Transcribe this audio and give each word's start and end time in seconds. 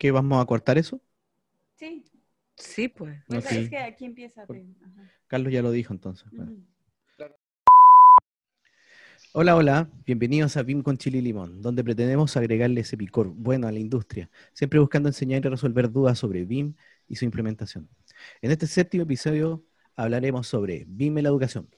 ¿Pero 0.00 0.08
qué 0.08 0.10
vamos 0.12 0.42
a 0.42 0.46
cortar 0.46 0.78
eso? 0.78 0.98
Sí, 1.76 2.02
Sí, 2.56 2.88
pues. 2.88 3.22
pues 3.26 3.52
es 3.52 3.68
que 3.68 3.76
aquí 3.78 4.06
empieza. 4.06 4.46
Por- 4.46 4.56
ajá. 4.56 5.10
Carlos 5.26 5.52
ya 5.52 5.60
lo 5.60 5.70
dijo 5.70 5.92
entonces. 5.92 6.26
Bueno. 6.32 6.52
Hola, 9.32 9.56
hola, 9.56 9.90
bienvenidos 10.06 10.56
a 10.56 10.62
BIM 10.62 10.82
con 10.82 10.96
Chile 10.96 11.18
y 11.18 11.20
Limón, 11.20 11.60
donde 11.60 11.84
pretendemos 11.84 12.34
agregarle 12.36 12.80
ese 12.80 12.96
picor 12.96 13.28
bueno 13.28 13.68
a 13.68 13.72
la 13.72 13.78
industria, 13.78 14.30
siempre 14.54 14.80
buscando 14.80 15.08
enseñar 15.10 15.44
y 15.44 15.48
resolver 15.48 15.90
dudas 15.92 16.18
sobre 16.18 16.44
BIM 16.46 16.74
y 17.06 17.16
su 17.16 17.26
implementación. 17.26 17.88
En 18.40 18.50
este 18.50 18.66
séptimo 18.66 19.04
episodio 19.04 19.62
hablaremos 19.96 20.46
sobre 20.48 20.84
BIM 20.88 21.18
en 21.18 21.24
la 21.24 21.28
educación. 21.28 21.68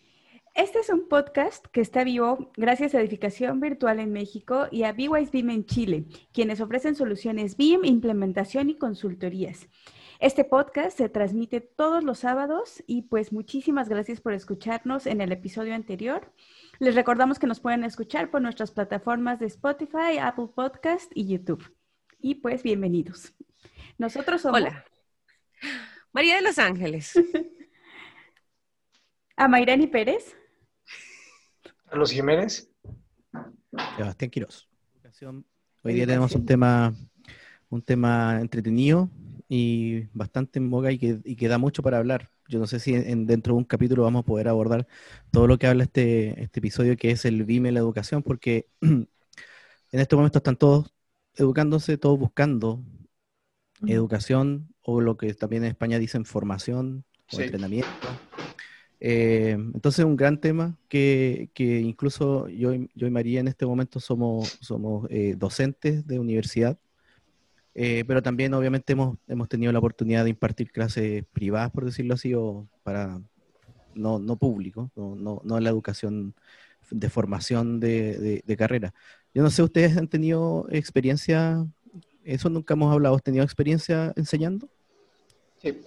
Este 0.54 0.80
es 0.80 0.90
un 0.90 1.08
podcast 1.08 1.66
que 1.68 1.80
está 1.80 2.04
vivo 2.04 2.52
gracias 2.58 2.94
a 2.94 3.00
Edificación 3.00 3.58
Virtual 3.58 3.98
en 3.98 4.12
México 4.12 4.68
y 4.70 4.82
a 4.82 4.92
BYS 4.92 5.30
BIM 5.30 5.48
en 5.48 5.64
Chile, 5.64 6.04
quienes 6.30 6.60
ofrecen 6.60 6.94
soluciones 6.94 7.56
BIM, 7.56 7.86
implementación 7.86 8.68
y 8.68 8.76
consultorías. 8.76 9.66
Este 10.20 10.44
podcast 10.44 10.98
se 10.98 11.08
transmite 11.08 11.62
todos 11.62 12.04
los 12.04 12.18
sábados 12.18 12.84
y 12.86 13.02
pues 13.02 13.32
muchísimas 13.32 13.88
gracias 13.88 14.20
por 14.20 14.34
escucharnos 14.34 15.06
en 15.06 15.22
el 15.22 15.32
episodio 15.32 15.74
anterior. 15.74 16.30
Les 16.78 16.94
recordamos 16.94 17.38
que 17.38 17.46
nos 17.46 17.60
pueden 17.60 17.82
escuchar 17.82 18.30
por 18.30 18.42
nuestras 18.42 18.72
plataformas 18.72 19.40
de 19.40 19.46
Spotify, 19.46 20.18
Apple 20.20 20.48
Podcast 20.54 21.10
y 21.14 21.28
YouTube. 21.28 21.74
Y 22.20 22.36
pues 22.36 22.62
bienvenidos. 22.62 23.32
Nosotros 23.96 24.42
somos 24.42 24.60
Hola. 24.60 24.84
María 26.12 26.36
de 26.36 26.42
los 26.42 26.58
Ángeles. 26.58 27.14
a 29.36 29.48
Mayrani 29.48 29.86
Pérez. 29.86 30.36
Carlos 31.92 32.10
Jiménez. 32.10 32.70
Sebastián 33.98 34.30
Quiroz. 34.30 34.66
Educación. 34.94 35.44
Hoy 35.82 35.92
día 35.92 36.06
tenemos 36.06 36.34
un 36.34 36.46
tema, 36.46 36.94
un 37.68 37.82
tema 37.82 38.38
entretenido 38.40 39.10
y 39.46 40.04
bastante 40.14 40.58
en 40.58 40.70
boga 40.70 40.90
y 40.90 40.96
que, 40.98 41.18
y 41.22 41.36
que 41.36 41.48
da 41.48 41.58
mucho 41.58 41.82
para 41.82 41.98
hablar. 41.98 42.30
Yo 42.48 42.58
no 42.58 42.66
sé 42.66 42.80
si 42.80 42.94
en- 42.94 43.26
dentro 43.26 43.52
de 43.52 43.58
un 43.58 43.64
capítulo 43.64 44.04
vamos 44.04 44.20
a 44.22 44.24
poder 44.24 44.48
abordar 44.48 44.86
todo 45.30 45.46
lo 45.46 45.58
que 45.58 45.66
habla 45.66 45.84
este, 45.84 46.42
este 46.42 46.60
episodio, 46.60 46.96
que 46.96 47.10
es 47.10 47.26
el 47.26 47.44
BIM 47.44 47.66
en 47.66 47.74
la 47.74 47.80
educación, 47.80 48.22
porque 48.22 48.68
en 48.80 49.06
este 49.90 50.16
momento 50.16 50.38
están 50.38 50.56
todos 50.56 50.94
educándose, 51.34 51.98
todos 51.98 52.18
buscando 52.18 52.82
educación 53.86 54.74
o 54.80 55.02
lo 55.02 55.18
que 55.18 55.34
también 55.34 55.64
en 55.64 55.72
España 55.72 55.98
dicen 55.98 56.24
formación 56.24 57.04
o 57.30 57.36
Sí. 57.36 57.42
entrenamiento. 57.42 57.90
Eh, 59.04 59.50
entonces 59.74 60.04
un 60.04 60.14
gran 60.14 60.40
tema 60.40 60.78
que, 60.88 61.50
que 61.54 61.80
incluso 61.80 62.46
yo, 62.46 62.72
y- 62.72 62.88
yo 62.94 63.08
y 63.08 63.10
María 63.10 63.40
en 63.40 63.48
este 63.48 63.66
momento 63.66 63.98
somos, 63.98 64.56
somos 64.60 65.08
eh, 65.10 65.34
docentes 65.36 66.06
de 66.06 66.20
universidad, 66.20 66.78
eh, 67.74 68.04
pero 68.06 68.22
también 68.22 68.54
obviamente 68.54 68.92
hemos, 68.92 69.18
hemos 69.26 69.48
tenido 69.48 69.72
la 69.72 69.80
oportunidad 69.80 70.22
de 70.22 70.30
impartir 70.30 70.70
clases 70.70 71.24
privadas, 71.32 71.72
por 71.72 71.84
decirlo 71.84 72.14
así, 72.14 72.32
o 72.32 72.68
para 72.84 73.20
no, 73.92 74.20
no 74.20 74.36
público, 74.36 74.88
no, 74.94 75.16
no, 75.16 75.40
no 75.42 75.58
la 75.58 75.70
educación 75.70 76.32
de 76.92 77.10
formación 77.10 77.80
de, 77.80 78.18
de- 78.20 78.42
de 78.46 78.56
carrera. 78.56 78.94
Yo 79.34 79.42
no 79.42 79.50
sé, 79.50 79.64
¿ustedes 79.64 79.96
han 79.96 80.06
tenido 80.06 80.68
experiencia? 80.70 81.66
Eso 82.22 82.48
nunca 82.50 82.74
hemos 82.74 82.92
hablado. 82.92 83.16
¿Has 83.16 83.22
tenido 83.24 83.42
experiencia 83.42 84.12
enseñando? 84.14 84.68
Sí. 85.60 85.80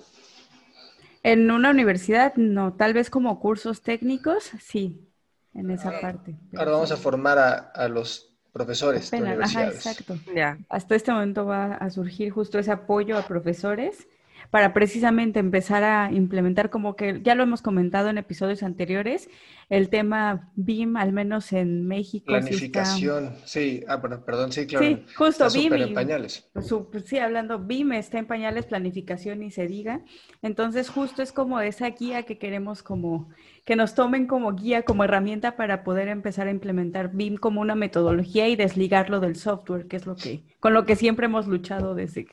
En 1.31 1.49
una 1.51 1.71
universidad, 1.71 2.35
no, 2.35 2.73
tal 2.75 2.93
vez 2.93 3.09
como 3.09 3.39
cursos 3.39 3.81
técnicos, 3.81 4.51
sí, 4.59 5.09
en 5.53 5.71
esa 5.71 5.89
Ah, 5.89 6.01
parte. 6.01 6.35
pero 6.51 6.59
Ahora 6.61 6.71
vamos 6.73 6.91
a 6.91 6.97
formar 6.97 7.37
a, 7.39 7.53
a 7.57 7.87
los 7.87 8.31
profesores 8.53 9.09
de 9.11 9.17
ajá, 9.43 9.67
exacto. 9.67 10.15
Ya. 10.35 10.57
Hasta 10.69 10.95
este 10.95 11.11
momento 11.11 11.45
va 11.45 11.73
a 11.73 11.89
surgir 11.89 12.31
justo 12.31 12.59
ese 12.59 12.71
apoyo 12.71 13.17
a 13.17 13.27
profesores 13.27 14.07
para 14.51 14.73
precisamente 14.73 15.39
empezar 15.39 15.83
a 15.83 16.11
implementar, 16.11 16.69
como 16.69 16.95
que 16.95 17.21
ya 17.23 17.35
lo 17.35 17.43
hemos 17.43 17.61
comentado 17.61 18.09
en 18.09 18.17
episodios 18.17 18.63
anteriores, 18.63 19.29
el 19.69 19.89
tema 19.89 20.51
BIM, 20.55 20.95
al 20.97 21.11
menos 21.11 21.51
en 21.51 21.87
México. 21.87 22.35
está- 22.35 22.47
Planificación, 22.47 23.33
sí. 23.45 23.83
Ah, 23.87 23.95
bueno, 23.97 24.23
perdón, 24.23 24.51
sí, 24.51 24.67
claro. 24.67 24.85
Sí, 24.85 25.03
justo 25.15 25.47
Está 25.47 25.59
BIM. 25.59 25.73
en 25.73 25.93
pañales. 25.93 26.47
Su- 26.61 26.89
pues 26.91 27.05
sí, 27.05 27.17
hablando 27.17 27.59
BIM, 27.59 27.93
está 27.93 28.19
en 28.19 28.27
pañales, 28.27 28.65
planificación 28.67 29.41
y 29.41 29.49
se 29.51 29.67
diga. 29.67 30.01
Entonces, 30.43 30.89
justo 30.89 31.23
es 31.23 31.31
como 31.31 31.59
esa 31.61 31.89
guía 31.89 32.23
que 32.23 32.37
queremos 32.37 32.83
como 32.83 33.29
que 33.65 33.75
nos 33.75 33.95
tomen 33.95 34.27
como 34.27 34.53
guía, 34.53 34.83
como 34.83 35.03
herramienta 35.03 35.55
para 35.55 35.83
poder 35.83 36.07
empezar 36.09 36.47
a 36.47 36.51
implementar 36.51 37.11
BIM 37.13 37.37
como 37.37 37.61
una 37.61 37.73
metodología 37.73 38.47
y 38.47 38.55
desligarlo 38.55 39.19
del 39.19 39.35
software, 39.35 39.87
que 39.87 39.95
es 39.95 40.05
lo 40.05 40.15
que, 40.15 40.43
con 40.59 40.73
lo 40.75 40.85
que 40.85 40.95
siempre 40.95 41.25
hemos 41.25 41.47
luchado 41.47 41.95
desde 41.95 42.27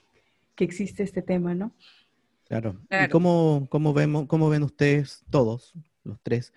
que 0.55 0.65
existe 0.65 1.03
este 1.03 1.23
tema, 1.23 1.55
¿no? 1.55 1.73
Claro. 2.53 2.77
¿Y 2.91 3.09
cómo, 3.09 3.67
cómo 3.71 3.95
vemos, 3.95 4.27
cómo 4.27 4.51
ven 4.51 4.63
ustedes, 4.63 5.25
todos, 5.31 5.73
los 6.05 6.21
tres, 6.23 6.53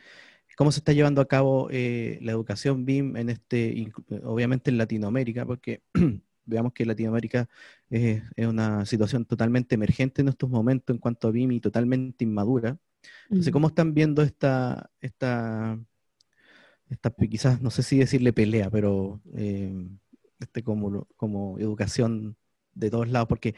cómo 0.58 0.70
se 0.74 0.80
está 0.80 0.92
llevando 0.92 1.22
a 1.22 1.28
cabo 1.28 1.70
eh, 1.72 2.20
la 2.22 2.34
educación 2.34 2.84
BIM 2.84 3.16
en 3.16 3.30
este, 3.30 3.94
obviamente 4.26 4.70
en 4.72 4.78
Latinoamérica, 4.78 5.46
porque 5.46 5.84
veamos 6.46 6.74
que 6.74 6.86
Latinoamérica 6.86 7.48
es, 7.90 8.24
es 8.36 8.46
una 8.46 8.86
situación 8.86 9.24
totalmente 9.24 9.76
emergente 9.76 10.22
en 10.22 10.28
estos 10.28 10.50
momentos 10.50 10.94
en 10.94 11.00
cuanto 11.00 11.30
a 11.30 11.32
BIM 11.32 11.54
y 11.54 11.60
totalmente 11.62 12.26
inmadura. 12.26 12.78
Entonces, 13.30 13.54
¿cómo 13.54 13.68
están 13.68 13.94
viendo 13.94 14.22
esta, 14.22 14.92
esta, 15.00 15.80
esta 16.90 17.10
quizás, 17.12 17.62
no 17.62 17.70
sé 17.70 17.84
si 17.84 18.00
decirle 18.00 18.34
pelea, 18.34 18.70
pero 18.70 19.22
eh, 19.34 19.74
este 20.40 20.62
como, 20.62 21.08
como 21.16 21.58
educación 21.58 22.36
de 22.76 22.90
todos 22.92 23.10
lados? 23.10 23.28
Porque 23.30 23.56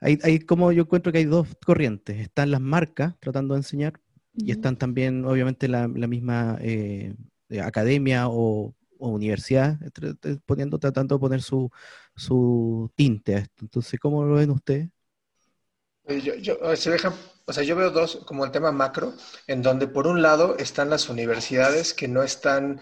hay, 0.00 0.18
hay 0.22 0.40
como 0.40 0.72
yo 0.72 0.82
encuentro 0.82 1.12
que 1.12 1.18
hay 1.18 1.24
dos 1.26 1.48
corrientes. 1.66 2.18
Están 2.20 2.50
las 2.52 2.60
marcas 2.60 3.14
tratando 3.20 3.54
de 3.54 3.60
enseñar 3.60 4.00
y 4.34 4.52
están 4.52 4.76
también, 4.78 5.24
obviamente, 5.24 5.68
la, 5.68 5.88
la 5.88 6.06
misma 6.06 6.58
eh, 6.60 7.14
eh, 7.50 7.60
academia 7.60 8.28
o, 8.28 8.74
o 8.98 9.08
universidad 9.10 9.78
tra- 9.92 10.40
poniendo, 10.46 10.78
tratando 10.78 11.16
de 11.16 11.20
poner 11.20 11.42
su, 11.42 11.70
su 12.16 12.90
tinte 12.96 13.34
a 13.36 13.38
esto. 13.40 13.64
Entonces, 13.64 13.98
¿cómo 14.00 14.24
lo 14.24 14.36
ven 14.36 14.50
ustedes? 14.50 14.88
Eh, 16.06 16.20
Yo, 16.22 16.34
yo, 16.36 16.54
eh, 16.72 16.76
se 16.76 16.90
deja, 16.90 17.12
o 17.46 17.52
sea, 17.52 17.62
yo 17.64 17.76
veo 17.76 17.90
dos, 17.90 18.24
como 18.26 18.44
el 18.44 18.50
tema 18.50 18.72
macro, 18.72 19.14
en 19.46 19.62
donde 19.62 19.86
por 19.88 20.06
un 20.06 20.22
lado 20.22 20.56
están 20.58 20.90
las 20.90 21.08
universidades 21.08 21.92
que 21.94 22.08
no 22.08 22.22
están, 22.22 22.80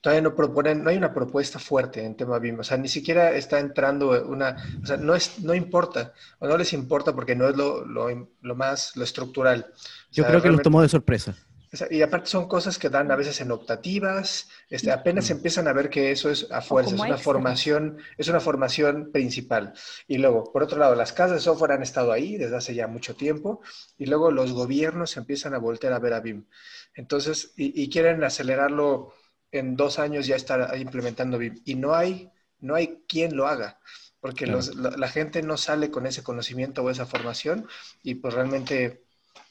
todavía 0.00 0.22
no 0.22 0.34
proponen, 0.34 0.82
no 0.84 0.90
hay 0.90 0.96
una 0.96 1.12
propuesta 1.14 1.58
fuerte 1.58 2.04
en 2.04 2.16
tema 2.16 2.38
BIM, 2.38 2.60
o 2.60 2.64
sea, 2.64 2.76
ni 2.76 2.88
siquiera 2.88 3.32
está 3.32 3.58
entrando 3.58 4.10
una, 4.26 4.56
o 4.82 4.86
sea, 4.86 4.96
no 4.96 5.14
es, 5.14 5.40
no 5.40 5.54
importa, 5.54 6.12
o 6.38 6.46
no 6.48 6.56
les 6.56 6.72
importa 6.72 7.14
porque 7.14 7.34
no 7.36 7.48
es 7.48 7.56
lo, 7.56 7.84
lo, 7.84 8.08
lo 8.40 8.54
más, 8.54 8.96
lo 8.96 9.04
estructural. 9.04 9.72
O 10.12 10.14
Yo 10.14 10.22
sea, 10.22 10.30
creo 10.30 10.42
que 10.42 10.50
los 10.50 10.62
tomó 10.62 10.82
de 10.82 10.88
sorpresa. 10.88 11.34
o 11.70 11.76
sea, 11.76 11.86
y 11.90 12.00
aparte 12.00 12.30
son 12.30 12.48
cosas 12.48 12.78
que 12.78 12.88
dan 12.88 13.10
a 13.10 13.16
veces 13.16 13.40
en 13.42 13.50
optativas, 13.50 14.48
este, 14.70 14.90
apenas 14.90 15.28
empiezan 15.30 15.68
a 15.68 15.74
ver 15.74 15.90
que 15.90 16.10
eso 16.10 16.30
es 16.30 16.50
a 16.50 16.62
fuerza, 16.62 16.96
es 16.96 17.04
una 17.04 17.16
extra. 17.16 17.18
formación, 17.18 17.98
es 18.16 18.28
una 18.28 18.40
formación 18.40 19.10
principal. 19.12 19.74
Y 20.06 20.16
luego, 20.16 20.50
por 20.50 20.62
otro 20.62 20.78
lado, 20.78 20.94
las 20.94 21.12
casas 21.12 21.32
de 21.36 21.40
software 21.40 21.72
han 21.72 21.82
estado 21.82 22.12
ahí 22.12 22.38
desde 22.38 22.56
hace 22.56 22.74
ya 22.74 22.86
mucho 22.86 23.16
tiempo, 23.16 23.60
y 23.98 24.06
luego 24.06 24.30
los 24.30 24.52
gobiernos 24.52 25.16
empiezan 25.18 25.52
a 25.54 25.58
voltear 25.58 25.92
a 25.92 25.98
ver 25.98 26.14
a 26.14 26.20
BIM. 26.20 26.46
Entonces, 26.94 27.52
y, 27.56 27.82
y 27.82 27.90
quieren 27.90 28.24
acelerarlo 28.24 29.12
en 29.52 29.76
dos 29.76 29.98
años 29.98 30.26
ya 30.26 30.36
estar 30.36 30.76
implementando 30.78 31.38
BIM. 31.38 31.60
Y 31.64 31.74
no 31.76 31.94
hay, 31.94 32.30
no 32.60 32.74
hay 32.74 33.02
quien 33.08 33.36
lo 33.36 33.46
haga. 33.48 33.78
Porque 34.20 34.44
Claro. 34.44 34.58
los- 34.58 34.74
la, 34.76 34.90
la 34.90 35.08
gente 35.08 35.42
no 35.42 35.56
sale 35.56 35.90
con 35.90 36.06
ese 36.06 36.22
conocimiento 36.22 36.82
o 36.82 36.90
esa 36.90 37.06
formación 37.06 37.68
y 38.02 38.16
pues 38.16 38.34
realmente 38.34 39.04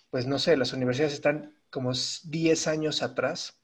pues 0.09 0.25
no 0.27 0.39
sé, 0.39 0.57
las 0.57 0.73
universidades 0.73 1.13
están 1.13 1.53
como 1.69 1.91
10 2.25 2.67
años 2.67 3.03
atrás 3.03 3.59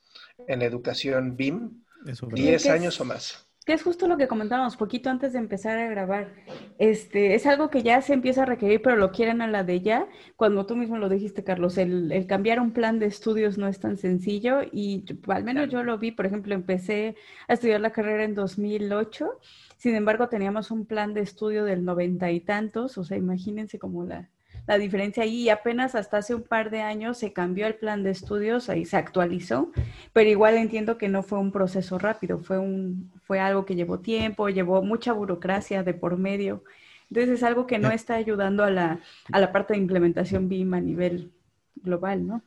en 0.48 0.60
la 0.60 0.66
educación 0.66 1.38
BIM, 1.38 1.84
Eso 2.06 2.26
es 2.28 2.32
verdad. 2.32 2.36
10 2.36 2.64
que 2.64 2.70
es- 2.70 2.74
años 2.74 3.00
o 3.00 3.06
más. 3.06 3.48
Que 3.65 3.74
es 3.74 3.83
justo 3.83 4.07
lo 4.07 4.18
que 4.18 4.27
comentábamos 4.27 4.75
poquito 4.75 5.10
antes 5.10 5.33
de 5.33 5.39
empezar 5.39 5.77
a 5.77 5.88
grabar. 5.88 6.33
Este, 6.80 7.33
es 7.36 7.45
algo 7.45 7.69
que 7.69 7.81
ya 7.81 8.01
se 8.01 8.13
empieza 8.13 8.44
a 8.44 8.45
requerir, 8.45 8.81
pero 8.81 8.98
lo 8.98 9.12
quieren 9.12 9.42
a 9.42 9.48
la 9.48 9.63
de 9.63 9.80
ya. 9.81 10.07
Cuando 10.36 10.65
tú 10.65 10.75
mismo 10.75 10.98
lo 10.98 11.07
dijiste, 11.07 11.44
Carlos, 11.45 11.77
el, 11.77 12.12
el 12.12 12.27
cambiar 12.27 12.60
un 12.60 12.74
plan 12.74 13.00
de 13.00 13.06
estudios 13.06 13.57
no 13.57 13.68
es 13.68 13.80
tan 13.80 13.98
sencillo 13.98 14.62
y 14.71 15.06
al 15.27 15.44
menos 15.45 15.69
yo 15.69 15.83
lo 15.83 15.98
vi, 15.98 16.12
por 16.12 16.25
ejemplo, 16.25 16.54
empecé 16.54 17.15
a 17.48 17.54
estudiar 17.54 17.80
la 17.81 17.92
carrera 17.92 18.25
en 18.25 18.36
2008, 18.36 19.39
sin 19.77 19.95
embargo 19.95 20.27
teníamos 20.30 20.71
un 20.71 20.86
plan 20.86 21.13
de 21.13 21.21
estudio 21.21 21.63
del 21.63 21.86
noventa 21.86 22.31
y 22.31 22.42
tantos, 22.42 22.98
o 22.98 23.04
sea, 23.04 23.18
imagínense 23.18 23.80
como 23.80 24.06
la, 24.06 24.30
la 24.65 24.77
diferencia 24.77 25.24
ahí 25.24 25.44
y 25.44 25.50
apenas 25.50 25.95
hasta 25.95 26.18
hace 26.18 26.36
un 26.36 26.44
par 26.44 26.69
de 26.69 26.81
años 26.81 27.18
se 27.18 27.33
cambió 27.33 27.68
el 27.68 27.75
plan 27.75 28.04
de 28.04 28.12
estudios, 28.12 28.69
ahí 28.69 28.86
se 28.86 28.98
actualizó, 28.98 29.71
pero 30.13 30.30
igual 30.30 30.56
entiendo 30.56 30.98
que 30.98 31.10
no 31.10 31.24
fue 31.24 31.39
un 31.39 31.51
proceso 31.51 32.00
rápido, 32.00 32.39
fue, 32.39 32.57
un, 32.57 33.12
fue 33.24 33.39
algo 33.39 33.65
que 33.65 33.75
llevó 33.75 34.00
tiempo, 34.00 34.50
llevó 34.50 34.81
mucha 34.81 35.13
burocracia 35.13 35.83
de 35.83 35.94
por 35.94 36.18
medio. 36.18 36.63
Entonces 37.10 37.39
es 37.39 37.44
algo 37.44 37.68
que 37.68 37.77
no 37.77 37.92
está 37.92 38.15
ayudando 38.15 38.63
a 38.63 38.71
la, 38.71 39.00
a 39.31 39.39
la 39.39 39.51
parte 39.51 39.74
de 39.74 39.80
implementación 39.80 40.50
BIM 40.50 40.74
a 40.74 40.81
nivel 40.81 41.31
global, 41.75 42.25
¿no? 42.25 42.44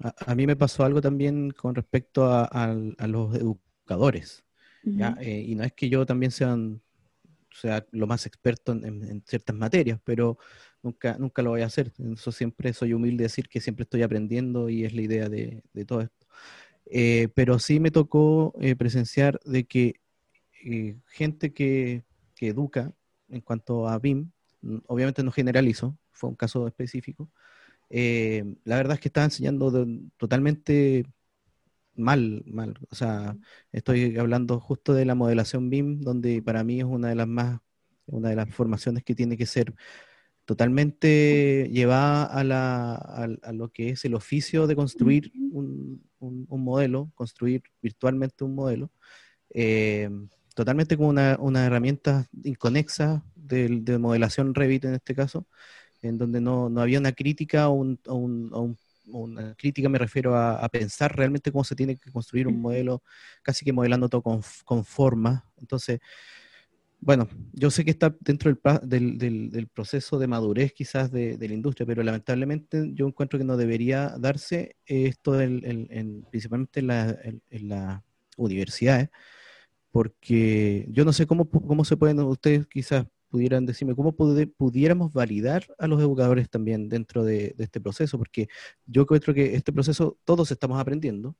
A, 0.00 0.34
mí 0.34 0.46
me 0.46 0.56
pasó 0.56 0.84
algo 0.84 1.00
también 1.00 1.50
con 1.50 1.74
respecto 1.74 2.24
a, 2.24 2.74
los 3.06 3.34
educadores. 3.34 4.44
Eh, 5.20 5.44
y 5.48 5.54
no 5.54 5.64
es 5.64 5.72
que 5.72 5.88
yo 5.88 6.06
también 6.06 6.30
sea, 6.30 6.56
sea 7.50 7.84
lo 7.90 8.06
más 8.06 8.24
experto 8.24 8.72
en, 8.72 9.22
ciertas 9.26 9.56
materias, 9.56 10.00
pero 10.04 10.38
nunca, 10.82 11.16
nunca 11.18 11.42
lo 11.42 11.50
voy 11.50 11.62
a 11.62 11.66
hacer. 11.66 11.92
Eso 12.12 12.32
siempre 12.32 12.72
soy 12.72 12.92
humilde 12.92 13.24
decir 13.24 13.48
que 13.48 13.60
siempre 13.60 13.84
estoy 13.84 14.02
aprendiendo 14.02 14.68
y 14.68 14.84
es 14.84 14.94
la 14.94 15.02
idea 15.02 15.28
de, 15.28 15.62
todo 15.86 16.02
esto. 16.02 16.26
Eh, 16.86 17.28
pero 17.34 17.58
sí 17.58 17.80
me 17.80 17.90
tocó 17.90 18.54
eh, 18.60 18.76
presenciar 18.76 19.40
de 19.44 19.64
que 19.66 20.00
eh, 20.64 20.96
gente 21.08 21.52
que, 21.52 22.04
educa 22.40 22.94
en 23.28 23.40
cuanto 23.40 23.88
a 23.88 23.98
BIM, 23.98 24.30
obviamente 24.86 25.24
no 25.24 25.32
generalizo, 25.32 25.98
fue 26.12 26.30
un 26.30 26.36
caso 26.36 26.68
específico, 26.68 27.30
la 27.90 28.76
verdad 28.76 28.94
es 28.94 29.00
que 29.00 29.08
estaba 29.08 29.24
enseñando 29.24 29.86
totalmente 30.16 31.04
mal, 31.96 32.42
mal. 32.46 32.78
O 32.90 32.94
sea, 32.94 33.36
estoy 33.72 34.16
hablando 34.18 34.60
justo 34.60 34.94
de 34.94 35.04
la 35.04 35.14
modelación 35.14 35.68
BIM, 35.68 36.00
donde 36.00 36.42
para 36.42 36.64
mí 36.64 36.78
es 36.78 36.84
una 36.84 37.08
de 37.08 37.16
las 37.16 37.28
más, 37.28 37.60
una 38.06 38.30
de 38.30 38.36
las 38.36 38.48
formaciones 38.54 39.04
que 39.04 39.14
tiene 39.14 39.36
que 39.36 39.46
ser 39.46 39.74
totalmente 40.48 41.68
llevada 41.70 42.24
a, 42.24 42.42
la, 42.42 42.94
a, 42.94 43.52
lo 43.52 43.68
que 43.68 43.90
es 43.90 44.06
el 44.06 44.14
oficio 44.14 44.66
de 44.66 44.76
construir 44.76 45.30
un, 45.52 46.02
un, 46.20 46.64
modelo, 46.64 47.12
construir 47.14 47.64
virtualmente 47.82 48.44
un 48.44 48.54
modelo, 48.54 48.90
eh, 49.50 50.08
totalmente 50.54 50.96
como 50.96 51.10
una, 51.10 51.36
una, 51.38 51.66
herramienta 51.66 52.30
inconexa 52.44 53.22
de, 53.36 53.68
de, 53.82 53.98
modelación 53.98 54.54
Revit 54.54 54.86
en 54.86 54.94
este 54.94 55.14
caso, 55.14 55.46
en 56.00 56.16
donde 56.16 56.40
no, 56.40 56.70
no 56.70 56.80
había 56.80 56.98
una 56.98 57.12
crítica 57.12 57.68
o, 57.68 57.74
un, 57.74 58.78
una 59.08 59.54
crítica 59.54 59.90
me 59.90 59.98
refiero 59.98 60.34
a, 60.34 60.64
a, 60.64 60.70
pensar 60.70 61.14
realmente 61.14 61.52
cómo 61.52 61.64
se 61.64 61.76
tiene 61.76 61.98
que 61.98 62.10
construir 62.10 62.48
un 62.48 62.58
modelo, 62.58 63.02
casi 63.42 63.66
que 63.66 63.74
modelando 63.74 64.08
todo 64.08 64.22
con, 64.22 64.40
con 64.64 64.86
forma. 64.86 65.44
Entonces, 65.58 66.00
bueno, 67.00 67.28
yo 67.52 67.70
sé 67.70 67.84
que 67.84 67.90
está 67.90 68.14
dentro 68.20 68.52
del, 68.82 69.18
del, 69.18 69.68
proceso 69.68 70.18
de 70.18 70.26
madurez 70.26 70.72
quizás 70.72 71.10
de, 71.12 71.38
la 71.38 71.54
industria, 71.54 71.86
pero 71.86 72.02
lamentablemente 72.02 72.90
yo 72.92 73.06
encuentro 73.06 73.38
que 73.38 73.44
no 73.44 73.56
debería 73.56 74.16
darse 74.18 74.76
esto 74.84 75.40
en, 75.40 76.26
principalmente 76.30 76.80
en 76.80 77.68
las 77.68 78.02
universidades, 78.36 79.10
porque 79.90 80.86
yo 80.90 81.04
no 81.04 81.12
sé 81.12 81.26
cómo, 81.26 81.48
cómo 81.48 81.84
se 81.84 81.96
pueden, 81.96 82.20
ustedes 82.20 82.66
quizás 82.66 83.06
pudieran 83.28 83.66
decirme, 83.66 83.94
cómo 83.94 84.12
pudiéramos 84.12 85.12
validar 85.12 85.64
a 85.78 85.86
los 85.86 86.00
educadores 86.00 86.50
también 86.50 86.88
dentro 86.88 87.24
de, 87.24 87.54
de 87.56 87.64
este 87.64 87.80
proceso, 87.80 88.18
porque 88.18 88.48
yo 88.86 89.02
encuentro 89.02 89.34
que 89.34 89.54
este 89.54 89.72
proceso 89.72 90.18
todos 90.24 90.50
estamos 90.50 90.80
aprendiendo, 90.80 91.36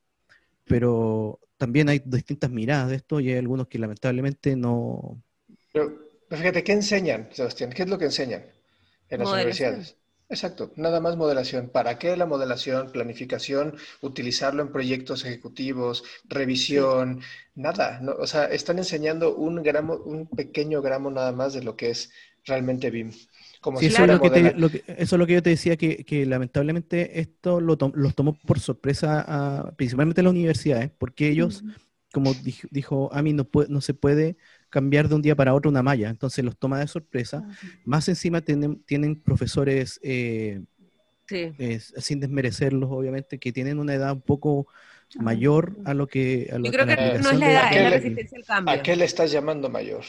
pero 0.65 1.41
también 1.57 1.89
hay 1.89 2.01
distintas 2.05 2.51
miradas 2.51 2.91
de 2.91 2.97
esto 2.97 3.21
y 3.21 3.31
hay 3.31 3.39
algunos 3.39 3.69
que 3.69 3.79
lamentablemente 3.79 4.55
no, 4.55 5.23
pero, 6.29 6.41
fíjate, 6.41 6.65
¿qué 6.65 6.73
enseñan, 6.73 7.29
Sebastián? 7.33 7.71
¿Qué 7.71 7.83
es 7.83 7.89
lo 7.89 7.99
que 7.99 8.07
enseñan 8.07 8.45
en 9.09 9.21
las 9.21 9.29
universidades? 9.29 9.97
Exacto, 10.31 10.73
nada 10.77 11.01
más 11.01 11.17
modelación. 11.17 11.71
¿Para 11.71 11.99
qué 11.99 12.15
la 12.17 12.27
modelación, 12.27 12.93
planificación, 12.93 13.77
utilizarlo 14.03 14.63
en 14.63 14.71
proyectos 14.71 15.25
ejecutivos, 15.25 16.05
revisión? 16.25 17.23
Nada, 17.55 18.03
o 18.19 18.27
sea, 18.27 18.45
están 18.45 18.77
enseñando 18.77 19.35
un 19.35 19.63
gramo, 19.63 19.97
un 19.97 20.27
pequeño 20.27 20.83
gramo 20.83 21.11
nada 21.11 21.33
más 21.33 21.55
de 21.55 21.63
lo 21.63 21.77
que 21.77 21.91
es 21.91 22.11
realmente 22.45 22.91
BIM. 22.91 23.13
Como 23.63 23.81
eso, 23.81 24.05
es 24.05 24.09
lo 24.09 24.21
que 24.21 24.85
eso, 24.87 25.17
es 25.17 25.19
lo 25.19 25.27
que 25.27 25.33
yo 25.33 25.43
te 25.43 25.51
decía, 25.51 25.77
que, 25.77 26.05
que 26.05 26.27
lamentablemente 26.27 27.21
esto 27.21 27.61
lo 27.61 27.77
los 27.95 28.15
tomó 28.15 28.39
por 28.47 28.61
sorpresa 28.61 29.73
principalmente 29.77 30.23
las 30.23 30.31
universidades, 30.31 30.91
porque 30.97 31.29
ellos, 31.29 31.65
como 32.13 32.35
dijo, 32.35 32.69
dijo 32.71 33.11
Ami, 33.13 33.33
no, 33.33 33.49
no 33.69 33.81
se 33.81 33.95
puede 33.95 34.37
cambiar 34.71 35.09
de 35.09 35.15
un 35.15 35.23
día 35.23 35.37
para 35.37 35.55
otro 35.55 35.71
una 35.71 35.83
malla, 35.83 36.09
entonces 36.09 36.45
los 36.45 36.57
toma 36.57 36.81
de 36.81 36.87
sorpresa. 36.87 37.47
Más 37.85 38.09
encima 38.09 38.41
tienen, 38.41 38.83
tienen 38.85 39.21
profesores, 39.21 40.01
eh, 40.03 40.63
sin 41.99 42.21
desmerecerlos, 42.21 42.91
obviamente, 42.91 43.39
que 43.39 43.53
tienen 43.53 43.79
una 43.79 43.95
edad 43.95 44.13
un 44.13 44.23
poco 44.23 44.69
mayor 45.17 45.77
a 45.85 45.95
lo 45.95 46.07
que... 46.07 46.51
A 46.53 46.59
Yo 46.59 46.71
creo 46.71 46.87
que 46.87 46.97
no 47.19 47.31
es 47.31 47.39
la 47.39 47.51
edad, 47.51 47.73
es 47.73 47.83
la 47.83 47.91
resistencia 47.91 48.39
al 48.39 48.45
cambio. 48.45 48.75
¿A 48.75 48.83
qué 48.83 48.97
le 48.97 49.05
estás 49.05 49.31
llamando 49.31 49.69
mayor? 49.69 50.05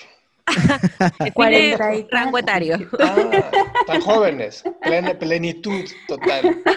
Define 1.19 1.77
rango 2.09 2.37
etario. 2.37 2.77
Ah, 2.99 3.51
tan 3.85 4.01
jóvenes, 4.01 4.63
plenitud 5.19 5.85
total. 6.07 6.57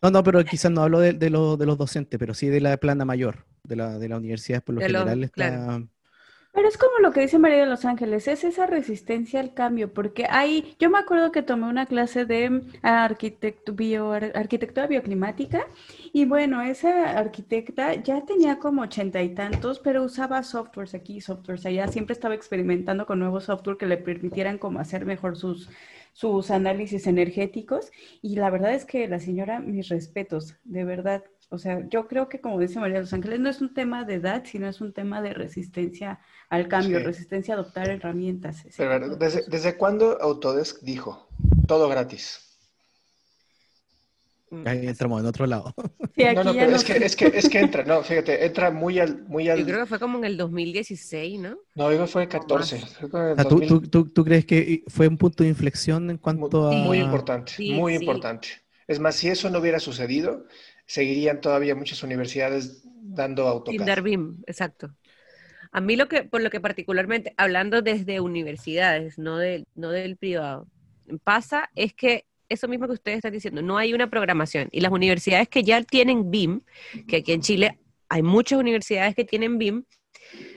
No, 0.00 0.12
no, 0.12 0.22
pero 0.22 0.44
quizás 0.44 0.70
no 0.70 0.82
hablo 0.82 1.00
de, 1.00 1.12
de, 1.12 1.28
lo, 1.28 1.56
de, 1.56 1.66
los 1.66 1.76
docentes, 1.76 2.20
pero 2.20 2.32
sí 2.32 2.46
de 2.46 2.60
la 2.60 2.76
plana 2.76 3.04
mayor, 3.04 3.46
de 3.64 3.74
la, 3.74 3.98
de 3.98 4.08
la 4.08 4.16
universidad 4.16 4.62
por 4.62 4.76
lo 4.76 4.80
general 4.80 5.24
está... 5.24 5.82
Pero 6.58 6.70
es 6.70 6.76
como 6.76 6.98
lo 6.98 7.12
que 7.12 7.20
dice 7.20 7.38
María 7.38 7.58
de 7.58 7.66
Los 7.66 7.84
Ángeles, 7.84 8.26
es 8.26 8.42
esa 8.42 8.66
resistencia 8.66 9.38
al 9.38 9.54
cambio, 9.54 9.94
porque 9.94 10.26
hay, 10.28 10.74
yo 10.80 10.90
me 10.90 10.98
acuerdo 10.98 11.30
que 11.30 11.42
tomé 11.42 11.68
una 11.68 11.86
clase 11.86 12.24
de 12.24 12.62
arquitecto, 12.82 13.74
bio, 13.74 14.10
arquitectura 14.10 14.88
bioclimática 14.88 15.64
y 16.12 16.24
bueno, 16.24 16.60
esa 16.60 17.16
arquitecta 17.16 17.94
ya 18.02 18.24
tenía 18.24 18.58
como 18.58 18.82
ochenta 18.82 19.22
y 19.22 19.36
tantos, 19.36 19.78
pero 19.78 20.02
usaba 20.02 20.42
softwares 20.42 20.94
aquí, 20.94 21.20
softwares 21.20 21.64
allá, 21.64 21.86
siempre 21.86 22.14
estaba 22.14 22.34
experimentando 22.34 23.06
con 23.06 23.20
nuevos 23.20 23.44
software 23.44 23.76
que 23.76 23.86
le 23.86 23.96
permitieran 23.96 24.58
como 24.58 24.80
hacer 24.80 25.06
mejor 25.06 25.36
sus, 25.36 25.70
sus 26.12 26.50
análisis 26.50 27.06
energéticos 27.06 27.92
y 28.20 28.34
la 28.34 28.50
verdad 28.50 28.74
es 28.74 28.84
que 28.84 29.06
la 29.06 29.20
señora, 29.20 29.60
mis 29.60 29.88
respetos, 29.90 30.56
de 30.64 30.82
verdad, 30.82 31.22
o 31.50 31.58
sea, 31.58 31.86
yo 31.88 32.06
creo 32.06 32.28
que 32.28 32.40
como 32.40 32.58
dice 32.58 32.78
María 32.78 32.96
de 32.96 33.02
los 33.02 33.12
Ángeles, 33.12 33.40
no 33.40 33.48
es 33.48 33.60
un 33.60 33.72
tema 33.72 34.04
de 34.04 34.14
edad, 34.14 34.44
sino 34.44 34.68
es 34.68 34.80
un 34.80 34.92
tema 34.92 35.22
de 35.22 35.32
resistencia 35.32 36.20
al 36.50 36.68
cambio, 36.68 36.98
resistencia 36.98 37.54
a 37.54 37.58
adoptar 37.58 37.88
herramientas. 37.88 38.64
Pero, 38.76 39.16
¿desde, 39.16 39.44
¿desde 39.48 39.76
cuándo 39.76 40.20
Autodesk 40.20 40.82
dijo 40.82 41.28
todo 41.66 41.88
gratis? 41.88 42.44
Mm, 44.50 44.66
Ahí 44.66 44.86
entramos 44.86 45.20
en 45.20 45.26
otro 45.26 45.46
lado. 45.46 45.74
no, 46.34 46.44
no, 46.44 46.52
pero 46.52 46.76
es, 46.76 46.84
que, 46.84 46.96
es, 46.96 47.16
que, 47.16 47.26
es 47.26 47.48
que 47.48 47.60
entra, 47.60 47.84
no, 47.84 48.02
fíjate, 48.02 48.44
entra 48.44 48.70
muy 48.70 48.98
al, 48.98 49.24
muy 49.24 49.48
al... 49.48 49.60
Yo 49.60 49.66
creo 49.66 49.80
que 49.80 49.86
fue 49.86 49.98
como 49.98 50.18
en 50.18 50.24
el 50.24 50.36
2016, 50.36 51.40
¿no? 51.40 51.58
No, 51.74 51.90
digo 51.90 52.06
fue 52.06 52.24
el 52.24 52.28
14. 52.28 52.82
¿tú, 53.48 53.60
tú, 53.60 53.80
tú, 53.82 54.08
tú, 54.10 54.24
crees 54.24 54.44
que 54.44 54.84
fue 54.88 55.08
un 55.08 55.16
punto 55.16 55.44
de 55.44 55.50
inflexión 55.50 56.10
en 56.10 56.18
cuanto 56.18 56.68
a...? 56.68 56.72
Muy 56.72 56.98
importante, 56.98 57.52
muy 57.72 57.94
importante. 57.94 58.48
Es 58.86 58.98
más, 59.00 59.16
si 59.16 59.28
eso 59.28 59.50
no 59.50 59.58
hubiera 59.58 59.80
sucedido, 59.80 60.46
seguirían 60.88 61.40
todavía 61.40 61.76
muchas 61.76 62.02
universidades 62.02 62.82
dando 62.84 63.46
AutoCAD. 63.46 64.02
BIM, 64.02 64.42
exacto. 64.46 64.96
A 65.70 65.80
mí 65.82 65.96
lo 65.96 66.08
que, 66.08 66.24
por 66.24 66.40
lo 66.40 66.50
que 66.50 66.60
particularmente, 66.60 67.34
hablando 67.36 67.82
desde 67.82 68.20
universidades, 68.20 69.18
no, 69.18 69.38
no 69.74 69.90
del 69.90 70.16
privado, 70.16 70.66
pasa 71.22 71.70
es 71.74 71.92
que 71.92 72.24
eso 72.48 72.66
mismo 72.68 72.86
que 72.86 72.94
ustedes 72.94 73.18
están 73.18 73.32
diciendo, 73.32 73.60
no 73.60 73.76
hay 73.76 73.92
una 73.92 74.08
programación. 74.08 74.68
Y 74.72 74.80
las 74.80 74.90
universidades 74.90 75.48
que 75.48 75.62
ya 75.62 75.82
tienen 75.82 76.30
BIM, 76.30 76.62
que 77.06 77.16
aquí 77.16 77.32
en 77.32 77.42
Chile 77.42 77.78
hay 78.08 78.22
muchas 78.22 78.58
universidades 78.58 79.14
que 79.14 79.24
tienen 79.24 79.58
BIM, 79.58 79.84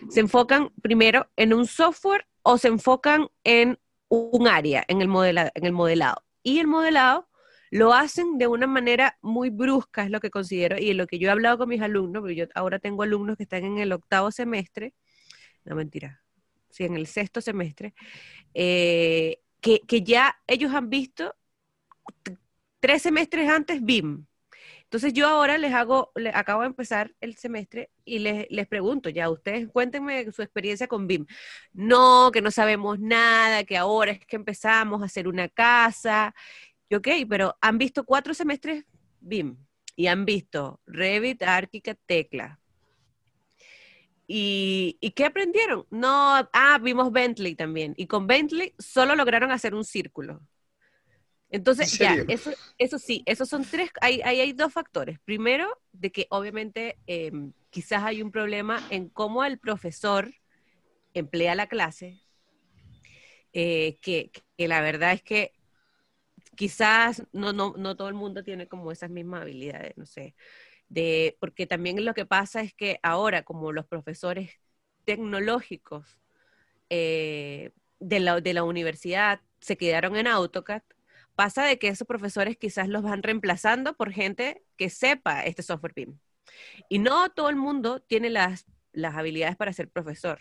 se 0.09 0.21
enfocan 0.21 0.69
primero 0.81 1.29
en 1.35 1.53
un 1.53 1.67
software 1.67 2.25
o 2.43 2.57
se 2.57 2.69
enfocan 2.69 3.27
en 3.43 3.77
un 4.07 4.47
área, 4.47 4.85
en 4.87 5.01
el, 5.01 5.09
en 5.53 5.65
el 5.65 5.71
modelado. 5.73 6.23
Y 6.41 6.59
el 6.59 6.67
modelado 6.67 7.27
lo 7.71 7.93
hacen 7.93 8.37
de 8.37 8.47
una 8.47 8.67
manera 8.67 9.17
muy 9.21 9.49
brusca, 9.49 10.03
es 10.03 10.11
lo 10.11 10.19
que 10.19 10.29
considero, 10.29 10.77
y 10.77 10.93
lo 10.93 11.07
que 11.07 11.17
yo 11.17 11.29
he 11.29 11.31
hablado 11.31 11.57
con 11.57 11.69
mis 11.69 11.81
alumnos, 11.81 12.21
porque 12.21 12.35
yo 12.35 12.45
ahora 12.53 12.79
tengo 12.79 13.01
alumnos 13.01 13.37
que 13.37 13.43
están 13.43 13.63
en 13.63 13.77
el 13.77 13.93
octavo 13.93 14.29
semestre, 14.29 14.93
no 15.63 15.75
mentira, 15.75 16.21
sí, 16.69 16.83
en 16.83 16.95
el 16.95 17.07
sexto 17.07 17.39
semestre, 17.39 17.93
eh, 18.53 19.39
que, 19.61 19.81
ya 20.03 20.37
ellos 20.47 20.73
han 20.73 20.89
visto 20.89 21.33
tres 22.79 23.03
semestres 23.03 23.49
antes 23.49 23.81
BIM. 23.83 24.25
Entonces 24.83 25.13
yo 25.13 25.27
ahora 25.29 25.57
les 25.57 25.73
hago, 25.73 26.11
acabo 26.33 26.61
de 26.61 26.67
empezar 26.67 27.15
el 27.21 27.37
semestre 27.37 27.89
y 28.03 28.19
les, 28.19 28.47
les 28.49 28.67
pregunto, 28.67 29.09
ya 29.09 29.29
ustedes 29.29 29.69
cuéntenme 29.69 30.29
su 30.33 30.41
experiencia 30.41 30.87
con 30.87 31.07
BIM. 31.07 31.25
No, 31.71 32.31
que 32.33 32.41
no 32.41 32.51
sabemos 32.51 32.99
nada, 32.99 33.63
que 33.63 33.77
ahora 33.77 34.11
es 34.11 34.25
que 34.25 34.35
empezamos 34.35 35.01
a 35.01 35.05
hacer 35.05 35.29
una 35.29 35.47
casa. 35.47 36.35
Y 36.91 36.95
ok, 36.95 37.07
pero 37.29 37.57
han 37.61 37.77
visto 37.77 38.03
cuatro 38.03 38.33
semestres 38.33 38.83
BIM 39.21 39.55
y 39.95 40.07
han 40.07 40.25
visto 40.25 40.81
Revit, 40.85 41.41
ArchiCAD, 41.41 41.95
Tecla. 42.05 42.59
¿Y, 44.27 44.97
¿Y 44.99 45.11
qué 45.11 45.23
aprendieron? 45.23 45.85
No, 45.89 46.49
ah, 46.51 46.79
vimos 46.83 47.13
Bentley 47.13 47.55
también. 47.55 47.93
Y 47.95 48.07
con 48.07 48.27
Bentley 48.27 48.73
solo 48.77 49.15
lograron 49.15 49.51
hacer 49.51 49.73
un 49.73 49.85
círculo. 49.85 50.41
Entonces, 51.49 51.97
ya, 51.97 52.15
eso, 52.27 52.51
eso 52.77 52.99
sí, 52.99 53.23
esos 53.25 53.47
son 53.47 53.63
tres, 53.63 53.89
hay, 54.01 54.19
hay, 54.21 54.51
dos 54.51 54.73
factores. 54.73 55.17
Primero, 55.21 55.69
de 55.93 56.11
que 56.11 56.27
obviamente 56.29 56.97
em, 57.07 57.53
quizás 57.69 58.03
hay 58.03 58.21
un 58.21 58.31
problema 58.31 58.85
en 58.89 59.07
cómo 59.07 59.45
el 59.45 59.59
profesor 59.59 60.33
emplea 61.13 61.55
la 61.55 61.67
clase, 61.67 62.19
eh, 63.53 63.97
que, 64.01 64.29
que, 64.57 64.67
la 64.67 64.81
verdad 64.81 65.13
es 65.13 65.23
que 65.23 65.53
quizás 66.55 67.23
no, 67.31 67.53
no, 67.53 67.73
no 67.77 67.95
todo 67.95 68.07
el 68.09 68.13
mundo 68.13 68.43
tiene 68.43 68.67
como 68.67 68.91
esas 68.91 69.09
mismas 69.09 69.41
habilidades, 69.41 69.97
no 69.97 70.05
sé, 70.05 70.35
de, 70.89 71.37
porque 71.39 71.67
también 71.67 72.03
lo 72.03 72.13
que 72.13 72.25
pasa 72.25 72.61
es 72.61 72.73
que 72.73 72.99
ahora 73.03 73.43
como 73.43 73.71
los 73.71 73.85
profesores 73.87 74.51
tecnológicos 75.05 76.19
eh, 76.89 77.71
de, 77.99 78.19
la, 78.19 78.41
de 78.41 78.53
la 78.53 78.63
universidad 78.63 79.41
se 79.59 79.77
quedaron 79.77 80.15
en 80.17 80.27
AutoCAD, 80.27 80.83
pasa 81.35 81.63
de 81.63 81.79
que 81.79 81.87
esos 81.87 82.07
profesores 82.07 82.57
quizás 82.57 82.89
los 82.89 83.03
van 83.03 83.23
reemplazando 83.23 83.95
por 83.95 84.11
gente 84.11 84.63
que 84.75 84.89
sepa 84.89 85.45
este 85.45 85.63
software 85.63 85.93
BIM. 85.95 86.19
Y 86.89 86.99
no 86.99 87.29
todo 87.29 87.49
el 87.49 87.55
mundo 87.55 88.01
tiene 88.01 88.29
las, 88.29 88.65
las 88.91 89.15
habilidades 89.15 89.55
para 89.55 89.73
ser 89.73 89.89
profesor. 89.89 90.39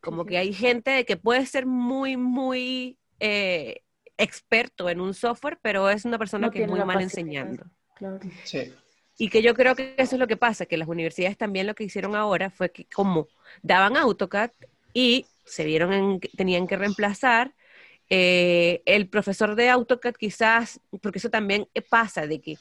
Como 0.00 0.24
que 0.24 0.38
hay 0.38 0.52
gente 0.54 1.04
que 1.04 1.16
puede 1.16 1.44
ser 1.46 1.66
muy, 1.66 2.16
muy 2.16 2.98
eh, 3.20 3.82
experto 4.18 4.90
en 4.90 5.00
un 5.00 5.14
software, 5.14 5.58
pero 5.62 5.88
es 5.88 6.04
una 6.04 6.18
persona 6.18 6.50
que 6.50 6.64
es 6.64 6.68
muy 6.68 6.84
mal 6.84 7.00
enseñando. 7.00 7.64
Y 9.16 9.30
que 9.30 9.42
yo 9.42 9.54
creo 9.54 9.74
que 9.74 9.94
eso 9.96 10.16
es 10.16 10.20
lo 10.20 10.28
que 10.28 10.36
pasa, 10.36 10.66
que 10.66 10.76
las 10.76 10.88
universidades 10.88 11.36
también 11.36 11.66
lo 11.66 11.74
que 11.74 11.84
hicieron 11.84 12.14
ahora 12.14 12.50
fue 12.50 12.70
que 12.70 12.84
como 12.84 13.28
daban 13.62 13.96
AutoCAD 13.96 14.50
y 14.92 15.26
se 15.44 15.64
vieron 15.64 15.92
en 15.92 16.20
que 16.20 16.28
tenían 16.28 16.66
que 16.66 16.76
reemplazar, 16.76 17.54
eh, 18.10 18.82
el 18.86 19.08
profesor 19.08 19.54
de 19.54 19.70
AutoCAD 19.70 20.14
quizás, 20.14 20.80
porque 21.02 21.18
eso 21.18 21.30
también 21.30 21.68
pasa, 21.88 22.26
de 22.26 22.40
que 22.40 22.58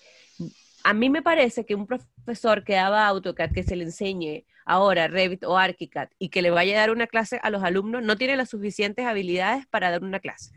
a 0.83 0.93
mí 0.93 1.09
me 1.09 1.21
parece 1.21 1.65
que 1.65 1.75
un 1.75 1.85
profesor 1.85 2.63
que 2.63 2.73
daba 2.73 3.07
AutoCAD, 3.07 3.51
que 3.51 3.63
se 3.63 3.75
le 3.75 3.83
enseñe 3.83 4.45
ahora 4.65 5.07
Revit 5.07 5.43
o 5.43 5.57
ArchiCAD 5.57 6.09
y 6.19 6.29
que 6.29 6.41
le 6.41 6.49
vaya 6.49 6.77
a 6.77 6.79
dar 6.79 6.91
una 6.91 7.07
clase 7.07 7.39
a 7.43 7.49
los 7.49 7.63
alumnos, 7.63 8.03
no 8.03 8.17
tiene 8.17 8.35
las 8.35 8.49
suficientes 8.49 9.05
habilidades 9.05 9.65
para 9.67 9.91
dar 9.91 10.03
una 10.03 10.19
clase. 10.19 10.56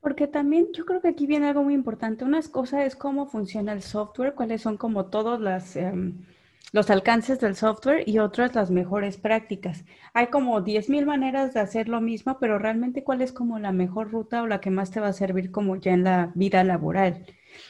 Porque 0.00 0.26
también 0.26 0.68
yo 0.74 0.84
creo 0.86 1.00
que 1.00 1.08
aquí 1.08 1.26
viene 1.26 1.48
algo 1.48 1.62
muy 1.62 1.74
importante. 1.74 2.24
Una 2.24 2.40
cosa 2.42 2.84
es 2.84 2.96
cómo 2.96 3.26
funciona 3.26 3.72
el 3.72 3.82
software, 3.82 4.34
cuáles 4.34 4.62
son 4.62 4.76
como 4.76 5.06
todos 5.06 5.40
las, 5.40 5.76
em, 5.76 6.24
los 6.72 6.90
alcances 6.90 7.40
del 7.40 7.56
software 7.56 8.08
y 8.08 8.18
otras 8.18 8.54
las 8.54 8.70
mejores 8.70 9.16
prácticas. 9.18 9.84
Hay 10.14 10.28
como 10.28 10.60
10.000 10.62 11.04
maneras 11.06 11.52
de 11.54 11.60
hacer 11.60 11.88
lo 11.88 12.00
mismo, 12.00 12.38
pero 12.38 12.58
realmente 12.58 13.04
cuál 13.04 13.20
es 13.22 13.32
como 13.32 13.58
la 13.58 13.72
mejor 13.72 14.10
ruta 14.10 14.42
o 14.42 14.46
la 14.46 14.60
que 14.60 14.70
más 14.70 14.90
te 14.90 15.00
va 15.00 15.08
a 15.08 15.12
servir 15.12 15.50
como 15.50 15.76
ya 15.76 15.92
en 15.92 16.04
la 16.04 16.32
vida 16.34 16.64
laboral. 16.64 17.26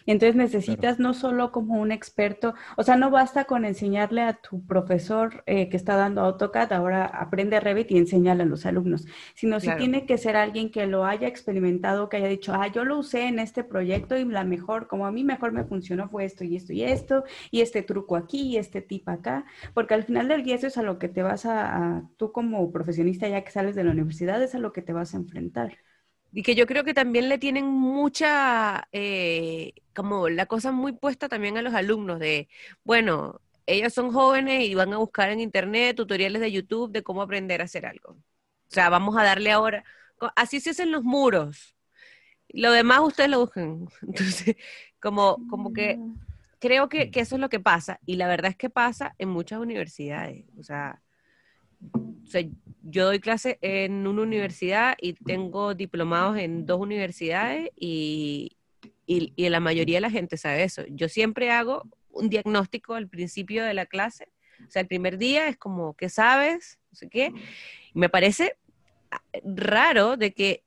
Entonces 0.06 0.36
necesitas 0.36 0.98
no 0.98 1.14
solo 1.14 1.52
como 1.52 1.80
un 1.80 1.92
experto, 1.92 2.54
o 2.76 2.82
sea, 2.82 2.96
no 2.96 3.10
basta 3.10 3.44
con 3.44 3.64
enseñarle 3.64 4.22
a 4.22 4.34
tu 4.34 4.64
profesor 4.66 5.42
eh, 5.46 5.68
que 5.68 5.76
está 5.76 5.96
dando 5.96 6.22
AutoCAD, 6.22 6.72
ahora 6.72 7.06
aprende 7.06 7.60
Revit 7.60 7.90
y 7.90 7.98
enséñale 7.98 8.42
a 8.42 8.46
los 8.46 8.66
alumnos, 8.66 9.06
sino 9.34 9.60
si 9.60 9.70
tiene 9.76 10.06
que 10.06 10.18
ser 10.18 10.36
alguien 10.36 10.70
que 10.70 10.86
lo 10.86 11.04
haya 11.04 11.28
experimentado, 11.28 12.08
que 12.08 12.18
haya 12.18 12.28
dicho, 12.28 12.52
ah, 12.54 12.68
yo 12.68 12.84
lo 12.84 12.98
usé 12.98 13.26
en 13.26 13.38
este 13.38 13.64
proyecto 13.64 14.16
y 14.16 14.24
la 14.24 14.44
mejor, 14.44 14.86
como 14.86 15.06
a 15.06 15.12
mí 15.12 15.24
mejor 15.24 15.52
me 15.52 15.64
funcionó 15.64 16.08
fue 16.08 16.24
esto 16.24 16.44
y 16.44 16.56
esto 16.56 16.72
y 16.72 16.82
esto, 16.82 17.24
y 17.50 17.60
este 17.60 17.82
truco 17.82 18.16
aquí 18.16 18.42
y 18.42 18.56
este 18.56 18.82
tip 18.82 19.08
acá, 19.08 19.44
porque 19.74 19.94
al 19.94 20.04
final 20.04 20.28
del 20.28 20.42
día 20.42 20.56
eso 20.56 20.66
es 20.66 20.78
a 20.78 20.82
lo 20.82 20.98
que 20.98 21.08
te 21.08 21.22
vas 21.22 21.46
a 21.46 22.02
tú 22.16 22.32
como 22.32 22.70
profesionista 22.72 23.28
ya 23.28 23.42
que 23.42 23.50
sales 23.50 23.74
de 23.74 23.84
la 23.84 23.92
universidad, 23.92 24.42
es 24.42 24.54
a 24.54 24.58
lo 24.58 24.72
que 24.72 24.82
te 24.82 24.92
vas 24.92 25.14
a 25.14 25.18
enfrentar 25.18 25.76
y 26.32 26.42
que 26.42 26.54
yo 26.54 26.66
creo 26.66 26.84
que 26.84 26.94
también 26.94 27.28
le 27.28 27.38
tienen 27.38 27.66
mucha, 27.66 28.88
eh, 28.92 29.74
como 29.94 30.28
la 30.28 30.46
cosa 30.46 30.72
muy 30.72 30.92
puesta 30.92 31.28
también 31.28 31.56
a 31.58 31.62
los 31.62 31.74
alumnos 31.74 32.20
de, 32.20 32.48
bueno, 32.84 33.40
ellos 33.66 33.92
son 33.92 34.12
jóvenes 34.12 34.64
y 34.68 34.74
van 34.74 34.92
a 34.92 34.98
buscar 34.98 35.30
en 35.30 35.40
internet 35.40 35.96
tutoriales 35.96 36.40
de 36.40 36.52
YouTube 36.52 36.92
de 36.92 37.02
cómo 37.02 37.22
aprender 37.22 37.60
a 37.60 37.64
hacer 37.64 37.86
algo. 37.86 38.12
O 38.12 38.72
sea, 38.72 38.88
vamos 38.90 39.16
a 39.16 39.24
darle 39.24 39.50
ahora, 39.50 39.84
así 40.36 40.60
se 40.60 40.70
hacen 40.70 40.92
los 40.92 41.02
muros. 41.04 41.76
Lo 42.48 42.72
demás 42.72 43.00
ustedes 43.00 43.30
lo 43.30 43.40
buscan. 43.40 43.88
Entonces, 44.02 44.56
como, 45.00 45.38
como 45.48 45.72
que 45.72 45.96
mm. 45.96 46.14
creo 46.60 46.88
que, 46.88 47.10
que 47.10 47.20
eso 47.20 47.36
es 47.36 47.40
lo 47.40 47.48
que 47.48 47.60
pasa. 47.60 48.00
Y 48.06 48.16
la 48.16 48.28
verdad 48.28 48.50
es 48.50 48.56
que 48.56 48.70
pasa 48.70 49.14
en 49.18 49.28
muchas 49.30 49.60
universidades. 49.60 50.44
O 50.58 50.62
sea, 50.62 51.02
o 51.92 52.26
sea, 52.26 52.42
yo 52.82 53.06
doy 53.06 53.20
clase 53.20 53.58
en 53.62 54.06
una 54.06 54.22
universidad 54.22 54.96
y 55.00 55.14
tengo 55.14 55.74
diplomados 55.74 56.38
en 56.38 56.66
dos 56.66 56.80
universidades 56.80 57.70
y, 57.76 58.56
y, 59.06 59.32
y, 59.36 59.48
la 59.48 59.60
mayoría 59.60 59.96
de 59.96 60.02
la 60.02 60.10
gente 60.10 60.36
sabe 60.36 60.64
eso. 60.64 60.82
Yo 60.88 61.08
siempre 61.08 61.50
hago 61.50 61.88
un 62.10 62.28
diagnóstico 62.28 62.94
al 62.94 63.08
principio 63.08 63.64
de 63.64 63.74
la 63.74 63.86
clase. 63.86 64.28
O 64.66 64.70
sea, 64.70 64.82
el 64.82 64.88
primer 64.88 65.18
día 65.18 65.48
es 65.48 65.56
como, 65.56 65.94
¿qué 65.94 66.08
sabes? 66.08 66.78
No 66.90 66.96
sé 66.96 67.08
qué. 67.08 67.32
Y 67.94 67.98
me 67.98 68.08
parece 68.08 68.56
raro 69.44 70.16
de 70.16 70.32
que, 70.32 70.64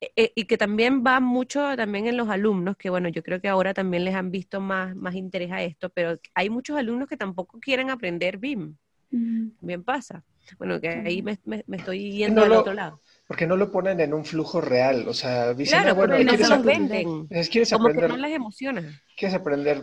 eh, 0.00 0.32
y 0.34 0.44
que 0.44 0.56
también 0.56 1.02
va 1.04 1.20
mucho 1.20 1.76
también 1.76 2.06
en 2.06 2.16
los 2.16 2.28
alumnos, 2.28 2.76
que 2.76 2.90
bueno, 2.90 3.08
yo 3.08 3.22
creo 3.22 3.40
que 3.40 3.48
ahora 3.48 3.74
también 3.74 4.04
les 4.04 4.14
han 4.14 4.30
visto 4.30 4.60
más, 4.60 4.94
más 4.96 5.14
interés 5.14 5.50
a 5.52 5.62
esto, 5.62 5.90
pero 5.90 6.18
hay 6.34 6.50
muchos 6.50 6.76
alumnos 6.76 7.08
que 7.08 7.16
tampoco 7.16 7.60
quieren 7.60 7.90
aprender 7.90 8.38
BIM. 8.38 8.76
Bien 9.10 9.82
pasa. 9.82 10.24
Bueno, 10.58 10.80
que 10.80 10.88
ahí 10.88 11.22
me, 11.22 11.38
estoy 11.76 12.12
yendo 12.12 12.42
al 12.42 12.52
otro 12.52 12.74
lado. 12.74 13.00
Porque 13.26 13.46
no 13.46 13.56
lo 13.56 13.70
ponen 13.70 14.00
en 14.00 14.12
un 14.12 14.24
flujo 14.24 14.60
real, 14.60 15.06
o 15.06 15.14
sea, 15.14 15.54
dicen, 15.54 15.78
claro, 15.78 15.90
ah, 15.90 16.06
bueno, 16.06 16.24
no 16.24 16.36
se 16.36 16.48
los 16.48 16.64
venden. 16.64 17.28
¿quieres 17.28 17.70
Como 17.70 17.86
aprender, 17.86 18.10
que 18.10 18.16
no 18.16 18.26
les 18.26 18.36
emociona. 18.36 19.02
¿Quieres 19.16 19.36
aprender 19.36 19.82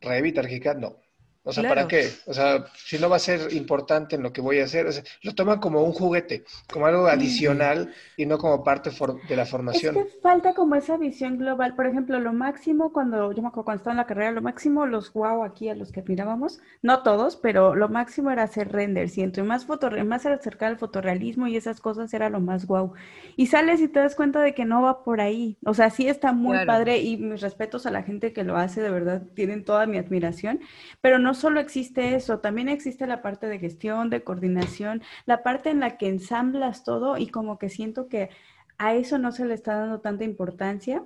Revit, 0.00 0.38
ArchiCAD? 0.38 0.76
No. 0.76 1.00
O 1.48 1.52
sea, 1.52 1.68
¿para 1.68 1.86
qué? 1.86 2.10
O 2.26 2.34
sea, 2.34 2.66
si 2.74 2.98
no 2.98 3.08
va 3.08 3.16
a 3.16 3.20
ser 3.20 3.52
importante 3.52 4.16
en 4.16 4.24
lo 4.24 4.32
que 4.32 4.40
voy 4.40 4.58
a 4.58 4.64
hacer, 4.64 4.88
lo 5.22 5.32
toman 5.32 5.60
como 5.60 5.84
un 5.84 5.92
juguete, 5.92 6.44
como 6.68 6.86
algo 6.86 7.06
adicional 7.06 7.94
y 8.16 8.26
no 8.26 8.36
como 8.36 8.64
parte 8.64 8.90
de 9.28 9.36
la 9.36 9.46
formación. 9.46 9.96
Es 9.96 10.14
que 10.14 10.20
falta 10.20 10.54
como 10.54 10.74
esa 10.74 10.96
visión 10.96 11.38
global. 11.38 11.76
Por 11.76 11.86
ejemplo, 11.86 12.18
lo 12.18 12.32
máximo 12.32 12.92
cuando, 12.92 13.30
yo 13.30 13.42
me 13.42 13.48
acuerdo 13.48 13.64
cuando 13.64 13.78
estaba 13.78 13.92
en 13.92 13.98
la 13.98 14.06
carrera, 14.06 14.32
lo 14.32 14.42
máximo, 14.42 14.86
los 14.86 15.12
wow 15.12 15.44
aquí 15.44 15.68
a 15.68 15.76
los 15.76 15.92
que 15.92 16.02
mirábamos, 16.02 16.58
no 16.82 17.04
todos, 17.04 17.36
pero 17.36 17.76
lo 17.76 17.88
máximo 17.88 18.32
era 18.32 18.42
hacer 18.42 18.72
renders 18.72 19.16
y 19.16 19.22
entre 19.22 19.44
más 19.44 19.66
foto, 19.66 19.88
más 20.04 20.26
acercar 20.26 20.70
al 20.70 20.78
fotorrealismo 20.78 21.46
y 21.46 21.56
esas 21.56 21.80
cosas 21.80 22.12
era 22.12 22.28
lo 22.28 22.40
más 22.40 22.66
wow. 22.66 22.92
Y 23.36 23.46
sales 23.46 23.80
y 23.80 23.86
te 23.86 24.00
das 24.00 24.16
cuenta 24.16 24.40
de 24.40 24.52
que 24.52 24.64
no 24.64 24.82
va 24.82 25.04
por 25.04 25.20
ahí. 25.20 25.58
O 25.64 25.74
sea, 25.74 25.90
sí 25.90 26.08
está 26.08 26.32
muy 26.32 26.66
padre 26.66 26.98
y 26.98 27.18
mis 27.18 27.40
respetos 27.40 27.86
a 27.86 27.92
la 27.92 28.02
gente 28.02 28.32
que 28.32 28.42
lo 28.42 28.56
hace, 28.56 28.82
de 28.82 28.90
verdad, 28.90 29.22
tienen 29.36 29.64
toda 29.64 29.86
mi 29.86 29.98
admiración, 29.98 30.58
pero 31.00 31.20
no 31.20 31.35
solo 31.36 31.60
existe 31.60 32.16
eso, 32.16 32.40
también 32.40 32.68
existe 32.68 33.06
la 33.06 33.22
parte 33.22 33.46
de 33.46 33.60
gestión, 33.60 34.10
de 34.10 34.24
coordinación, 34.24 35.02
la 35.24 35.44
parte 35.44 35.70
en 35.70 35.78
la 35.78 35.96
que 35.96 36.08
ensamblas 36.08 36.82
todo 36.82 37.16
y 37.16 37.28
como 37.28 37.58
que 37.58 37.68
siento 37.68 38.08
que 38.08 38.30
a 38.78 38.94
eso 38.94 39.18
no 39.18 39.30
se 39.30 39.46
le 39.46 39.54
está 39.54 39.76
dando 39.76 40.00
tanta 40.00 40.24
importancia, 40.24 41.04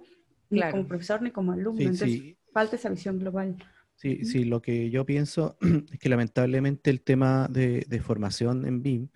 ni 0.49 0.63
como 0.71 0.89
profesor 0.89 1.21
ni 1.21 1.31
como 1.31 1.53
alumno. 1.53 1.83
Entonces, 1.83 2.37
falta 2.53 2.77
esa 2.77 2.89
visión 2.89 3.19
global. 3.19 3.57
Sí, 3.95 4.25
sí, 4.25 4.45
lo 4.45 4.63
que 4.63 4.89
yo 4.89 5.05
pienso 5.05 5.59
es 5.93 5.99
que 5.99 6.09
lamentablemente 6.09 6.91
el 6.91 7.03
tema 7.03 7.49
de, 7.51 7.85
de 7.87 8.01
formación 8.01 8.67
en 8.67 8.83
BIM 8.83 9.09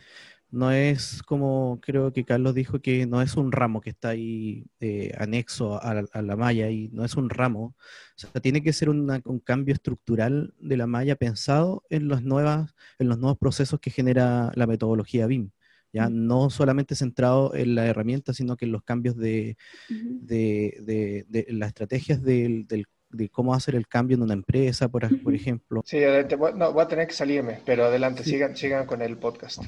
no 0.55 0.71
es 0.71 1.23
como 1.25 1.81
creo 1.83 2.13
que 2.13 2.25
Carlos 2.25 2.55
dijo 2.55 2.81
que 2.81 3.07
no 3.07 3.21
es 3.21 3.37
un 3.37 3.51
ramo 3.51 3.81
que 3.81 3.91
está 3.91 4.11
ahí 4.11 4.65
eh, 4.81 5.13
anexo 5.19 5.83
a 5.83 5.95
la, 6.23 6.37
malla 6.37 6.71
y 6.71 6.89
no 6.93 7.05
es 7.05 7.17
un 7.17 7.29
ramo. 7.29 7.75
O 7.77 8.15
sea, 8.15 8.31
tiene 8.41 8.63
que 8.63 8.73
ser 8.73 8.89
un 8.89 9.43
cambio 9.45 9.75
estructural 9.75 10.55
de 10.59 10.77
la 10.77 10.87
malla 10.87 11.17
pensado 11.17 11.83
en 11.91 12.09
los, 12.09 12.23
nuevas, 12.23 12.75
en 12.99 13.09
los 13.09 13.19
nuevos 13.19 13.39
procesos 13.39 13.81
que 13.81 13.91
genera 13.91 14.53
la 14.55 14.67
metodología 14.67 15.27
BIM. 15.27 15.51
Ya 15.93 16.09
no 16.09 16.51
solamente 16.51 16.97
centrado 16.97 17.55
en 17.55 17.75
la 17.75 17.87
herramienta, 17.87 18.33
sino 18.33 18.57
que 18.57 18.65
en 18.65 18.73
los 18.73 18.83
cambios 18.83 19.17
de, 19.17 19.57
de, 19.89 21.25
de, 21.29 21.47
las 21.51 21.69
estrategias 21.69 22.21
del, 22.23 22.67
de 23.11 23.29
cómo 23.29 23.55
hacer 23.55 23.77
el 23.77 23.87
cambio 23.87 24.17
en 24.17 24.23
una 24.23 24.35
empresa, 24.35 24.89
por, 24.89 25.23
por 25.23 25.35
ejemplo. 25.35 25.83
Sí, 25.85 25.99
adelante. 25.99 26.37
No, 26.37 26.73
voy 26.73 26.83
a 26.83 26.89
tener 26.89 27.07
que 27.07 27.15
salirme, 27.15 27.61
pero 27.65 27.85
adelante, 27.85 28.25
sigan, 28.25 28.57
sigan 28.57 28.87
con 28.87 29.03
el 29.03 29.17
podcast. 29.17 29.63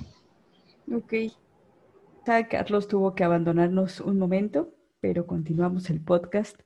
Ok. 0.93 1.15
Carlos 2.51 2.89
tuvo 2.89 3.15
que 3.15 3.25
abandonarnos 3.25 4.01
un 4.01 4.19
momento, 4.19 4.75
pero 5.01 5.27
continuamos 5.27 5.91
el 5.91 6.01
podcast. 6.01 6.61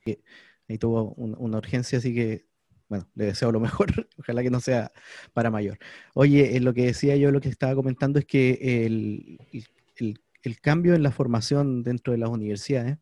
Ahí 0.68 0.78
tuvo 0.78 1.12
una 1.14 1.58
urgencia, 1.58 1.98
así 1.98 2.14
que 2.14 2.50
bueno, 2.90 3.08
le 3.14 3.26
deseo 3.26 3.52
lo 3.52 3.60
mejor, 3.60 3.86
ojalá 4.18 4.42
que 4.42 4.50
no 4.50 4.60
sea 4.60 4.92
para 5.32 5.50
mayor. 5.50 5.78
Oye, 6.12 6.58
lo 6.58 6.74
que 6.74 6.86
decía 6.86 7.16
yo, 7.16 7.30
lo 7.30 7.40
que 7.40 7.48
estaba 7.48 7.74
comentando 7.76 8.18
es 8.18 8.26
que 8.26 8.84
el, 8.84 9.38
cambio 10.60 10.94
en 10.94 11.04
la 11.04 11.12
formación 11.12 11.84
dentro 11.84 12.12
de 12.12 12.18
las 12.18 12.30
universidades 12.30 12.98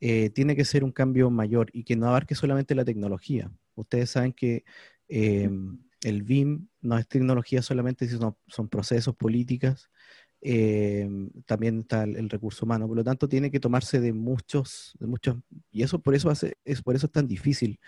eh, 0.00 0.30
tiene 0.30 0.56
que 0.56 0.64
ser 0.64 0.82
un 0.82 0.90
cambio 0.90 1.30
mayor 1.30 1.70
y 1.72 1.84
que 1.84 1.94
no 1.94 2.08
abarque 2.08 2.34
solamente 2.34 2.74
la 2.74 2.84
tecnología. 2.84 3.52
Ustedes 3.76 4.10
saben 4.10 4.32
que 4.32 4.64
em, 5.06 5.78
el 6.02 6.24
BIM 6.24 6.68
no 6.80 6.98
es 6.98 7.06
tecnología 7.06 7.62
solamente, 7.62 8.08
sino 8.08 8.38
son 8.48 8.68
procesos, 8.68 9.14
políticas, 9.14 9.88
em, 10.42 11.30
también 11.46 11.80
está 11.80 12.02
el, 12.04 12.28
recurso 12.28 12.66
humano. 12.66 12.86
Por 12.86 12.96
lo 12.96 13.04
tanto, 13.04 13.28
tiene 13.28 13.50
que 13.50 13.60
tomarse 13.60 14.00
de 14.00 14.12
muchos, 14.12 14.96
de 14.98 15.06
muchos, 15.06 15.36
y 15.70 15.82
eso 15.82 16.00
por 16.00 16.14
eso 16.14 16.28
hace, 16.30 16.56
es 16.64 16.82
por 16.82 16.96
eso 16.96 17.06
es 17.06 17.12
tan 17.12 17.26
difícil 17.26 17.78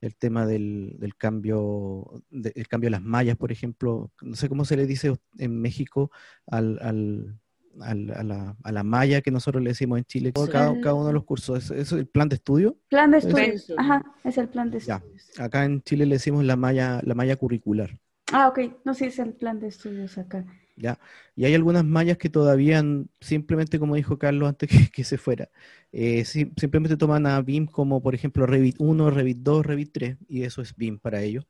el 0.00 0.16
tema 0.16 0.46
del, 0.46 1.14
cambio, 1.16 2.22
el 2.30 2.68
cambio 2.68 2.86
de 2.86 2.92
las 2.92 3.02
mallas, 3.02 3.36
por 3.36 3.52
ejemplo. 3.52 4.10
No 4.22 4.34
sé 4.34 4.48
cómo 4.48 4.64
se 4.64 4.76
le 4.76 4.86
dice 4.86 5.14
en 5.38 5.60
México 5.60 6.10
al, 6.46 6.78
al, 6.80 7.38
a, 7.80 7.94
la, 7.94 8.56
a, 8.62 8.72
la, 8.72 8.82
malla 8.82 9.20
que 9.20 9.30
nosotros 9.30 9.62
le 9.62 9.70
decimos 9.70 9.98
en 9.98 10.04
Chile, 10.04 10.32
cada, 10.32 10.78
cada 10.80 10.94
uno 10.94 11.08
de 11.08 11.12
los 11.12 11.24
cursos. 11.24 11.70
¿Es, 11.70 11.92
el 11.92 12.06
plan 12.06 12.28
de 12.28 12.36
estudio? 12.36 12.76
Plan 12.88 13.10
de 13.10 13.18
estudio, 13.18 13.54
ajá, 13.76 14.02
es 14.24 14.38
el 14.38 14.48
plan 14.48 14.70
de 14.70 14.78
estudio. 14.78 15.02
Acá 15.38 15.64
en 15.64 15.82
Chile 15.82 16.06
le 16.06 16.14
decimos 16.14 16.44
la 16.44 16.56
malla, 16.56 17.00
la 17.04 17.14
malla 17.14 17.36
curricular. 17.36 17.98
Ah, 18.32 18.48
ok, 18.48 18.60
no, 18.84 18.94
sí, 18.94 19.06
es 19.06 19.18
el 19.18 19.34
plan 19.34 19.60
de 19.60 19.68
estudios 19.68 20.16
acá. 20.16 20.46
Ya, 20.80 20.98
y 21.36 21.44
hay 21.44 21.54
algunas 21.54 21.84
mallas 21.84 22.16
que 22.16 22.30
todavía, 22.30 22.82
simplemente 23.20 23.78
como 23.78 23.96
dijo 23.96 24.18
Carlos 24.18 24.48
antes 24.48 24.70
que, 24.90 25.04
se 25.04 25.18
fuera, 25.18 25.50
eh, 25.92 26.24
simplemente 26.24 26.96
toman 26.96 27.26
a 27.26 27.40
BIM 27.42 27.66
como, 27.66 28.02
por 28.02 28.14
ejemplo, 28.14 28.46
Revit 28.46 28.76
1, 28.78 29.10
Revit 29.10 29.38
2, 29.38 29.66
Revit 29.66 29.92
3, 29.92 30.16
y 30.28 30.42
eso 30.44 30.62
es 30.62 30.74
BIM 30.74 30.98
para 30.98 31.22
ellos. 31.22 31.46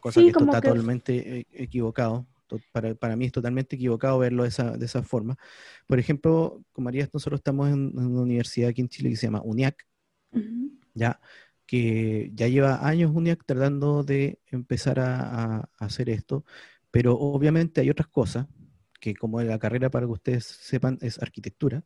cosa 0.00 0.20
que 0.20 0.28
está 0.28 0.60
totalmente 0.60 1.40
e, 1.40 1.46
equivocado. 1.50 2.26
Para, 2.70 2.94
para, 2.94 3.16
mí 3.16 3.24
es 3.24 3.32
totalmente 3.32 3.74
equivocado 3.74 4.20
verlo 4.20 4.44
de 4.44 4.50
esa, 4.50 4.76
de 4.76 4.86
esa 4.86 5.02
forma. 5.02 5.36
Por 5.88 5.98
ejemplo, 5.98 6.62
con 6.70 6.84
María, 6.84 7.08
nosotros 7.12 7.40
estamos 7.40 7.68
en, 7.70 7.90
una 7.98 8.20
universidad 8.20 8.70
aquí 8.70 8.82
en 8.82 8.88
Chile 8.88 9.10
que 9.10 9.16
se 9.16 9.26
llama 9.26 9.42
UNIAC, 9.42 9.84
ya, 10.94 11.20
que 11.66 12.30
ya 12.34 12.46
lleva 12.46 12.86
años 12.86 13.10
UNIAC 13.12 13.44
tratando 13.44 14.04
de 14.04 14.38
empezar 14.52 15.00
a 15.00 15.68
hacer 15.80 16.08
esto 16.08 16.44
pero 16.96 17.12
obviamente 17.18 17.82
hay 17.82 17.90
otras 17.90 18.08
cosas, 18.08 18.46
que 18.98 19.14
como 19.14 19.42
la 19.42 19.58
carrera 19.58 19.90
para 19.90 20.06
que 20.06 20.12
ustedes 20.12 20.46
sepan 20.46 20.96
es 21.02 21.20
arquitectura. 21.20 21.84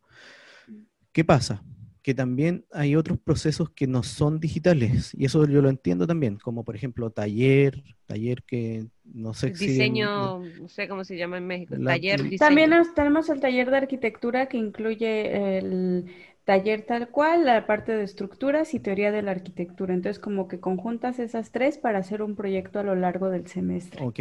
¿Qué 1.11 1.25
pasa? 1.25 1.65
Que 2.01 2.13
también 2.13 2.63
hay 2.71 2.95
otros 2.95 3.19
procesos 3.19 3.71
que 3.71 3.87
no 3.87 4.03
son 4.03 4.39
digitales, 4.39 5.13
y 5.13 5.25
eso 5.25 5.45
yo 5.45 5.61
lo 5.61 5.67
entiendo 5.67 6.07
también, 6.07 6.37
como 6.37 6.63
por 6.63 6.77
ejemplo 6.77 7.09
taller, 7.09 7.83
taller 8.05 8.43
que 8.43 8.87
no 9.03 9.33
sé 9.33 9.53
si... 9.53 9.67
Diseño, 9.67 10.39
no 10.39 10.69
sé 10.69 10.87
cómo 10.87 11.03
se 11.03 11.17
llama 11.17 11.39
en 11.39 11.47
México, 11.47 11.75
taller 11.83 12.23
diseño. 12.23 12.39
También 12.39 12.71
tenemos 12.95 13.27
el 13.27 13.41
taller 13.41 13.69
de 13.69 13.77
arquitectura 13.77 14.47
que 14.47 14.55
incluye 14.55 15.57
el 15.57 16.05
taller 16.45 16.85
tal 16.85 17.09
cual, 17.09 17.43
la 17.43 17.67
parte 17.67 17.91
de 17.91 18.05
estructuras 18.05 18.73
y 18.73 18.79
teoría 18.79 19.11
de 19.11 19.23
la 19.23 19.31
arquitectura. 19.31 19.93
Entonces, 19.93 20.19
como 20.19 20.47
que 20.47 20.61
conjuntas 20.61 21.19
esas 21.19 21.51
tres 21.51 21.77
para 21.77 21.99
hacer 21.99 22.21
un 22.21 22.37
proyecto 22.37 22.79
a 22.79 22.83
lo 22.83 22.95
largo 22.95 23.29
del 23.29 23.47
semestre. 23.47 24.01
Ok, 24.01 24.19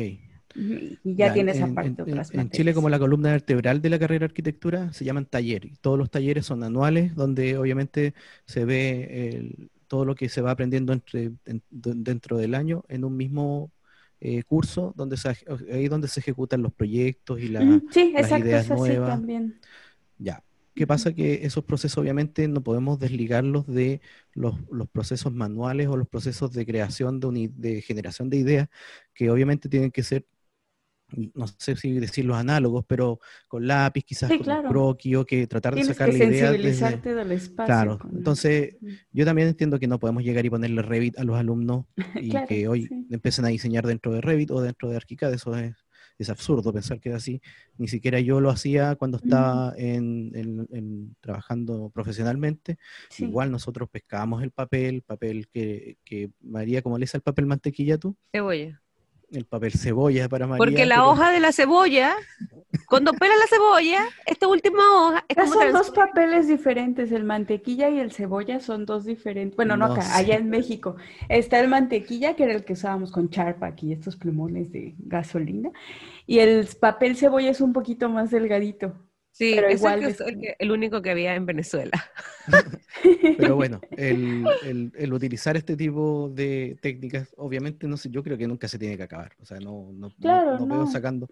y 0.54 0.98
ya, 1.04 1.32
tienes 1.32 1.56
esa 1.56 1.72
parte. 1.72 2.02
En, 2.06 2.40
en, 2.40 2.50
Chile, 2.50 2.74
como 2.74 2.88
la 2.88 2.98
columna 2.98 3.30
vertebral 3.30 3.80
de 3.80 3.90
la 3.90 3.98
carrera 3.98 4.20
de 4.20 4.24
arquitectura, 4.26 4.92
se 4.92 5.04
llaman 5.04 5.26
talleres. 5.26 5.78
Todos 5.80 5.98
los 5.98 6.10
talleres 6.10 6.46
son 6.46 6.64
anuales, 6.64 7.14
donde 7.14 7.56
obviamente 7.56 8.14
se 8.46 8.64
ve 8.64 9.68
todo 9.86 10.04
lo 10.04 10.14
que 10.14 10.28
se 10.28 10.40
va 10.40 10.52
aprendiendo 10.52 10.92
entre, 10.92 11.32
dentro 11.70 12.38
del 12.38 12.54
año 12.54 12.84
en 12.88 13.04
un 13.04 13.16
mismo 13.16 13.72
eh, 14.20 14.42
curso, 14.44 14.92
donde 14.96 15.16
se, 15.16 15.30
ahí 15.72 15.88
donde 15.88 16.06
se 16.06 16.20
ejecutan 16.20 16.62
los 16.62 16.72
proyectos 16.72 17.40
y 17.40 17.48
la, 17.48 17.60
sí, 17.90 18.12
las 18.12 18.30
ideas 18.30 18.68
nuevas. 18.68 19.08
también. 19.08 19.58
Ya. 20.18 20.44
¿Qué 20.74 20.86
pasa? 20.86 21.12
Que 21.12 21.44
esos 21.44 21.64
procesos 21.64 21.98
obviamente 21.98 22.46
no 22.46 22.62
podemos 22.62 22.98
desligarlos 22.98 23.66
de 23.66 24.00
los, 24.32 24.54
los 24.70 24.88
procesos 24.88 25.32
manuales 25.32 25.88
o 25.88 25.96
los 25.96 26.08
procesos 26.08 26.52
de 26.52 26.64
creación, 26.64 27.18
de, 27.18 27.50
de 27.56 27.82
generación 27.82 28.30
de 28.30 28.36
ideas, 28.36 28.68
que 29.12 29.30
obviamente 29.30 29.68
tienen 29.68 29.90
que 29.90 30.02
ser 30.02 30.24
no 31.34 31.46
sé 31.46 31.76
si 31.76 31.92
decir 31.92 32.24
los 32.24 32.36
análogos, 32.36 32.84
pero 32.86 33.20
con 33.48 33.66
lápiz, 33.66 34.04
quizás 34.04 34.30
con 34.30 34.68
croquis, 34.68 35.18
que 35.26 35.46
tratar 35.46 35.74
de 35.74 35.84
sacar 35.84 36.08
la 36.08 36.24
idea. 36.24 36.52
Desde... 36.52 37.14
del 37.14 37.32
espacio. 37.32 37.66
Claro, 37.66 37.98
entonces 38.12 38.76
yo 39.12 39.24
también 39.24 39.48
entiendo 39.48 39.78
que 39.78 39.86
no 39.86 39.98
podemos 39.98 40.22
llegar 40.22 40.44
y 40.44 40.50
ponerle 40.50 40.82
Revit 40.82 41.18
a 41.18 41.24
los 41.24 41.36
alumnos 41.36 41.86
y 42.14 42.32
que 42.46 42.68
hoy 42.68 42.88
empiecen 43.10 43.44
a 43.44 43.48
diseñar 43.48 43.86
dentro 43.86 44.12
de 44.12 44.20
Revit 44.20 44.50
o 44.50 44.60
dentro 44.60 44.88
de 44.88 44.96
ArchiCAD, 44.96 45.34
eso 45.34 45.56
es, 45.56 45.74
es 46.18 46.30
absurdo 46.30 46.72
pensar 46.72 47.00
que 47.00 47.10
es 47.10 47.14
así. 47.14 47.40
Ni 47.78 47.88
siquiera 47.88 48.20
yo 48.20 48.40
lo 48.40 48.50
hacía 48.50 48.96
cuando 48.96 49.18
estaba 49.18 49.72
en, 49.76 51.16
trabajando 51.20 51.90
profesionalmente. 51.90 52.78
Igual 53.18 53.50
nosotros 53.50 53.88
pescábamos 53.90 54.42
el 54.42 54.50
papel, 54.50 55.02
papel 55.02 55.48
que, 55.48 55.98
que 56.04 56.30
María, 56.40 56.82
¿cómo 56.82 56.98
le 56.98 57.06
el 57.12 57.22
papel 57.22 57.46
mantequilla 57.46 57.98
tú? 57.98 58.16
Cebolla 58.32 58.79
el 59.32 59.44
papel 59.44 59.72
cebolla 59.72 60.28
para 60.28 60.46
María. 60.46 60.58
Porque 60.58 60.86
la 60.86 61.06
hoja 61.06 61.30
de 61.30 61.40
la 61.40 61.52
cebolla, 61.52 62.14
cuando 62.88 63.12
pela 63.12 63.34
la 63.36 63.46
cebolla, 63.46 64.04
esta 64.26 64.48
última 64.48 64.82
hoja 64.96 65.24
es 65.28 65.36
como 65.36 65.52
Son 65.52 65.72
dos 65.72 65.90
papeles 65.90 66.48
diferentes, 66.48 67.12
el 67.12 67.24
mantequilla 67.24 67.88
y 67.90 67.98
el 67.98 68.12
cebolla 68.12 68.60
son 68.60 68.86
dos 68.86 69.04
diferentes. 69.04 69.56
Bueno, 69.56 69.76
no, 69.76 69.86
acá, 69.86 70.16
allá 70.16 70.36
en 70.36 70.50
México. 70.50 70.96
Está 71.28 71.60
el 71.60 71.68
mantequilla, 71.68 72.34
que 72.34 72.44
era 72.44 72.54
el 72.54 72.64
que 72.64 72.74
usábamos 72.74 73.12
con 73.12 73.30
charpa 73.30 73.66
aquí, 73.66 73.92
estos 73.92 74.16
plumones 74.16 74.72
de 74.72 74.94
gasolina, 74.98 75.70
y 76.26 76.38
el 76.38 76.66
papel 76.80 77.16
cebolla 77.16 77.50
es 77.50 77.60
un 77.60 77.72
poquito 77.72 78.08
más 78.08 78.30
delgadito. 78.30 78.94
Sí, 79.40 79.54
pero 79.54 79.70
igual 79.70 80.02
es 80.02 80.22
el, 80.58 80.70
único 80.70 81.00
que 81.00 81.08
había 81.08 81.34
en 81.34 81.46
Venezuela. 81.46 81.98
pero 83.38 83.56
bueno, 83.56 83.80
el, 83.96 85.12
utilizar 85.14 85.56
este 85.56 85.78
tipo 85.78 86.30
de 86.30 86.76
técnicas, 86.82 87.32
obviamente, 87.38 87.88
no 87.88 87.96
sé, 87.96 88.10
yo 88.10 88.22
creo 88.22 88.36
que 88.36 88.46
nunca 88.46 88.68
se 88.68 88.78
tiene 88.78 88.98
que 88.98 89.04
acabar. 89.04 89.32
O 89.40 89.46
sea, 89.46 89.58
no, 89.58 89.92
no, 89.94 90.12
no, 90.18 90.66
veo 90.66 90.86
sacando. 90.88 91.26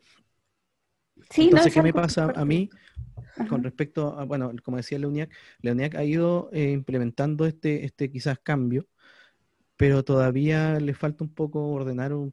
Sí, 1.28 1.48
Entonces, 1.48 1.74
¿qué 1.74 1.82
me 1.82 1.92
pasa 1.92 2.32
a 2.34 2.46
mí 2.46 2.70
con 3.46 3.62
respecto 3.62 4.18
a, 4.18 4.24
bueno, 4.24 4.52
como 4.62 4.78
decía 4.78 4.98
Leoniac, 4.98 5.30
Leoniac 5.60 5.94
ha 5.96 6.04
ido 6.04 6.48
eh, 6.54 6.70
implementando 6.70 7.44
este, 7.44 7.84
este 7.84 8.10
quizás 8.10 8.38
cambio, 8.38 8.86
pero 9.76 10.02
todavía 10.02 10.80
le 10.80 10.94
falta 10.94 11.24
un 11.24 11.34
poco 11.34 11.72
ordenar 11.72 12.14
un, 12.14 12.32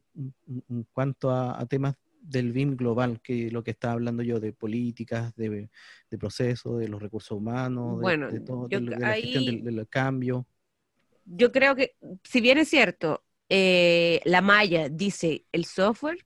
cuanto 0.94 1.30
a, 1.30 1.60
a 1.60 1.66
temas 1.66 1.96
del 2.28 2.52
BIM 2.52 2.76
global, 2.76 3.20
que 3.20 3.50
lo 3.50 3.62
que 3.62 3.70
estaba 3.70 3.94
hablando 3.94 4.22
yo, 4.22 4.40
de 4.40 4.52
políticas, 4.52 5.34
de, 5.36 5.70
de 6.10 6.18
procesos, 6.18 6.78
de 6.78 6.88
los 6.88 7.00
recursos 7.00 7.36
humanos, 7.36 8.00
de, 8.00 8.40
todo, 8.40 8.68
de, 8.68 8.80
la 8.80 9.14
gestión 9.14 9.64
del, 9.64 9.88
cambio. 9.88 10.46
Yo 11.24 11.52
creo 11.52 11.74
que, 11.74 11.96
si 12.24 12.40
bien 12.40 12.58
es 12.58 12.68
cierto, 12.68 13.24
eh, 13.48 14.20
la 14.24 14.40
malla 14.40 14.88
dice 14.88 15.44
el 15.52 15.64
software, 15.64 16.18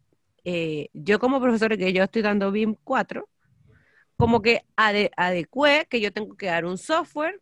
eh, 0.45 0.89
yo 0.93 1.19
como 1.19 1.41
profesor 1.41 1.77
que 1.77 1.93
yo 1.93 2.03
estoy 2.03 2.23
dando 2.23 2.51
BIM 2.51 2.77
4, 2.83 3.29
como 4.17 4.43
que 4.43 4.65
adecué 4.77 5.87
que 5.89 6.01
yo 6.01 6.13
tengo 6.13 6.37
que 6.37 6.47
dar 6.47 6.65
un 6.65 6.77
software 6.77 7.41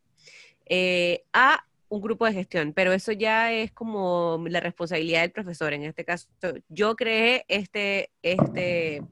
eh, 0.67 1.25
a 1.33 1.65
un 1.89 2.01
grupo 2.01 2.27
de 2.27 2.35
gestión, 2.35 2.73
pero 2.73 2.93
eso 2.93 3.13
ya 3.13 3.53
es 3.53 3.73
como 3.73 4.45
la 4.49 4.61
responsabilidad 4.61 5.23
del 5.23 5.33
profesor. 5.33 5.73
En 5.73 5.85
este 5.85 6.05
caso, 6.05 6.29
yo 6.69 6.97
creé 6.97 7.45
este, 7.49 8.11
este, 8.23 9.03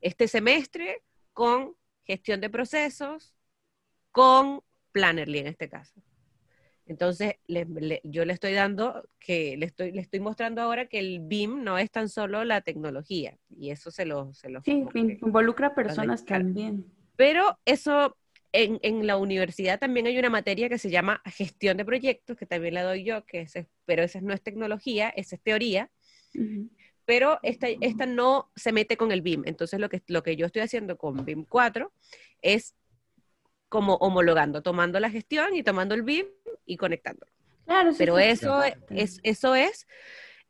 este 0.00 0.28
semestre 0.28 1.02
con 1.32 1.74
gestión 2.04 2.40
de 2.40 2.50
procesos, 2.50 3.34
con 4.12 4.60
Plannerly 4.92 5.38
en 5.38 5.46
este 5.48 5.68
caso. 5.68 6.00
Entonces, 6.86 7.34
yo 8.02 8.24
le 8.24 8.32
estoy 8.32 8.54
dando, 8.54 9.06
que 9.20 9.56
le 9.58 9.66
estoy, 9.66 9.92
le 9.92 10.00
estoy 10.00 10.20
mostrando 10.20 10.62
ahora 10.62 10.86
que 10.86 10.98
el 10.98 11.20
BIM 11.20 11.62
no 11.62 11.76
es 11.76 11.90
tan 11.90 12.08
solo 12.08 12.44
la 12.44 12.62
tecnología, 12.62 13.36
y 13.50 13.70
eso 13.70 13.90
se 13.90 14.06
lo... 14.06 14.32
Se 14.32 14.48
lo 14.48 14.62
sí, 14.62 14.86
involucra 14.94 15.74
personas 15.74 16.24
también. 16.24 16.86
Pero 17.16 17.58
eso 17.66 18.16
en, 18.52 19.06
la 19.06 19.16
universidad 19.16 19.78
también 19.78 20.06
hay 20.06 20.18
una 20.18 20.30
materia 20.30 20.68
que 20.68 20.78
se 20.78 20.90
llama 20.90 21.22
gestión 21.26 21.76
de 21.76 21.84
proyectos, 21.84 22.36
que 22.36 22.46
también 22.46 22.74
la 22.74 22.82
doy 22.82 23.04
yo, 23.04 23.24
que 23.24 23.46
pero 23.84 24.02
esa 24.02 24.20
no 24.20 24.32
es 24.32 24.42
tecnología, 24.42 25.10
esa 25.10 25.36
es 25.36 25.42
teoría. 25.42 25.90
Pero 27.04 27.38
esta, 27.42 27.68
esta 27.80 28.06
no 28.06 28.50
se 28.54 28.72
mete 28.72 28.96
con 28.96 29.12
el 29.12 29.22
BIM. 29.22 29.44
Entonces 29.46 29.80
lo 29.80 29.88
que, 29.88 30.02
lo 30.08 30.22
que 30.22 30.36
yo 30.36 30.46
estoy 30.46 30.62
haciendo 30.62 30.98
con 30.98 31.24
BIM 31.24 31.44
4 31.44 31.92
es 32.42 32.74
como 33.68 33.94
homologando, 33.96 34.62
tomando 34.62 35.00
la 35.00 35.10
gestión 35.10 35.54
y 35.54 35.62
tomando 35.62 35.94
el 35.94 36.02
BIM 36.02 36.26
y 36.66 36.76
conectándolo. 36.76 37.32
Claro, 37.64 37.92
pero 37.98 38.18
eso, 38.18 38.62
es, 38.90 39.20
eso 39.22 39.54
es 39.54 39.86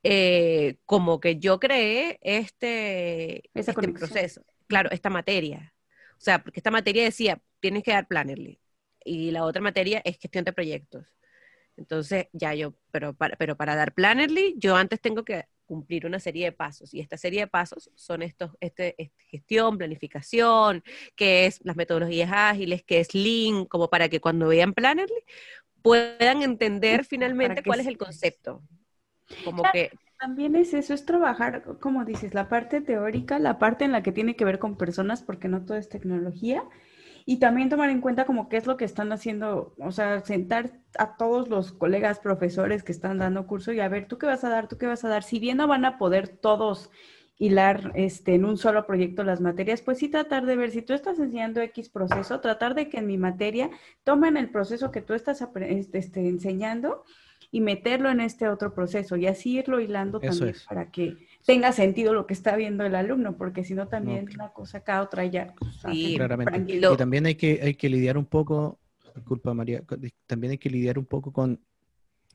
eh, 0.04 0.76
como 0.84 1.18
que 1.18 1.38
yo 1.38 1.58
creé 1.58 2.18
este, 2.22 3.50
este 3.54 3.72
proceso, 3.72 4.44
claro, 4.68 4.90
esta 4.92 5.10
materia. 5.10 5.74
O 6.12 6.20
sea, 6.20 6.42
porque 6.42 6.60
esta 6.60 6.70
materia 6.70 7.02
decía, 7.02 7.40
tienes 7.60 7.82
que 7.82 7.92
dar 7.92 8.06
Plannerly. 8.06 8.60
Y 9.04 9.30
la 9.30 9.44
otra 9.44 9.62
materia 9.62 10.00
es 10.04 10.18
gestión 10.18 10.44
de 10.44 10.52
proyectos. 10.52 11.06
Entonces, 11.76 12.26
ya 12.32 12.54
yo, 12.54 12.74
pero 12.90 13.14
para, 13.14 13.36
pero 13.36 13.56
para 13.56 13.76
dar 13.76 13.94
Plannerly, 13.94 14.56
yo 14.58 14.76
antes 14.76 15.00
tengo 15.00 15.24
que 15.24 15.46
cumplir 15.64 16.06
una 16.06 16.18
serie 16.18 16.46
de 16.46 16.52
pasos. 16.52 16.92
Y 16.94 17.00
esta 17.00 17.16
serie 17.16 17.40
de 17.40 17.46
pasos 17.46 17.90
son 17.94 18.22
estos, 18.22 18.50
este, 18.60 18.94
este, 19.00 19.24
gestión, 19.26 19.78
planificación, 19.78 20.82
que 21.14 21.46
es 21.46 21.60
las 21.64 21.76
metodologías 21.76 22.30
ágiles, 22.32 22.82
que 22.82 23.00
es 23.00 23.14
Lean, 23.14 23.66
como 23.66 23.88
para 23.88 24.08
que 24.08 24.20
cuando 24.20 24.48
vean 24.48 24.72
Plannerly 24.72 25.24
puedan 25.82 26.42
entender 26.42 27.04
finalmente 27.04 27.62
cuál 27.62 27.80
es 27.80 27.86
el 27.86 27.98
concepto. 27.98 28.62
Como 29.44 29.62
que 29.72 29.90
también 30.18 30.56
es 30.56 30.74
eso, 30.74 30.94
es 30.94 31.04
trabajar, 31.04 31.62
como 31.80 32.04
dices, 32.04 32.34
la 32.34 32.48
parte 32.48 32.80
teórica, 32.80 33.38
la 33.38 33.58
parte 33.58 33.84
en 33.84 33.92
la 33.92 34.02
que 34.02 34.10
tiene 34.10 34.34
que 34.34 34.44
ver 34.44 34.58
con 34.58 34.76
personas, 34.76 35.22
porque 35.22 35.48
no 35.48 35.64
todo 35.64 35.76
es 35.76 35.88
tecnología, 35.88 36.64
y 37.30 37.36
también 37.36 37.68
tomar 37.68 37.90
en 37.90 38.00
cuenta 38.00 38.24
como 38.24 38.48
qué 38.48 38.56
es 38.56 38.66
lo 38.66 38.78
que 38.78 38.86
están 38.86 39.12
haciendo, 39.12 39.74
o 39.76 39.92
sea, 39.92 40.24
sentar 40.24 40.80
a 40.98 41.18
todos 41.18 41.50
los 41.50 41.72
colegas 41.72 42.20
profesores 42.20 42.82
que 42.82 42.90
están 42.90 43.18
dando 43.18 43.46
curso 43.46 43.70
y 43.70 43.80
a 43.80 43.88
ver, 43.90 44.08
¿tú 44.08 44.16
qué 44.16 44.24
vas 44.24 44.44
a 44.44 44.48
dar? 44.48 44.66
¿Tú 44.66 44.78
qué 44.78 44.86
vas 44.86 45.04
a 45.04 45.10
dar? 45.10 45.22
Si 45.22 45.38
bien 45.38 45.58
no 45.58 45.68
van 45.68 45.84
a 45.84 45.98
poder 45.98 46.28
todos 46.28 46.90
hilar 47.36 47.92
este, 47.94 48.34
en 48.34 48.46
un 48.46 48.56
solo 48.56 48.86
proyecto 48.86 49.24
las 49.24 49.42
materias, 49.42 49.82
pues 49.82 49.98
sí 49.98 50.08
tratar 50.08 50.46
de 50.46 50.56
ver, 50.56 50.70
si 50.70 50.80
tú 50.80 50.94
estás 50.94 51.18
enseñando 51.18 51.60
X 51.60 51.90
proceso, 51.90 52.40
tratar 52.40 52.74
de 52.74 52.88
que 52.88 52.96
en 52.96 53.06
mi 53.06 53.18
materia 53.18 53.68
tomen 54.04 54.38
el 54.38 54.48
proceso 54.48 54.90
que 54.90 55.02
tú 55.02 55.12
estás 55.12 55.42
este, 55.42 55.98
este, 55.98 56.26
enseñando 56.26 57.04
y 57.50 57.60
meterlo 57.60 58.08
en 58.08 58.20
este 58.20 58.48
otro 58.48 58.72
proceso 58.72 59.16
y 59.16 59.26
así 59.26 59.58
irlo 59.58 59.80
hilando 59.80 60.18
también 60.18 60.54
para 60.66 60.90
que 60.90 61.27
tenga 61.44 61.72
sentido 61.72 62.14
lo 62.14 62.26
que 62.26 62.34
está 62.34 62.56
viendo 62.56 62.84
el 62.84 62.94
alumno, 62.94 63.36
porque 63.36 63.64
si 63.64 63.74
no 63.74 63.88
también 63.88 64.28
una 64.34 64.50
cosa 64.50 64.78
acá, 64.78 65.02
otra 65.02 65.24
ya. 65.24 65.54
Pues, 65.58 65.72
sí, 65.80 66.14
claramente. 66.16 66.74
Y 66.76 66.96
también 66.96 67.26
hay 67.26 67.34
que, 67.36 67.60
hay 67.62 67.74
que 67.74 67.88
lidiar 67.88 68.18
un 68.18 68.26
poco, 68.26 68.78
disculpa 69.14 69.54
María, 69.54 69.82
también 70.26 70.52
hay 70.52 70.58
que 70.58 70.70
lidiar 70.70 70.98
un 70.98 71.06
poco 71.06 71.32
con, 71.32 71.60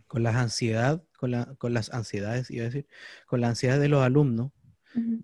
con 0.08 0.24
las 0.24 0.36
ansiedad, 0.36 1.04
con, 1.18 1.32
la, 1.32 1.56
con 1.58 1.74
las 1.74 1.94
ansiedades, 1.94 2.52
iba 2.52 2.64
a 2.64 2.66
decir, 2.66 2.88
con 3.28 3.42
la 3.42 3.50
ansiedad 3.50 3.80
de 3.80 3.90
los 3.90 4.04
alumnos, 4.04 4.52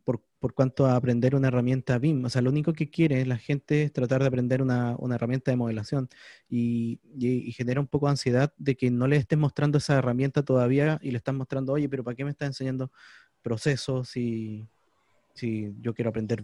por, 0.03 0.23
por, 0.39 0.55
cuanto 0.55 0.87
a 0.87 0.95
aprender 0.95 1.35
una 1.35 1.49
herramienta 1.49 1.99
BIM. 1.99 2.25
O 2.25 2.29
sea, 2.29 2.41
lo 2.41 2.49
único 2.49 2.73
que 2.73 2.89
quiere 2.89 3.23
la 3.27 3.37
gente 3.37 3.83
es 3.83 3.93
tratar 3.93 4.21
de 4.21 4.27
aprender 4.27 4.63
una, 4.63 4.95
una 4.97 5.13
herramienta 5.13 5.51
de 5.51 5.57
modelación 5.57 6.09
y, 6.49 6.99
y, 7.19 7.51
genera 7.51 7.79
un 7.79 7.85
poco 7.85 8.07
de 8.07 8.11
ansiedad 8.11 8.51
de 8.57 8.75
que 8.75 8.89
no 8.89 9.05
le 9.05 9.17
estés 9.17 9.37
mostrando 9.37 9.77
esa 9.77 9.97
herramienta 9.99 10.43
todavía 10.43 10.99
y 11.03 11.11
le 11.11 11.17
estás 11.17 11.35
mostrando, 11.35 11.73
oye, 11.73 11.87
pero 11.87 12.03
¿para 12.03 12.15
qué 12.15 12.23
me 12.23 12.31
estás 12.31 12.47
enseñando 12.47 12.91
procesos 13.41 14.09
si, 14.09 14.67
si 15.33 15.73
yo 15.81 15.93
quiero 15.93 16.09
aprender 16.09 16.43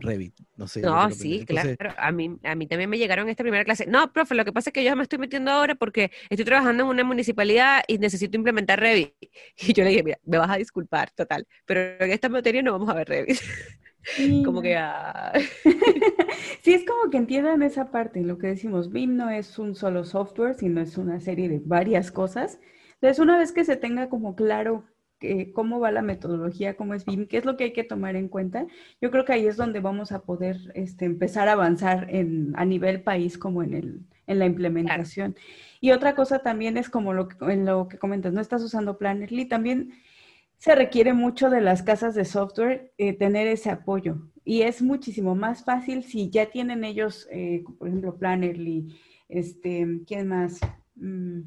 Revit, 0.00 0.34
no 0.56 0.68
sé. 0.68 0.80
No, 0.80 1.10
sí, 1.10 1.44
claro. 1.46 1.74
A 1.96 2.12
mí, 2.12 2.38
a 2.42 2.54
mí 2.54 2.66
también 2.66 2.90
me 2.90 2.98
llegaron 2.98 3.28
esta 3.28 3.42
primera 3.42 3.64
clase. 3.64 3.86
No, 3.86 4.12
profe, 4.12 4.34
lo 4.34 4.44
que 4.44 4.52
pasa 4.52 4.70
es 4.70 4.74
que 4.74 4.84
yo 4.84 4.94
me 4.96 5.02
estoy 5.02 5.18
metiendo 5.18 5.50
ahora 5.50 5.74
porque 5.74 6.10
estoy 6.28 6.44
trabajando 6.44 6.84
en 6.84 6.90
una 6.90 7.04
municipalidad 7.04 7.82
y 7.86 7.98
necesito 7.98 8.36
implementar 8.36 8.80
Revit. 8.80 9.14
Y 9.58 9.72
yo 9.72 9.84
le 9.84 9.90
dije, 9.90 10.02
mira, 10.02 10.18
me 10.24 10.38
vas 10.38 10.50
a 10.50 10.56
disculpar, 10.56 11.10
total, 11.12 11.46
pero 11.64 11.80
en 12.04 12.10
esta 12.10 12.28
materia 12.28 12.62
no 12.62 12.72
vamos 12.72 12.88
a 12.88 12.94
ver 12.94 13.08
Revit. 13.08 13.38
como 14.44 14.62
que... 14.62 14.76
Ah. 14.76 15.32
sí, 16.62 16.74
es 16.74 16.84
como 16.84 17.10
que 17.10 17.16
entiendan 17.16 17.62
esa 17.62 17.90
parte, 17.90 18.20
lo 18.22 18.38
que 18.38 18.48
decimos, 18.48 18.90
BIM 18.90 19.16
no 19.16 19.30
es 19.30 19.58
un 19.58 19.74
solo 19.74 20.04
software, 20.04 20.54
sino 20.54 20.80
es 20.80 20.98
una 20.98 21.20
serie 21.20 21.48
de 21.48 21.60
varias 21.64 22.12
cosas. 22.12 22.60
Entonces, 22.94 23.18
una 23.18 23.38
vez 23.38 23.52
que 23.52 23.64
se 23.64 23.76
tenga 23.76 24.08
como 24.08 24.36
claro 24.36 24.84
cómo 25.54 25.80
va 25.80 25.90
la 25.90 26.02
metodología, 26.02 26.76
cómo 26.76 26.94
es 26.94 27.04
BIM, 27.04 27.26
qué 27.26 27.38
es 27.38 27.44
lo 27.44 27.56
que 27.56 27.64
hay 27.64 27.72
que 27.72 27.84
tomar 27.84 28.16
en 28.16 28.28
cuenta. 28.28 28.66
Yo 29.00 29.10
creo 29.10 29.24
que 29.24 29.32
ahí 29.32 29.46
es 29.46 29.56
donde 29.56 29.80
vamos 29.80 30.12
a 30.12 30.22
poder 30.22 30.56
este, 30.74 31.04
empezar 31.04 31.48
a 31.48 31.52
avanzar 31.52 32.08
en, 32.10 32.52
a 32.56 32.64
nivel 32.64 33.02
país 33.02 33.38
como 33.38 33.62
en, 33.62 33.74
el, 33.74 34.00
en 34.26 34.38
la 34.38 34.46
implementación. 34.46 35.36
Y 35.80 35.92
otra 35.92 36.14
cosa 36.14 36.40
también 36.40 36.76
es 36.76 36.88
como 36.90 37.12
lo 37.12 37.28
que, 37.28 37.36
en 37.52 37.64
lo 37.64 37.88
que 37.88 37.98
comentas, 37.98 38.32
no 38.32 38.40
estás 38.40 38.62
usando 38.62 38.98
Plannerly, 38.98 39.46
también 39.46 39.92
se 40.58 40.74
requiere 40.74 41.12
mucho 41.12 41.50
de 41.50 41.60
las 41.60 41.82
casas 41.82 42.14
de 42.14 42.24
software 42.24 42.92
eh, 42.98 43.12
tener 43.12 43.46
ese 43.46 43.70
apoyo. 43.70 44.18
Y 44.44 44.62
es 44.62 44.82
muchísimo 44.82 45.34
más 45.34 45.64
fácil 45.64 46.02
si 46.02 46.30
ya 46.30 46.46
tienen 46.46 46.84
ellos, 46.84 47.28
eh, 47.30 47.64
por 47.78 47.88
ejemplo, 47.88 48.16
Plannerly, 48.16 48.96
este, 49.28 50.02
¿quién 50.06 50.28
más? 50.28 50.60
Mm, 50.94 51.40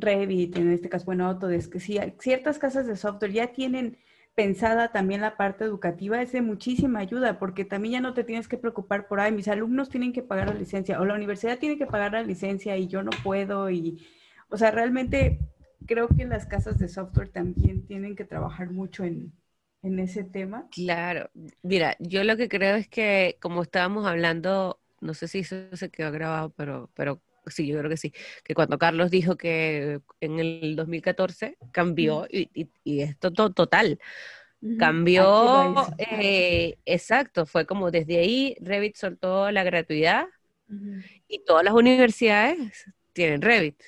Revit, 0.00 0.56
en 0.56 0.72
este 0.72 0.88
caso, 0.88 1.04
bueno, 1.06 1.26
Autodesk, 1.26 1.72
que 1.72 1.80
si 1.80 1.98
ciertas 2.20 2.58
casas 2.58 2.86
de 2.86 2.96
software 2.96 3.32
ya 3.32 3.48
tienen 3.48 3.98
pensada 4.34 4.92
también 4.92 5.20
la 5.20 5.36
parte 5.36 5.64
educativa, 5.64 6.22
es 6.22 6.32
de 6.32 6.42
muchísima 6.42 7.00
ayuda, 7.00 7.38
porque 7.38 7.64
también 7.64 7.94
ya 7.94 8.00
no 8.00 8.14
te 8.14 8.22
tienes 8.24 8.46
que 8.46 8.56
preocupar 8.56 9.08
por, 9.08 9.18
ay, 9.20 9.32
mis 9.32 9.48
alumnos 9.48 9.88
tienen 9.88 10.12
que 10.12 10.22
pagar 10.22 10.48
la 10.48 10.54
licencia, 10.54 11.00
o 11.00 11.04
la 11.04 11.14
universidad 11.14 11.58
tiene 11.58 11.76
que 11.76 11.86
pagar 11.86 12.12
la 12.12 12.22
licencia 12.22 12.76
y 12.76 12.86
yo 12.86 13.02
no 13.02 13.10
puedo, 13.24 13.68
y, 13.68 14.06
o 14.48 14.56
sea, 14.56 14.70
realmente 14.70 15.40
creo 15.86 16.08
que 16.08 16.24
las 16.24 16.46
casas 16.46 16.78
de 16.78 16.88
software 16.88 17.30
también 17.30 17.84
tienen 17.86 18.14
que 18.14 18.24
trabajar 18.24 18.70
mucho 18.70 19.04
en, 19.04 19.32
en 19.82 19.98
ese 19.98 20.22
tema. 20.24 20.68
Claro, 20.70 21.30
mira, 21.62 21.96
yo 21.98 22.22
lo 22.24 22.36
que 22.36 22.48
creo 22.48 22.76
es 22.76 22.88
que 22.88 23.38
como 23.40 23.62
estábamos 23.62 24.06
hablando, 24.06 24.80
no 25.00 25.14
sé 25.14 25.28
si 25.28 25.40
eso 25.40 25.56
se 25.74 25.90
quedó 25.90 26.12
grabado, 26.12 26.50
pero, 26.50 26.90
pero 26.94 27.20
sí, 27.50 27.66
yo 27.66 27.78
creo 27.78 27.90
que 27.90 27.96
sí, 27.96 28.12
que 28.44 28.54
cuando 28.54 28.78
Carlos 28.78 29.10
dijo 29.10 29.36
que 29.36 30.00
en 30.20 30.38
el 30.38 30.76
2014 30.76 31.56
cambió, 31.72 32.26
y, 32.30 32.68
y, 32.84 33.00
esto 33.00 33.30
total, 33.30 33.98
cambió, 34.78 35.86
eh, 35.98 36.78
exacto, 36.84 37.46
fue 37.46 37.66
como 37.66 37.90
desde 37.90 38.18
ahí 38.18 38.56
Revit 38.60 38.96
soltó 38.96 39.50
la 39.50 39.62
gratuidad 39.62 40.26
y 41.28 41.44
todas 41.44 41.64
las 41.64 41.74
universidades 41.74 42.86
tienen 43.12 43.40
Revit. 43.40 43.80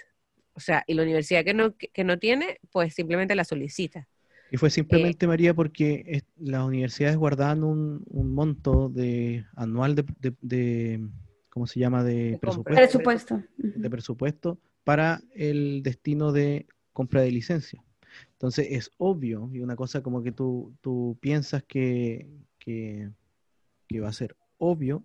O 0.53 0.61
sea, 0.61 0.85
y 0.87 0.95
la 0.95 1.03
universidad 1.03 1.45
que 1.45 1.55
no, 1.55 1.75
que 1.77 2.05
no 2.05 2.19
tiene, 2.19 2.59
pues 2.71 2.95
simplemente 2.95 3.35
la 3.35 3.45
solicita. 3.45 4.07
Y 4.51 4.57
fue 4.57 4.71
simplemente, 4.71 5.27
eh, 5.27 5.29
María, 5.29 5.55
porque 5.55 6.25
las 6.37 6.65
universidades 6.65 7.17
guardaban 7.17 7.63
un, 7.63 8.03
un 8.07 8.35
monto 8.35 8.89
de 8.89 9.47
anual 9.55 9.95
de, 9.95 10.05
de 10.41 11.09
¿cómo 11.61 11.67
se 11.67 11.79
llama? 11.79 12.03
De 12.03 12.39
presupuesto. 12.41 13.43
De 13.59 13.91
presupuesto 13.91 14.59
para 14.83 15.21
el 15.35 15.83
destino 15.83 16.33
de 16.33 16.67
compra 16.95 17.21
de 17.21 17.31
licencia. 17.31 17.85
Entonces 18.33 18.69
es 18.71 18.93
obvio, 18.97 19.51
y 19.53 19.61
una 19.61 19.77
cosa 19.77 20.03
como 20.03 20.23
que 20.23 20.33
tú, 20.33 20.75
tú 20.81 21.19
piensas 21.21 21.63
que, 21.65 22.31
que, 22.59 23.11
va 24.03 24.09
a 24.09 24.13
ser 24.15 24.39
obvio, 24.57 25.05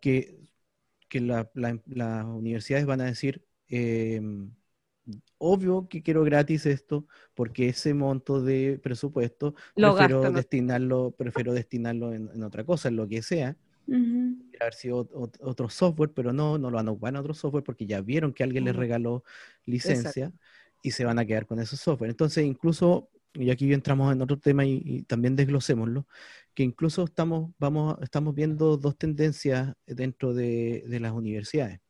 que, 0.00 0.40
que 1.08 1.20
las 1.20 2.24
universidades 2.24 2.84
van 2.84 3.00
a 3.02 3.04
decir, 3.04 3.46
em, 3.68 4.50
obvio 5.38 5.86
que 5.88 6.02
quiero 6.02 6.24
gratis 6.24 6.66
esto, 6.66 7.06
porque 7.34 7.68
ese 7.68 7.94
monto 7.94 8.42
de 8.42 8.80
presupuesto 8.82 9.54
prefiero, 9.76 10.32
destinarlo, 10.32 11.12
prefiero 11.12 11.52
destinarlo 11.52 12.12
en, 12.12 12.28
en, 12.34 12.42
otra 12.42 12.64
cosa, 12.64 12.88
en 12.88 12.96
lo 12.96 13.06
que 13.06 13.22
sea, 13.22 13.56
haber 14.60 14.74
sido 14.74 15.08
otro 15.40 15.68
software, 15.68 16.12
pero 16.12 16.32
no, 16.32 16.58
no 16.58 16.70
lo 16.70 16.76
van 16.76 16.88
a 16.88 16.90
ocupar 16.90 17.14
en 17.14 17.20
otro 17.20 17.34
software 17.34 17.64
porque 17.64 17.86
ya 17.86 18.00
vieron 18.00 18.32
que 18.32 18.42
alguien 18.42 18.64
les 18.64 18.76
regaló 18.76 19.24
licencia 19.64 20.32
y 20.82 20.90
se 20.90 21.04
van 21.04 21.18
a 21.18 21.24
quedar 21.24 21.46
con 21.46 21.60
ese 21.60 21.76
software. 21.76 22.10
Entonces, 22.10 22.44
incluso, 22.44 23.10
y 23.34 23.50
aquí 23.50 23.72
entramos 23.72 24.12
en 24.12 24.22
otro 24.22 24.38
tema 24.38 24.64
y, 24.64 25.02
también 25.04 25.36
desglosémoslo, 25.36 26.06
que 26.54 26.62
incluso 26.62 27.04
estamos, 27.04 27.52
vamos, 27.58 27.96
estamos 28.02 28.34
viendo 28.34 28.76
dos 28.76 28.96
tendencias 28.96 29.74
dentro 29.86 30.34
de 30.34 30.98
las 31.00 31.12
universidades 31.12 31.80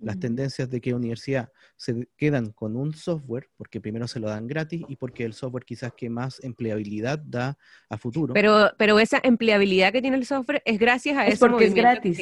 las 0.00 0.18
tendencias 0.18 0.68
de 0.70 0.80
que 0.80 0.94
universidad 0.94 1.50
se 1.76 2.08
quedan 2.16 2.52
con 2.52 2.76
un 2.76 2.94
software, 2.94 3.48
porque 3.56 3.80
primero 3.80 4.08
se 4.08 4.20
lo 4.20 4.28
dan 4.28 4.46
gratis 4.46 4.82
y 4.88 4.96
porque 4.96 5.24
el 5.24 5.32
software 5.32 5.64
quizás 5.64 5.92
que 5.96 6.10
más 6.10 6.42
empleabilidad 6.42 7.18
da 7.18 7.58
a 7.88 7.98
futuro. 7.98 8.34
Pero, 8.34 8.70
pero 8.76 8.98
esa 8.98 9.20
empleabilidad 9.22 9.92
que 9.92 10.02
tiene 10.02 10.16
el 10.16 10.26
software 10.26 10.62
es 10.64 10.78
gracias 10.78 11.16
a 11.16 11.26
eso. 11.26 11.46
Porque 11.46 11.66
es 11.66 11.74
gratis. 11.74 12.18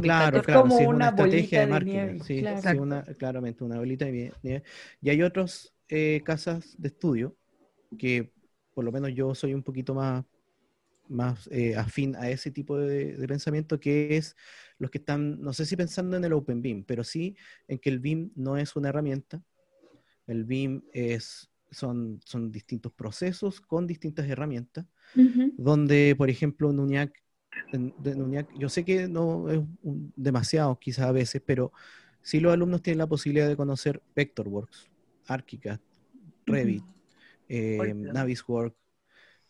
claro, 0.00 0.42
claro, 0.42 0.62
como 0.62 0.76
una, 0.78 1.08
estrategia 1.10 1.60
de, 1.60 1.66
marketing. 1.66 2.20
sí, 2.20 2.44
una, 2.78 3.04
claramente 3.04 3.64
una 3.64 3.78
bolita 3.78 4.06
de 4.06 4.32
nieve. 4.42 4.62
Y 5.00 5.10
hay 5.10 5.22
otras 5.22 5.72
eh, 5.88 6.20
casas 6.24 6.74
de 6.78 6.88
estudio 6.88 7.36
que 7.98 8.32
por 8.74 8.84
lo 8.84 8.92
menos 8.92 9.12
yo 9.14 9.34
soy 9.34 9.54
un 9.54 9.62
poquito 9.62 9.94
más 9.94 10.24
más 11.10 11.48
eh, 11.52 11.76
afín 11.76 12.16
a 12.16 12.30
ese 12.30 12.50
tipo 12.50 12.78
de, 12.78 13.16
pensamiento, 13.26 13.80
que 13.80 14.16
es 14.16 14.36
los 14.78 14.90
que 14.90 14.98
están, 14.98 15.40
no 15.42 15.52
sé 15.52 15.66
si 15.66 15.76
pensando 15.76 16.16
en 16.16 16.24
el 16.24 16.32
Open 16.32 16.62
BIM, 16.62 16.84
pero 16.84 17.04
sí 17.04 17.36
en 17.68 17.78
que 17.78 17.90
el 17.90 17.98
BIM 17.98 18.30
no 18.36 18.56
es 18.56 18.76
una 18.76 18.88
herramienta, 18.88 19.42
el 20.26 20.44
BIM 20.44 20.82
es, 20.92 21.50
son, 21.70 22.20
son 22.24 22.50
distintos 22.50 22.92
procesos 22.92 23.60
con 23.60 23.86
distintas 23.86 24.28
herramientas, 24.28 24.86
donde, 25.56 26.14
por 26.16 26.30
ejemplo, 26.30 26.70
en 26.70 26.78
UNIAC, 26.78 27.12
yo 28.56 28.68
sé 28.68 28.84
que 28.84 29.08
no 29.08 29.50
es 29.50 29.60
demasiado 30.16 30.78
quizás 30.78 31.06
a 31.06 31.12
veces, 31.12 31.42
pero 31.44 31.72
sí 32.22 32.38
los 32.38 32.52
alumnos 32.52 32.82
tienen 32.82 32.98
la 32.98 33.08
posibilidad 33.08 33.48
de 33.48 33.56
conocer 33.56 34.02
Vectorworks, 34.14 34.88
ArchiCAD, 35.26 35.80
Revit, 36.46 36.84
eh, 37.48 37.92
Navisworks, 37.94 38.76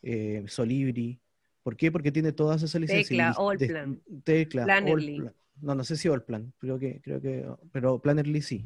eh, 0.02 0.44
Solibri, 0.46 1.20
¿Por 1.62 1.76
qué? 1.76 1.92
Porque 1.92 2.12
tiene 2.12 2.32
todas 2.32 2.62
esas 2.62 2.80
licencias. 2.80 3.08
Tecla, 3.08 3.30
Allplan. 3.38 4.00
Tecla, 4.24 4.64
Plannerly. 4.64 5.30
No, 5.60 5.74
no 5.74 5.84
sé 5.84 5.96
si 5.96 6.08
Allplan, 6.08 6.52
creo 6.58 6.78
que, 6.78 7.00
creo 7.02 7.20
que, 7.20 7.46
pero 7.72 8.00
Plannerly 8.00 8.40
sí. 8.42 8.64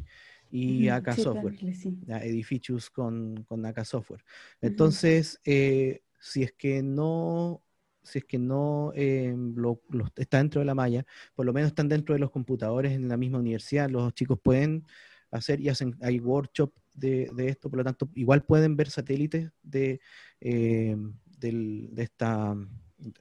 y 0.50 0.88
Ujú, 0.88 0.94
AK 0.96 1.12
sí, 1.12 1.22
Software, 1.22 1.54
sí. 1.74 1.98
Edificius 2.06 2.90
con, 2.90 3.44
con 3.48 3.66
AK 3.66 3.84
Software. 3.84 4.24
Entonces, 4.60 5.40
eh, 5.44 6.02
si 6.20 6.42
es 6.44 6.52
que 6.52 6.82
no, 6.82 7.62
si 8.02 8.18
es 8.18 8.24
que 8.24 8.38
no 8.38 8.92
eh, 8.94 9.34
lo- 9.56 9.80
lo- 9.90 10.06
está 10.16 10.38
dentro 10.38 10.60
de 10.60 10.66
la 10.66 10.74
malla, 10.74 11.04
por 11.34 11.46
lo 11.46 11.52
menos 11.52 11.68
están 11.68 11.88
dentro 11.88 12.14
de 12.14 12.20
los 12.20 12.30
computadores 12.30 12.92
en 12.92 13.08
la 13.08 13.16
misma 13.16 13.38
universidad, 13.38 13.90
los 13.90 14.14
chicos 14.14 14.38
pueden 14.42 14.84
hacer 15.30 15.60
y 15.60 15.68
hacen, 15.68 15.96
hay 16.00 16.20
workshop 16.20 16.72
de, 16.94 17.28
de 17.34 17.48
esto, 17.48 17.68
por 17.70 17.78
lo 17.78 17.84
tanto, 17.84 18.08
igual 18.14 18.44
pueden 18.44 18.76
ver 18.76 18.88
satélites 18.90 19.50
de, 19.62 20.00
eh, 20.40 20.96
del- 21.38 21.88
de 21.92 22.02
esta 22.04 22.54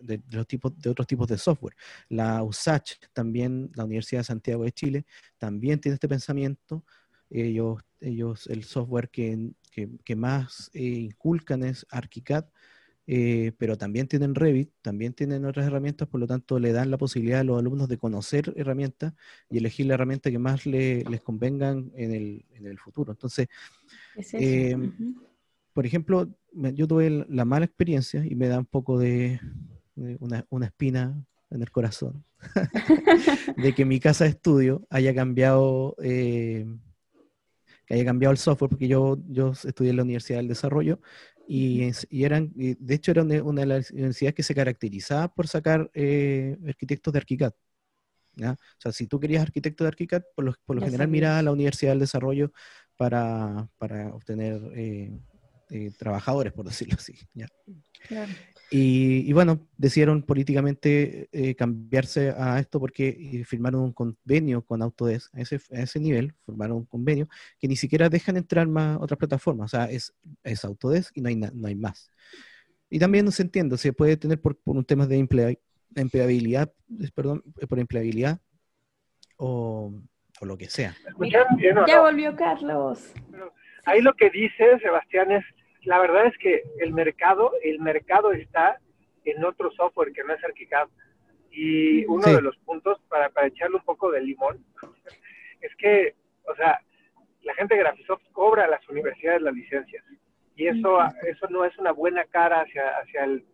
de, 0.02 0.18
de 0.20 0.38
los 0.38 0.48
tipos 0.48 0.78
de 0.80 0.90
otros 0.90 1.08
tipos 1.08 1.28
de 1.28 1.38
software. 1.38 1.76
La 2.10 2.42
USACH 2.44 2.94
también, 3.14 3.72
la 3.76 3.86
Universidad 3.86 4.22
de 4.22 4.26
Santiago 4.26 4.64
de 4.64 4.72
Chile, 4.72 5.06
también 5.38 5.80
tiene 5.80 5.96
este 5.96 6.08
pensamiento. 6.08 6.84
Ellos, 7.30 7.82
ellos 8.00 8.48
el 8.48 8.64
software 8.64 9.10
que, 9.10 9.52
que- 9.72 9.90
que 10.04 10.16
más 10.16 10.70
eh, 10.74 10.82
inculcan 10.84 11.64
es 11.64 11.86
ArchiCAD, 11.90 12.46
eh, 13.06 13.52
pero 13.58 13.78
también 13.78 14.08
tienen 14.08 14.34
Revit, 14.34 14.72
también 14.82 15.14
tienen 15.14 15.44
otras 15.44 15.66
herramientas, 15.68 16.08
por 16.08 16.20
lo 16.22 16.28
tanto 16.28 16.58
le 16.60 16.72
dan 16.72 16.90
la 16.90 16.98
posibilidad 16.98 17.42
a 17.42 17.44
los 17.44 17.60
alumnos 17.60 17.90
de 17.90 17.98
conocer 17.98 18.54
herramientas 18.56 19.14
y 19.50 19.58
elegir 19.58 19.88
la 19.88 19.96
herramienta 19.96 20.32
que 20.32 20.40
más 20.40 20.66
le- 20.66 21.04
les 21.06 21.22
convengan 21.22 21.92
en 21.96 22.14
el, 22.14 22.46
en 22.52 22.66
el 22.68 22.78
futuro. 22.80 23.12
Entonces, 23.12 23.48
Es. 24.16 24.42
Eh, 24.42 24.78
por 25.74 25.86
ejemplo, 25.88 26.30
yo 26.54 26.88
tuve 26.88 27.10
la- 27.10 27.26
la 27.28 27.46
mala 27.46 27.66
experiencia 27.66 28.24
y 28.24 28.36
me 28.36 28.48
da 28.48 28.60
un 28.60 28.66
poco 28.66 29.00
de 29.00 29.40
una, 29.96 30.46
una 30.50 30.66
espina 30.66 31.24
en 31.50 31.62
el 31.62 31.72
corazón 31.72 32.26
de 33.58 33.74
que 33.74 33.86
mi 33.86 34.00
casa 34.00 34.24
de 34.26 34.32
estudio 34.32 34.86
haya 34.90 35.14
cambiado 35.14 35.96
eh, 36.02 36.66
que 37.86 37.94
haya 37.96 38.06
cambiado 38.06 38.32
el 38.32 38.38
software 38.38 38.70
porque 38.70 38.88
yo, 38.88 39.18
yo 39.28 39.52
estudié 39.52 39.92
en 39.92 39.98
la 39.98 40.04
Universidad 40.04 40.40
del 40.40 40.48
Desarrollo 40.48 41.00
y, 41.48 41.92
y 42.10 42.24
eran 42.24 42.52
y 42.56 42.76
de 42.76 42.96
hecho 42.96 43.12
era 43.12 43.24
una, 43.24 43.62
de 43.62 43.68
las 43.68 43.92
universidades 43.92 44.36
que 44.36 44.44
se 44.44 44.56
caracterizaba 44.56 45.34
por 45.34 45.48
sacar 45.48 45.92
eh, 45.94 46.58
arquitectos 46.66 47.12
de 47.14 47.20
ArchiCAD. 47.20 47.54
¿ya? 48.36 48.54
O 48.54 48.80
sea, 48.80 48.92
si 48.92 49.08
tú 49.08 49.20
querías 49.20 49.42
arquitecto 49.42 49.84
de 49.84 49.90
ArchiCAD, 49.90 50.24
por 50.36 50.46
lo, 50.46 50.56
por 50.66 50.78
lo 50.78 50.82
general 50.82 51.08
miraba 51.10 51.40
a 51.40 51.44
la 51.44 51.52
Universidad 51.52 51.92
del 51.92 52.00
Desarrollo 52.00 52.52
para, 52.96 53.70
para 53.78 54.14
obtener 54.14 54.62
eh, 54.76 55.20
eh, 55.76 55.92
trabajadores, 55.98 56.54
por 56.54 56.66
decirlo 56.72 56.96
así. 56.98 57.14
¿ya? 57.34 57.48
Claro. 58.08 58.32
Y, 58.70 59.30
y 59.30 59.34
bueno, 59.34 59.68
decidieron 59.78 60.24
políticamente 60.24 61.30
eh, 61.32 61.54
cambiarse 61.56 62.34
a 62.36 62.60
esto 62.60 62.80
porque 62.80 63.08
eh, 63.10 63.44
firmaron 63.46 63.82
un 63.82 63.92
convenio 63.94 64.62
con 64.64 64.82
Autodesk 64.82 65.34
a 65.36 65.42
ese, 65.42 65.58
a 65.72 65.82
ese 65.82 66.00
nivel, 66.00 66.34
firmaron 66.46 66.78
un 66.78 66.86
convenio 66.86 67.28
que 67.60 67.68
ni 67.68 67.76
siquiera 67.76 68.10
dejan 68.10 68.36
entrar 68.38 68.68
más 68.68 68.98
otras 69.00 69.18
plataformas, 69.20 69.74
o 69.74 69.78
sea, 69.78 69.86
es, 69.92 70.14
es 70.44 70.66
Autodesk 70.66 71.16
y 71.18 71.22
no 71.22 71.30
hay, 71.30 71.36
na- 71.36 71.52
no 71.54 71.68
hay 71.68 71.76
más. 71.76 72.10
Y 72.90 72.98
también 73.00 73.26
no 73.26 73.32
se 73.32 73.44
entiende, 73.44 73.78
se 73.78 73.94
puede 73.94 74.18
tener 74.18 74.40
por, 74.42 74.56
por 74.58 74.76
un 74.76 74.86
tema 74.86 75.06
de 75.06 75.20
emplea- 75.20 75.58
empleabilidad, 75.96 76.72
perdón, 77.14 77.44
eh, 77.60 77.68
por 77.68 77.80
empleabilidad 77.80 78.40
o, 79.38 79.94
o 80.42 80.46
lo 80.46 80.58
que 80.58 80.70
sea. 80.70 80.96
¿Me 81.04 81.10
escuchan 81.28 81.44
bien 81.58 81.78
o 81.78 81.86
Ya 81.88 82.02
volvió 82.02 82.36
Carlos. 82.36 83.14
Ahí 83.86 84.02
lo 84.02 84.14
que 84.14 84.30
dice 84.30 84.80
Sebastián 84.82 85.32
es, 85.32 85.44
la 85.86 86.00
verdad 86.00 86.26
es 86.28 86.38
que 86.38 86.64
el 86.80 86.94
mercado, 86.94 87.52
el 87.64 87.80
mercado 87.80 88.32
está 88.32 88.80
en 89.26 89.44
otro 89.44 89.72
software 89.72 90.12
que 90.14 90.24
no 90.24 90.34
es 90.34 90.44
ArchiCAD. 90.44 90.88
Y 91.52 92.06
uno 92.06 92.24
Sí. 92.24 92.34
de 92.36 92.42
los 92.42 92.58
puntos 92.60 93.00
para, 93.10 93.30
para 93.30 93.48
echarle 93.48 93.78
un 93.78 93.84
poco 93.84 94.12
de 94.12 94.22
limón 94.22 94.66
es 95.62 95.76
que, 95.78 96.16
o 96.46 96.56
sea, 96.56 96.80
la 97.44 97.54
gente 97.56 97.76
de 97.76 97.82
Graphisoft 97.82 98.24
cobra 98.32 98.66
a 98.66 98.70
las 98.70 98.88
universidades 98.90 99.42
las 99.42 99.54
licencias. 99.54 100.04
Y 100.56 100.68
eso, 100.68 101.00
eso 101.28 101.48
no 101.50 101.66
es 101.66 101.78
una 101.78 101.92
buena 101.92 102.26
cara 102.26 102.62
hacia, 102.62 102.90
hacia, 102.98 103.24
el, 103.26 103.46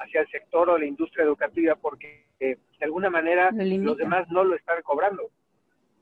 hacia 0.00 0.20
el 0.22 0.28
sector 0.28 0.70
o 0.70 0.78
la 0.78 0.84
industria 0.86 1.24
educativa 1.24 1.74
porque 1.76 2.26
eh, 2.40 2.56
de 2.78 2.84
alguna 2.84 3.10
manera 3.10 3.50
Lo 3.52 3.64
los 3.78 3.96
demás 3.98 4.28
no 4.30 4.44
lo 4.44 4.54
están 4.56 4.80
cobrando. 4.82 5.30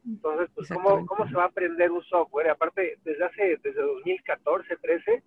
Entonces, 0.07 0.51
pues, 0.55 0.69
¿cómo. 0.69 1.07
¿cómo 1.07 1.29
se 1.29 1.35
va 1.35 1.45
a 1.45 1.47
aprender 1.47 1.91
un 1.91 2.03
software? 2.05 2.51
Aparte, 2.51 2.99
desde 3.05 3.25
hace, 3.25 3.57
desde 3.63 3.81
2014, 3.83 4.77
13, 4.77 5.23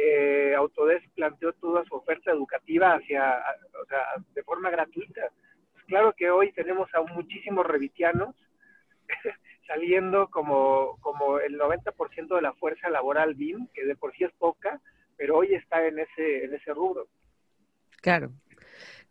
eh, 0.00 0.54
Autodesk 0.54 1.10
planteó 1.14 1.52
toda 1.54 1.84
su 1.84 1.96
oferta 1.96 2.30
educativa 2.30 2.94
hacia, 2.94 3.42
o 3.82 3.84
sea, 3.86 3.98
de 4.32 4.44
forma 4.44 4.70
gratuita. 4.70 5.28
Pues 5.72 5.84
claro 5.86 6.12
que 6.12 6.30
hoy 6.30 6.52
tenemos 6.52 6.88
a 6.94 7.02
muchísimos 7.02 7.66
revitianos 7.66 8.36
saliendo 9.66 10.28
como, 10.28 10.98
como 11.00 11.40
el 11.40 11.58
90% 11.58 12.36
de 12.36 12.42
la 12.42 12.52
fuerza 12.52 12.88
laboral 12.90 13.34
BIM, 13.34 13.66
que 13.74 13.84
de 13.84 13.96
por 13.96 14.14
sí 14.14 14.22
es 14.22 14.32
poca, 14.34 14.80
pero 15.16 15.38
hoy 15.38 15.52
está 15.54 15.84
en 15.84 15.98
ese, 15.98 16.44
en 16.44 16.54
ese 16.54 16.72
rubro. 16.72 17.08
Claro. 18.00 18.30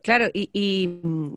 Claro, 0.07 0.27
y, 0.33 0.49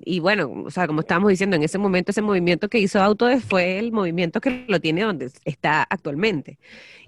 y, 0.04 0.20
bueno, 0.20 0.48
o 0.64 0.70
sea, 0.70 0.86
como 0.86 1.00
estábamos 1.00 1.30
diciendo, 1.30 1.56
en 1.56 1.64
ese 1.64 1.76
momento 1.76 2.12
ese 2.12 2.22
movimiento 2.22 2.68
que 2.68 2.78
hizo 2.78 3.02
Autodesk 3.02 3.44
fue 3.48 3.80
el 3.80 3.90
movimiento 3.90 4.40
que 4.40 4.64
lo 4.68 4.78
tiene 4.80 5.02
donde 5.02 5.28
está 5.44 5.82
actualmente. 5.82 6.56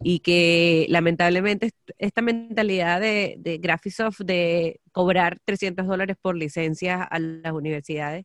Y 0.03 0.18
que 0.20 0.87
lamentablemente 0.88 1.66
est- 1.66 1.90
esta 1.98 2.20
mentalidad 2.20 3.01
de, 3.01 3.37
de 3.38 3.59
Graphisoft 3.59 4.22
de 4.22 4.81
cobrar 4.90 5.38
300 5.44 5.87
dólares 5.87 6.16
por 6.20 6.35
licencia 6.37 7.01
a 7.05 7.20
las 7.20 7.53
universidades, 7.53 8.25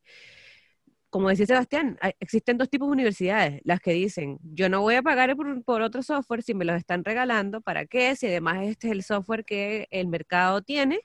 como 1.09 1.29
decía 1.29 1.45
Sebastián, 1.45 1.97
existen 2.19 2.57
dos 2.57 2.69
tipos 2.69 2.87
de 2.89 2.93
universidades, 2.93 3.61
las 3.63 3.79
que 3.79 3.93
dicen, 3.93 4.37
yo 4.43 4.67
no 4.69 4.81
voy 4.81 4.95
a 4.95 5.01
pagar 5.01 5.35
por, 5.37 5.63
por 5.63 5.81
otro 5.81 6.03
software 6.03 6.43
si 6.43 6.53
me 6.53 6.65
los 6.65 6.75
están 6.77 7.03
regalando, 7.05 7.61
¿para 7.61 7.85
qué? 7.85 8.15
Si 8.15 8.27
además 8.27 8.59
este 8.63 8.87
es 8.87 8.93
el 8.93 9.03
software 9.03 9.45
que 9.45 9.87
el 9.89 10.07
mercado 10.07 10.61
tiene. 10.61 10.99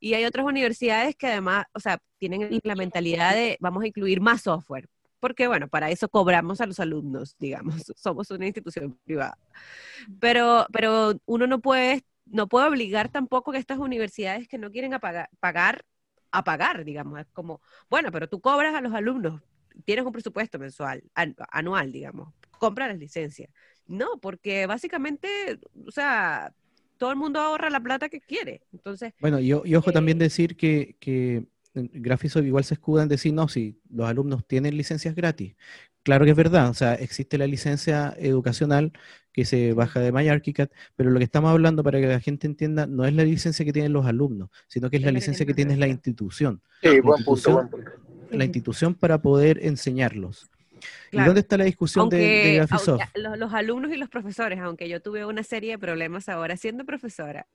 Y 0.00 0.14
hay 0.14 0.24
otras 0.24 0.46
universidades 0.46 1.16
que 1.16 1.26
además, 1.28 1.66
o 1.74 1.80
sea, 1.80 1.98
tienen 2.18 2.60
la 2.64 2.74
mentalidad 2.76 3.34
de 3.34 3.56
vamos 3.60 3.82
a 3.84 3.86
incluir 3.88 4.20
más 4.20 4.42
software. 4.42 4.88
Porque, 5.20 5.48
bueno, 5.48 5.68
para 5.68 5.90
eso 5.90 6.08
cobramos 6.08 6.60
a 6.60 6.66
los 6.66 6.78
alumnos, 6.80 7.36
digamos, 7.38 7.74
somos 7.96 8.30
una 8.30 8.46
institución 8.46 8.98
privada. 9.04 9.36
Pero, 10.20 10.66
pero 10.72 11.14
uno 11.26 11.46
no 11.46 11.60
puede, 11.60 12.04
no 12.26 12.48
puede 12.48 12.68
obligar 12.68 13.08
tampoco 13.10 13.52
que 13.52 13.58
estas 13.58 13.78
universidades 13.78 14.48
que 14.48 14.58
no 14.58 14.70
quieren 14.70 14.92
apagar- 14.94 15.28
pagar, 15.40 15.84
a 16.32 16.44
pagar, 16.44 16.84
digamos. 16.84 17.20
Es 17.20 17.26
como, 17.32 17.60
bueno, 17.90 18.10
pero 18.12 18.28
tú 18.28 18.40
cobras 18.40 18.74
a 18.74 18.80
los 18.80 18.92
alumnos, 18.94 19.40
tienes 19.84 20.04
un 20.04 20.12
presupuesto 20.12 20.58
mensual, 20.58 21.02
an- 21.14 21.36
anual, 21.50 21.92
digamos, 21.92 22.32
compra 22.58 22.88
las 22.88 22.98
licencias. 22.98 23.50
No, 23.86 24.18
porque 24.20 24.66
básicamente, 24.66 25.58
o 25.86 25.90
sea, 25.90 26.52
todo 26.98 27.10
el 27.10 27.16
mundo 27.16 27.40
ahorra 27.40 27.70
la 27.70 27.80
plata 27.80 28.08
que 28.08 28.20
quiere. 28.20 28.62
Entonces, 28.72 29.14
Bueno, 29.20 29.40
y, 29.40 29.52
ojo 29.52 29.92
también 29.92 30.18
Eh, 30.20 30.24
decir 30.24 30.56
que, 30.56 30.96
que 31.00 31.46
Graphisoft 31.74 32.44
igual 32.46 32.64
se 32.64 32.74
escuda 32.74 33.02
en 33.04 33.08
decir, 33.08 33.32
no, 33.34 33.48
si 33.48 33.80
los 33.90 34.08
alumnos 34.08 34.46
tienen 34.46 34.76
licencias 34.76 35.14
gratis. 35.14 35.54
Claro 36.02 36.24
que 36.24 36.30
es 36.32 36.36
verdad, 36.36 36.70
o 36.70 36.74
sea, 36.74 36.94
existe 36.94 37.38
la 37.38 37.46
licencia 37.46 38.14
educacional 38.18 38.92
que 39.32 39.44
se 39.44 39.72
baja 39.74 40.00
de 40.00 40.10
MyArchicad, 40.12 40.70
pero 40.96 41.10
lo 41.10 41.18
que 41.18 41.24
estamos 41.24 41.50
hablando 41.50 41.82
para 41.84 42.00
que 42.00 42.06
la 42.06 42.20
gente 42.20 42.46
entienda 42.46 42.86
no 42.86 43.04
es 43.04 43.12
la 43.14 43.24
licencia 43.24 43.64
que 43.64 43.72
tienen 43.72 43.92
los 43.92 44.06
alumnos, 44.06 44.50
sino 44.68 44.90
que 44.90 44.96
es 44.96 45.02
la 45.02 45.12
licencia 45.12 45.46
que 45.46 45.54
tiene 45.54 45.76
la 45.76 45.88
institución, 45.88 46.62
Sí, 46.82 47.00
La 47.02 47.02
buen 47.02 47.24
punto, 47.24 47.52
buen 47.52 47.68
punto. 47.68 47.90
la 48.30 48.44
institución 48.44 48.94
para 48.94 49.20
poder 49.22 49.64
enseñarlos. 49.64 50.50
¿Y 50.78 51.10
Claro. 51.10 51.26
dónde 51.28 51.40
está 51.40 51.56
la 51.56 51.64
discusión 51.64 52.08
de, 52.08 52.16
de 52.16 52.24
aunque, 52.24 52.54
Graphisoft? 52.56 53.00
aunque 53.02 53.18
los, 53.20 53.38
los 53.38 53.54
alumnos 53.54 53.90
y 53.92 53.96
los 53.96 54.08
profesores, 54.08 54.58
aunque 54.60 54.88
yo 54.88 55.00
tuve 55.02 55.24
una 55.24 55.42
serie 55.42 55.72
de 55.72 55.78
problemas 55.78 56.28
ahora 56.28 56.56
siendo 56.56 56.84
profesora 56.84 57.46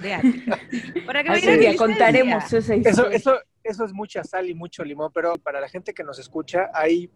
de 0.00 0.14
arte. 0.14 0.42
¿Para 1.06 1.20
Algún 1.20 1.40
dieron 1.40 1.60
día 1.60 1.76
contaremos 1.76 2.44
esa 2.52 2.74
Eso, 2.74 2.74
historia. 2.74 3.16
eso, 3.16 3.34
eso 3.62 3.84
es 3.84 3.92
mucha 3.92 4.24
sal 4.24 4.48
y 4.48 4.54
mucho 4.54 4.84
limón, 4.84 5.10
pero 5.14 5.34
para 5.36 5.60
la 5.60 5.68
gente 5.68 5.94
que 5.94 6.04
nos 6.04 6.18
escucha, 6.18 6.70
hay, 6.74 7.10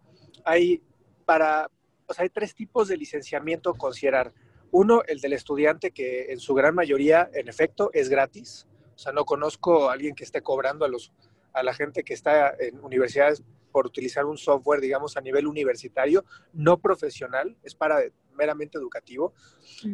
hay, 0.45 0.81
para, 1.25 1.69
o 2.05 2.13
sea, 2.13 2.23
hay 2.23 2.29
tres 2.29 2.53
tipos 2.55 2.87
de 2.87 2.97
licenciamiento 2.97 3.69
a 3.71 3.77
considerar. 3.77 4.33
Uno, 4.71 5.01
el 5.07 5.19
del 5.21 5.33
estudiante, 5.33 5.91
que 5.91 6.31
en 6.31 6.39
su 6.39 6.53
gran 6.53 6.75
mayoría, 6.75 7.29
en 7.33 7.47
efecto, 7.47 7.89
es 7.93 8.09
gratis. 8.09 8.67
O 8.95 8.97
sea, 8.99 9.11
no 9.13 9.25
conozco 9.25 9.89
a 9.89 9.93
alguien 9.93 10.13
que 10.15 10.23
esté 10.23 10.41
cobrando 10.41 10.83
a, 10.85 10.89
los, 10.89 11.13
a 11.53 11.63
la 11.63 11.73
gente 11.73 12.03
que 12.03 12.13
está 12.13 12.53
en 12.59 12.79
universidades 12.83 13.43
por 13.77 13.85
utilizar 13.85 14.25
un 14.25 14.39
software, 14.39 14.81
digamos, 14.81 15.17
a 15.17 15.21
nivel 15.21 15.45
universitario, 15.45 16.25
no 16.51 16.79
profesional, 16.79 17.55
es 17.61 17.75
para 17.75 17.99
meramente 18.35 18.79
educativo. 18.79 19.35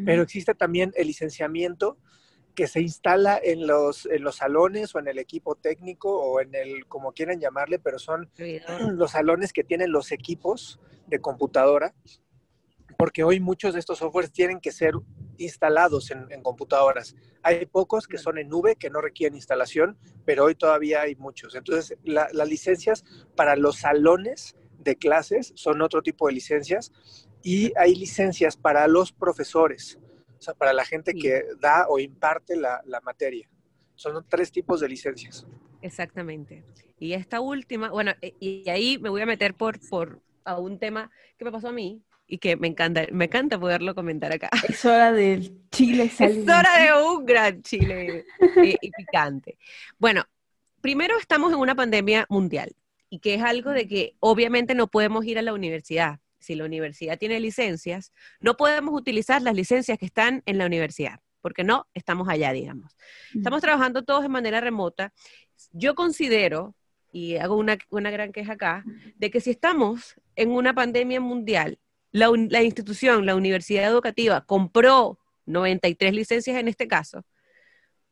Pero 0.06 0.22
existe 0.22 0.56
también 0.56 0.94
el 0.96 1.08
licenciamiento 1.08 1.98
que 2.56 2.68
se 2.68 2.80
instala 2.80 3.38
en 3.44 3.68
los, 3.68 4.06
en 4.06 4.24
los 4.24 4.38
salones 4.38 4.96
o 4.96 5.00
en 5.00 5.10
el 5.10 5.20
equipo 5.20 5.56
técnico 5.56 6.18
o 6.18 6.40
en 6.40 6.56
el, 6.56 6.86
como 6.88 7.12
quieran 7.12 7.42
llamarle, 7.42 7.78
pero 7.78 8.00
son 8.00 8.30
los 8.94 9.12
salones 9.12 9.52
que 9.52 9.66
tienen 9.66 9.92
los 9.92 10.14
equipos 10.14 10.80
de 11.08 11.20
computadora, 11.20 11.94
porque 12.98 13.26
hoy 13.26 13.42
muchos 13.42 13.74
de 13.74 13.82
estos 13.82 13.98
softwares 13.98 14.32
tienen 14.32 14.62
que 14.62 14.72
ser 14.72 14.94
instalados 15.38 16.12
en, 16.12 16.26
en 16.32 16.42
computadoras. 16.44 17.16
Hay 17.42 17.66
pocos 17.66 18.08
que 18.08 18.18
son 18.18 18.38
en 18.38 18.50
nube, 18.50 18.76
que 18.76 18.90
no 18.90 19.02
requieren 19.02 19.36
instalación, 19.36 19.98
pero 20.26 20.46
hoy 20.46 20.56
todavía 20.56 21.02
hay 21.02 21.16
muchos. 21.16 21.56
Entonces, 21.56 21.98
la- 22.04 22.30
las 22.34 22.48
licencias 22.50 23.04
para 23.36 23.56
los 23.56 23.78
salones 23.80 24.56
de 24.80 24.96
clases 24.96 25.54
son 25.56 25.82
otro 25.82 26.02
tipo 26.02 26.28
de 26.28 26.34
licencias 26.34 26.92
y 27.42 27.72
hay 27.78 27.96
licencias 27.96 28.58
para 28.58 28.88
los 28.88 29.12
profesores, 29.12 30.00
o 30.40 30.42
sea, 30.42 30.54
para 30.54 30.74
la 30.74 30.86
gente 30.86 31.14
que 31.14 31.44
da 31.60 31.88
o 31.90 32.00
imparte 32.00 32.56
la, 32.56 32.82
la 32.86 33.02
materia. 33.02 33.50
Son 33.96 34.26
tres 34.28 34.52
tipos 34.52 34.80
de 34.80 34.90
licencias. 34.90 35.46
Exactamente. 35.82 36.64
Y 37.00 37.14
esta 37.14 37.42
última, 37.42 37.92
bueno, 37.92 38.12
e, 38.22 38.34
y 38.40 38.70
ahí 38.70 38.98
me 38.98 39.10
voy 39.10 39.22
a 39.22 39.26
meter 39.26 39.54
por, 39.56 39.80
por 39.90 40.22
a 40.46 40.60
un 40.60 40.80
tema 40.80 41.12
que 41.38 41.46
me 41.46 41.52
pasó 41.52 41.70
a 41.70 41.72
mí 41.74 42.02
y 42.34 42.40
que 42.40 42.58
me 42.58 42.68
encanta, 42.68 43.06
me 43.12 43.26
encanta 43.26 43.60
poderlo 43.60 43.94
comentar 43.94 44.32
acá. 44.34 44.50
Es 44.68 44.84
hora 44.86 45.12
del 45.12 45.70
chile 45.70 46.06
Es 46.06 46.20
hora 46.20 46.80
de 46.80 47.06
un 47.08 47.28
gran 47.28 47.62
chile 47.62 48.26
y, 48.64 48.76
y 48.82 48.90
picante. 48.90 49.60
Bueno, 50.00 50.24
primero 50.82 51.20
estamos 51.20 51.54
en 51.54 51.60
una 51.60 51.76
pandemia 51.76 52.26
mundial 52.30 52.76
y 53.08 53.20
que 53.20 53.36
es 53.36 53.44
algo 53.44 53.70
de 53.70 53.88
que 53.88 54.16
obviamente 54.20 54.74
no 54.74 54.88
podemos 54.88 55.24
ir 55.26 55.38
a 55.38 55.44
la 55.44 55.54
universidad. 55.54 56.22
Si 56.40 56.56
la 56.56 56.66
universidad 56.66 57.20
tiene 57.20 57.40
licencias, 57.40 58.12
no 58.40 58.58
podemos 58.58 59.00
utilizar 59.00 59.44
las 59.44 59.54
licencias 59.54 60.00
que 60.00 60.08
están 60.08 60.42
en 60.48 60.58
la 60.58 60.66
universidad, 60.66 61.20
porque 61.40 61.64
no 61.64 61.86
estamos 61.94 62.30
allá, 62.30 62.52
digamos. 62.52 62.98
Estamos 63.36 63.62
trabajando 63.62 64.02
todos 64.02 64.24
de 64.24 64.30
manera 64.30 64.60
remota. 64.60 65.14
Yo 65.72 65.94
considero, 65.94 66.76
y 67.12 67.36
hago 67.36 67.58
una, 67.58 67.78
una 67.92 68.10
gran 68.10 68.32
queja 68.32 68.54
acá, 68.54 68.84
de 69.18 69.30
que 69.30 69.40
si 69.40 69.52
estamos 69.52 70.16
en 70.36 70.50
una 70.50 70.74
pandemia 70.74 71.22
mundial, 71.22 71.78
la, 72.14 72.64
institución, 72.64 73.26
la 73.26 73.36
universidad 73.36 73.86
educativa, 73.86 74.46
compró 74.46 75.20
93 75.46 76.14
licencias 76.14 76.58
en 76.58 76.68
este 76.68 76.88
caso. 76.88 77.26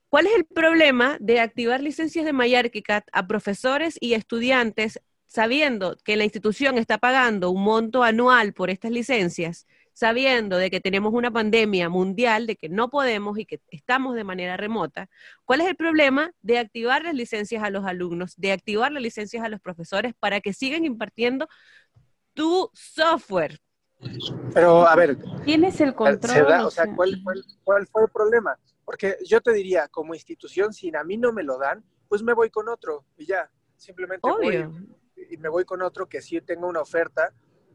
¿Cuál 0.10 0.28
es 0.28 0.34
el 0.36 0.46
problema 0.46 1.18
de 1.22 1.40
activar 1.40 1.82
licencias 1.82 2.26
de 2.26 2.34
Mayarquicat 2.34 3.08
a 3.14 3.28
profesores 3.28 3.98
y 4.02 4.14
estudiantes 4.14 5.00
sabiendo 5.28 5.96
que 6.04 6.18
la 6.18 6.26
institución 6.26 6.78
está 6.78 6.98
pagando 6.98 7.52
un 7.52 7.64
monto 7.64 8.04
anual 8.04 8.54
por 8.54 8.70
estas 8.70 8.92
licencias, 8.92 9.68
sabiendo 9.94 10.58
de 10.58 10.70
que 10.70 10.82
tenemos 10.82 11.14
una 11.14 11.32
pandemia 11.32 11.88
mundial, 11.88 12.48
de 12.48 12.58
que 12.58 12.68
no 12.68 12.90
podemos 12.90 13.38
y 13.40 13.46
que 13.46 13.62
estamos 13.70 14.16
de 14.16 14.26
manera 14.26 14.58
remota? 14.58 15.10
¿Cuál 15.46 15.62
es 15.62 15.68
el 15.68 15.78
problema 15.78 16.34
de 16.42 16.58
activar 16.58 17.04
las 17.04 17.14
licencias 17.14 17.64
a 17.64 17.70
los 17.70 17.86
alumnos, 17.86 18.34
de 18.36 18.52
activar 18.52 18.92
las 18.92 19.04
licencias 19.04 19.46
a 19.46 19.50
los 19.50 19.62
profesores 19.62 20.14
para 20.20 20.42
que 20.42 20.54
sigan 20.54 20.86
impartiendo 20.86 21.48
tu 22.34 22.70
software? 22.74 23.62
Pero, 24.54 24.88
a 24.88 24.96
ver, 24.96 25.18
Tienes 25.44 25.80
el 25.82 25.94
control. 25.94 26.34
se 26.34 26.44
da, 26.44 26.66
o 26.66 26.72
sea, 26.72 26.94
¿cuál 26.96 27.22
fue, 27.24 27.34
el, 27.34 27.44
cuál 27.64 27.88
fue 27.88 28.04
el 28.04 28.10
problema? 28.10 28.58
Porque 28.84 29.18
yo 29.26 29.42
te 29.42 29.54
diría, 29.54 29.88
como 29.88 30.14
institución, 30.14 30.74
si 30.74 30.94
a 30.96 31.04
mí 31.04 31.18
no 31.18 31.32
me 31.32 31.44
lo 31.44 31.58
dan, 31.58 31.84
pues 32.08 32.24
me 32.24 32.34
voy 32.34 32.50
con 32.50 32.68
otro 32.68 33.06
y 33.18 33.26
ya. 33.26 33.50
Simplemente 33.78 34.30
Obvio. 34.30 34.70
voy 34.70 34.88
y 35.30 35.38
me 35.38 35.50
voy 35.50 35.66
con 35.66 35.82
otro 35.82 36.08
que 36.08 36.22
sí 36.22 36.42
tenga 36.42 36.68
una 36.68 36.82
oferta 36.82 37.34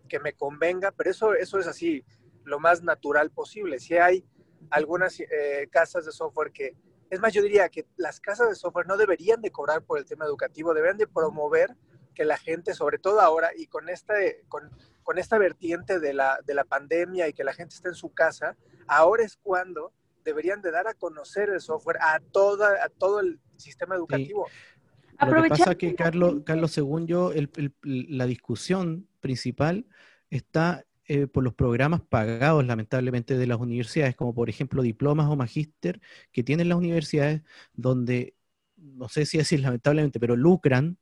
que 0.09 0.21
me 0.21 0.35
convenga, 0.35 0.93
pero 0.93 1.11
eso, 1.11 1.35
eso 1.35 1.59
es 1.59 1.67
así, 1.67 2.05
lo 2.45 2.61
más 2.61 2.83
natural 2.83 3.31
posible. 3.31 3.79
Si 3.81 3.97
hay 3.97 4.25
algunas 4.71 5.19
eh, 5.21 5.69
casas 5.71 6.05
de 6.05 6.13
software 6.13 6.53
que, 6.53 6.77
es 7.11 7.21
más, 7.21 7.33
yo 7.33 7.43
diría 7.43 7.69
que 7.69 7.87
las 7.97 8.21
casas 8.21 8.49
de 8.49 8.55
software 8.55 8.87
no 8.87 8.97
deberían 8.97 9.41
de 9.41 9.51
cobrar 9.51 9.83
por 9.83 9.99
el 9.99 10.05
tema 10.05 10.25
educativo, 10.25 10.75
deberían 10.75 10.99
de 10.99 11.07
promover 11.07 11.77
que 12.15 12.25
la 12.25 12.37
gente, 12.37 12.75
sobre 12.75 12.99
todo 12.99 13.21
ahora, 13.21 13.51
y 13.57 13.67
con, 13.67 13.89
este, 13.89 14.45
con, 14.49 14.71
con 15.07 15.19
esta 15.19 15.39
vertiente 15.39 16.01
de 16.01 16.13
la, 16.13 16.41
de 16.45 16.53
la 16.53 16.65
pandemia 16.65 17.29
y 17.29 17.33
que 17.33 17.45
la 17.45 17.53
gente 17.53 17.77
está 17.77 17.89
en 17.89 17.95
su 17.95 18.13
casa, 18.13 18.57
ahora 18.89 19.23
es 19.23 19.37
cuando 19.41 19.93
deberían 20.25 20.61
de 20.63 20.73
dar 20.73 20.89
a 20.89 20.95
conocer 20.95 21.49
el 21.49 21.61
software 21.61 21.99
a, 22.01 22.19
toda, 22.33 22.85
a 22.85 22.89
todo 22.89 23.21
el 23.21 23.39
sistema 23.57 23.95
educativo. 23.95 24.49
Lo 25.21 25.27
que 25.45 25.49
pasa 25.49 25.71
es 25.71 25.77
que, 25.79 25.95
Carlos, 25.95 26.35
Carlos, 26.45 26.73
según 26.73 27.07
yo, 27.07 27.31
el- 27.33 27.49
el- 27.57 27.73
la 28.19 28.27
discusión 28.27 29.07
principal 29.21 29.87
está 30.29 30.85
eh, 31.09 31.29
por 31.29 31.45
los 31.45 31.55
programas 31.55 32.01
pagados, 32.01 32.67
lamentablemente, 32.67 33.39
de 33.39 33.47
las 33.47 33.61
universidades, 33.61 34.17
como 34.17 34.35
por 34.35 34.51
ejemplo 34.51 34.83
diplomas 34.83 35.29
o 35.29 35.37
magíster 35.37 36.01
que 36.33 36.43
tienen 36.43 36.69
las 36.69 36.79
universidades, 36.79 37.43
donde, 37.75 38.35
no 38.77 39.09
sé 39.09 39.25
si 39.25 39.39
decir 39.39 39.61
lamentablemente, 39.61 40.19
pero 40.19 40.35
lucran, 40.35 40.99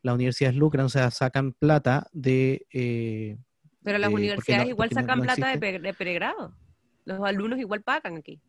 las 0.00 0.14
universidades 0.14 0.56
lucran, 0.56 0.86
o 0.86 0.88
sea, 0.88 1.10
sacan 1.10 1.54
plata 1.54 2.06
de... 2.12 2.68
eh, 2.72 3.36
Pero 3.82 3.98
las 3.98 4.12
universidades 4.12 4.64
no- 4.66 4.70
igual 4.70 4.90
no- 4.92 5.00
sacan 5.00 5.18
no 5.18 5.24
plata 5.24 5.56
de, 5.56 5.78
de 5.78 5.94
pregrado. 5.94 6.54
Los 7.04 7.20
alumnos 7.24 7.58
igual 7.58 7.82
pagan 7.82 8.16
aquí. 8.16 8.40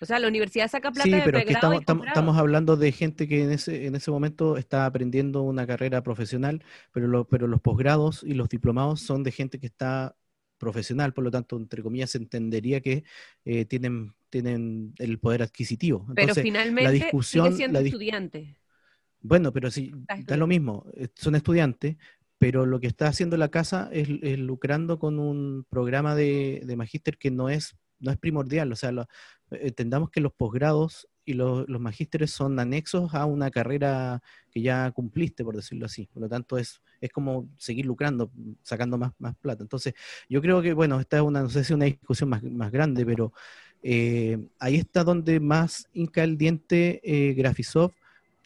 O 0.00 0.06
sea, 0.06 0.18
la 0.20 0.28
universidad 0.28 0.68
saca 0.70 0.92
plata 0.92 1.02
Sí, 1.04 1.10
de 1.10 1.22
pero 1.22 1.38
es 1.38 1.44
que 1.44 1.52
pregrado 1.54 1.72
estamos, 1.80 2.06
estamos, 2.06 2.36
hablando 2.38 2.76
de 2.76 2.92
gente 2.92 3.26
que 3.26 3.42
en 3.42 3.50
ese, 3.50 3.86
en 3.86 3.96
ese 3.96 4.10
momento 4.12 4.56
está 4.56 4.86
aprendiendo 4.86 5.42
una 5.42 5.66
carrera 5.66 6.02
profesional, 6.02 6.62
pero, 6.92 7.08
lo- 7.08 7.26
pero 7.26 7.46
los 7.48 7.60
posgrados 7.60 8.22
y 8.22 8.34
los 8.34 8.48
diplomados 8.48 9.00
son 9.00 9.24
de 9.24 9.32
gente 9.32 9.58
que 9.58 9.66
está 9.66 10.14
profesional, 10.58 11.12
por 11.14 11.24
lo 11.24 11.30
tanto, 11.30 11.56
entre 11.56 11.82
comillas, 11.82 12.10
se 12.10 12.18
entendería 12.18 12.80
que 12.80 13.04
eh, 13.44 13.64
tienen, 13.64 14.14
tienen 14.30 14.92
el 14.98 15.18
poder 15.18 15.42
adquisitivo. 15.42 16.06
Pero 16.14 16.34
finalmente 16.34 16.92
discusión- 16.92 17.46
sigue 17.46 17.56
siendo 17.56 17.78
la 17.80 17.84
dis- 17.84 17.88
estudiante. 17.88 18.56
bueno, 19.20 19.52
pero 19.52 19.70
sí, 19.70 19.92
Está 20.08 20.16
da 20.34 20.36
lo 20.36 20.46
mismo, 20.46 20.86
eh, 20.94 21.08
son 21.14 21.34
estudiantes, 21.34 21.96
pero 22.38 22.66
lo 22.66 22.80
que 22.80 22.86
está 22.86 23.08
haciendo 23.08 23.36
la 23.36 23.48
casa 23.50 23.88
es, 23.92 24.08
lucrando 24.38 24.98
con 24.98 25.18
un 25.18 25.66
programa 25.68 26.14
de, 26.14 26.62
de 26.64 26.76
magíster 26.76 27.18
que 27.18 27.30
no 27.30 27.48
es, 27.48 27.76
no 28.00 28.10
es 28.12 28.18
primordial, 28.18 28.72
o 28.72 28.76
sea, 28.76 28.92
lo- 28.92 29.06
entendamos 29.50 30.10
que 30.10 30.20
los 30.20 30.32
posgrados 30.32 31.08
y 31.24 31.34
los, 31.34 31.68
los 31.68 31.80
magísteres 31.80 32.30
son 32.30 32.58
anexos 32.58 33.14
a 33.14 33.26
una 33.26 33.50
carrera 33.50 34.22
que 34.50 34.62
ya 34.62 34.90
cumpliste, 34.92 35.44
por 35.44 35.56
decirlo 35.56 35.86
así, 35.86 36.06
por 36.12 36.22
lo 36.22 36.28
tanto 36.28 36.56
es, 36.58 36.80
es 37.00 37.10
como 37.10 37.48
seguir 37.58 37.84
lucrando, 37.86 38.30
sacando 38.62 38.96
más, 38.98 39.12
más 39.18 39.36
plata. 39.36 39.62
Entonces, 39.62 39.94
yo 40.28 40.40
creo 40.40 40.62
que, 40.62 40.72
bueno, 40.72 41.00
esta 41.00 41.18
es 41.18 41.22
una, 41.22 41.42
no 41.42 41.50
sé 41.50 41.64
si 41.64 41.74
una 41.74 41.84
discusión 41.86 42.30
más, 42.30 42.42
más 42.42 42.70
grande, 42.70 43.04
pero 43.04 43.32
eh, 43.82 44.38
ahí 44.58 44.76
está 44.76 45.04
donde 45.04 45.40
más 45.40 45.88
hinca 45.92 46.24
el 46.24 46.36
diente 46.38 47.00
eh, 47.04 47.34
Graphisoft, 47.34 47.94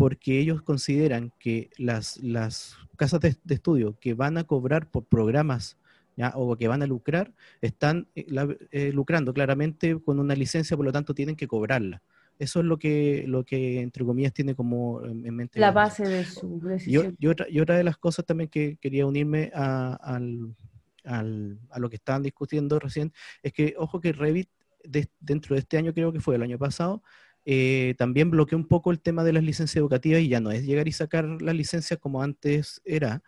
porque 0.03 0.41
ellos 0.41 0.63
consideran 0.63 1.33
que 1.39 1.71
las, 1.79 2.17
las 2.17 2.77
casas 2.97 3.21
de, 3.21 3.37
de 3.45 3.55
estudio 3.55 3.97
que 4.01 4.15
van 4.15 4.37
a 4.37 4.43
cobrar 4.43 4.91
por 4.91 5.05
programas 5.05 5.77
¿ya? 6.17 6.33
o 6.35 6.57
que 6.57 6.67
van 6.67 6.83
a 6.83 6.89
lucrar, 6.89 7.33
están 7.61 8.09
eh, 8.17 8.27
eh, 8.73 8.91
lucrando 8.93 9.33
claramente 9.33 9.97
con 10.05 10.19
una 10.19 10.35
licencia, 10.35 10.77
por 10.77 10.87
lo 10.87 10.91
tanto 10.91 11.15
tienen 11.15 11.37
que 11.37 11.47
cobrarla. 11.47 12.03
Eso 12.41 12.59
es 12.59 12.67
lo 12.67 12.79
que, 12.79 13.27
lo 13.29 13.45
que 13.45 13.81
entre 13.81 14.05
comillas, 14.05 14.33
tiene 14.33 14.57
como 14.57 15.05
en 15.05 15.25
en 15.25 15.37
mente. 15.37 15.61
la 15.61 15.71
base 15.71 16.03
de 16.05 16.25
su 16.25 16.59
Y, 16.65 16.67
decisión. 16.67 17.17
y 17.21 17.27
otra, 17.29 17.47
y 17.49 17.61
otra 17.61 17.77
de 17.77 17.85
las 17.85 17.97
cosas 17.97 18.27
también 18.27 18.51
que 18.51 18.79
quería 18.81 19.07
unirme 19.07 19.53
a, 19.55 19.95
al- 19.95 20.57
al- 21.05 21.61
a 21.71 21.79
lo 21.79 21.89
que 21.89 21.97
estaban 21.97 22.25
discutiendo 22.25 22.81
recién 22.81 23.13
es 23.41 23.53
que, 23.53 23.75
ojo 23.79 24.01
que 24.01 24.13
Revit, 24.13 24.49
de- 24.83 25.09
dentro 25.21 25.55
de 25.55 25.61
este 25.61 25.79
año, 25.79 25.95
creo 25.95 26.13
que 26.13 26.19
fue 26.21 26.35
el 26.35 26.43
año 26.43 26.59
pasado, 26.59 27.05
eh, 27.45 27.95
también 27.99 28.31
bloqueó 28.31 28.57
un 28.59 28.67
poco 28.69 28.91
el 28.91 29.01
tema 29.01 29.25
de 29.25 29.33
las 29.33 29.43
licencias 29.43 29.77
educativas 29.77 30.21
y 30.21 30.29
ya 30.29 30.41
no 30.41 30.51
es 30.51 30.65
llegar 30.65 30.89
y 30.89 30.93
sacar 30.93 31.25
las 31.43 31.55
licencias 31.55 31.99
como 31.99 32.23
antes 32.23 32.81
era, 32.85 33.23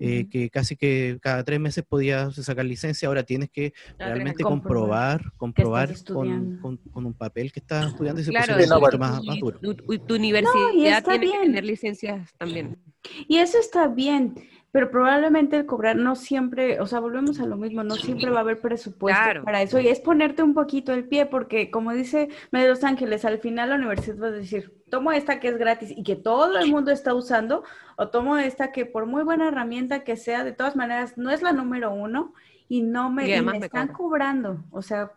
eh, 0.00 0.28
que 0.30 0.48
casi 0.48 0.76
que 0.76 1.18
cada 1.20 1.42
tres 1.44 1.58
meses 1.58 1.84
podías 1.86 2.34
sacar 2.36 2.64
licencia, 2.64 3.08
ahora 3.08 3.24
tienes 3.24 3.50
que 3.50 3.72
realmente 3.98 4.44
Comprobar 4.44 5.32
comprobar, 5.36 5.92
comprobar 5.96 6.04
con, 6.04 6.56
con- 6.60 6.76
con 6.92 7.06
un 7.06 7.14
papel 7.14 7.50
que 7.52 7.60
estás 7.60 7.88
estudiando 7.88 8.20
y 8.20 8.24
se 8.24 8.30
Claro, 8.30 8.54
un 8.62 8.80
poquito 8.80 8.98
más, 8.98 9.22
más 9.24 9.38
duro. 9.40 9.58
tu, 9.58 10.14
universidad 10.14 10.98
está 10.98 11.10
tiene 11.12 11.26
que 11.26 11.30
bien. 11.32 11.42
tener 11.42 11.64
licencias 11.64 12.32
también. 12.38 12.78
Y 13.26 13.38
eso 13.38 13.58
está 13.58 13.88
bien, 13.88 14.34
pero 14.70 14.90
probablemente 14.90 15.56
el 15.56 15.64
cobrar 15.66 15.96
no 15.96 16.14
siempre, 16.14 16.78
o 16.80 16.86
sea, 16.86 17.00
volvemos 17.00 17.40
a 17.40 17.46
lo 17.46 17.56
mismo, 17.56 17.82
no 17.84 17.94
siempre 17.96 18.30
va 18.30 18.38
a 18.38 18.40
haber 18.42 18.60
presupuesto 18.60 19.20
Claro. 19.22 19.44
para 19.44 19.62
eso. 19.62 19.80
Y 19.80 19.88
es 19.88 19.98
ponerte 20.00 20.42
un 20.42 20.52
poquito 20.54 20.92
el 20.92 21.04
pie, 21.04 21.24
porque 21.26 21.70
como 21.70 21.92
dice 21.94 22.28
Medio 22.50 22.68
Los 22.68 22.84
Ángeles, 22.84 23.24
al 23.24 23.38
final 23.38 23.70
la 23.70 23.76
universidad 23.76 24.18
va 24.22 24.26
a 24.26 24.30
decir, 24.32 24.72
tomo 24.90 25.10
esta 25.12 25.40
que 25.40 25.48
es 25.48 25.58
gratis 25.58 25.90
y 25.96 26.02
que 26.02 26.16
todo 26.16 26.58
el 26.58 26.70
mundo 26.70 26.90
está 26.90 27.14
usando, 27.14 27.64
o 27.96 28.08
tomo 28.08 28.36
esta 28.36 28.70
que 28.72 28.84
por 28.86 29.06
muy 29.06 29.22
buena 29.24 29.48
herramienta 29.48 30.04
que 30.04 30.16
sea, 30.16 30.44
de 30.44 30.52
todas 30.52 30.76
maneras, 30.76 31.16
no 31.16 31.30
es 31.30 31.40
la 31.42 31.52
número 31.52 31.90
uno 31.92 32.34
y 32.68 32.82
no 32.82 33.10
me, 33.10 33.26
Y 33.26 33.30
y 33.30 33.32
además 33.32 33.54
me 33.54 33.60
me 33.60 33.66
están 33.66 33.88
cobran. 33.88 34.42
cobrando. 34.42 34.64
O 34.70 34.82
sea, 34.82 35.12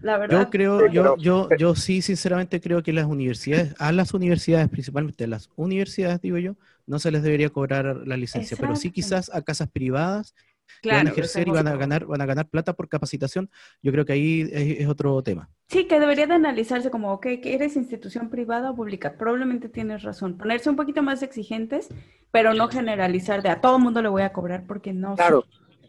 la 0.00 0.16
verdad. 0.16 0.44
Yo 0.44 0.50
creo, 0.50 0.80
Sí, 0.80 0.86
yo, 0.94 1.02
pero- 1.02 1.16
yo, 1.18 1.48
yo 1.58 1.74
sí, 1.74 2.00
sinceramente 2.00 2.58
creo 2.62 2.82
que 2.82 2.94
las 2.94 3.04
universidades, 3.04 3.74
a 3.78 3.92
las 3.92 4.14
universidades, 4.14 4.68
principalmente 4.70 5.24
a 5.24 5.26
las 5.26 5.50
universidades, 5.56 6.22
digo 6.22 6.38
yo, 6.38 6.54
no 6.90 6.98
se 6.98 7.12
les 7.12 7.22
debería 7.22 7.50
cobrar 7.50 8.02
la 8.04 8.16
licencia, 8.16 8.56
pero 8.60 8.74
sí 8.74 8.90
quizás 8.90 9.30
a 9.32 9.42
casas 9.42 9.70
privadas 9.70 10.34
que 10.82 10.90
van 10.90 11.06
a 11.06 11.10
ejercer 11.10 11.46
y 11.46 11.52
van 11.52 11.68
a 11.68 11.76
ganar, 11.76 12.04
van 12.04 12.20
a 12.20 12.26
ganar 12.26 12.48
plata 12.48 12.72
por 12.74 12.88
capacitación. 12.88 13.48
Yo 13.80 13.92
creo 13.92 14.04
que 14.04 14.12
ahí 14.12 14.40
es, 14.52 14.80
es 14.80 14.88
otro 14.88 15.22
tema. 15.22 15.48
Sí, 15.68 15.86
que 15.86 16.00
debería 16.00 16.26
de 16.26 16.34
analizarse 16.34 16.90
como, 16.90 17.12
ok, 17.12 17.26
que 17.40 17.54
eres 17.54 17.76
institución 17.76 18.28
privada 18.28 18.72
o 18.72 18.74
pública. 18.74 19.16
Probablemente 19.16 19.68
tienes 19.68 20.02
razón. 20.02 20.36
Ponerse 20.36 20.68
un 20.68 20.74
poquito 20.74 21.00
más 21.00 21.22
exigentes, 21.22 21.88
pero 22.32 22.54
no 22.54 22.68
generalizar 22.68 23.40
de 23.40 23.50
a 23.50 23.60
todo 23.60 23.78
mundo 23.78 24.02
le 24.02 24.08
voy 24.08 24.22
a 24.22 24.32
cobrar 24.32 24.66
porque 24.66 24.92
no. 24.92 25.14
Claro, 25.14 25.44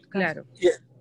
claro. 0.08 0.44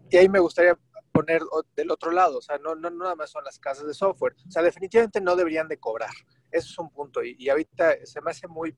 y 0.09 0.17
ahí 0.17 0.27
me 0.29 0.39
gustaría 0.39 0.75
poner 1.11 1.43
del 1.75 1.91
otro 1.91 2.09
lado, 2.09 2.39
o 2.39 2.41
sea, 2.41 2.57
no, 2.57 2.73
no, 2.73 2.89
no 2.89 3.03
nada 3.03 3.15
más 3.15 3.29
son 3.29 3.43
las 3.43 3.59
casas 3.59 3.85
de 3.85 3.93
software, 3.93 4.33
o 4.47 4.49
sea, 4.51 4.63
definitivamente 4.63 5.19
no 5.19 5.35
deberían 5.35 5.67
de 5.67 5.77
cobrar, 5.77 6.09
eso 6.49 6.69
es 6.69 6.79
un 6.79 6.89
punto, 6.89 7.21
y, 7.21 7.35
y 7.37 7.49
ahorita 7.49 7.97
se 8.05 8.21
me 8.21 8.31
hace 8.31 8.47
muy, 8.47 8.73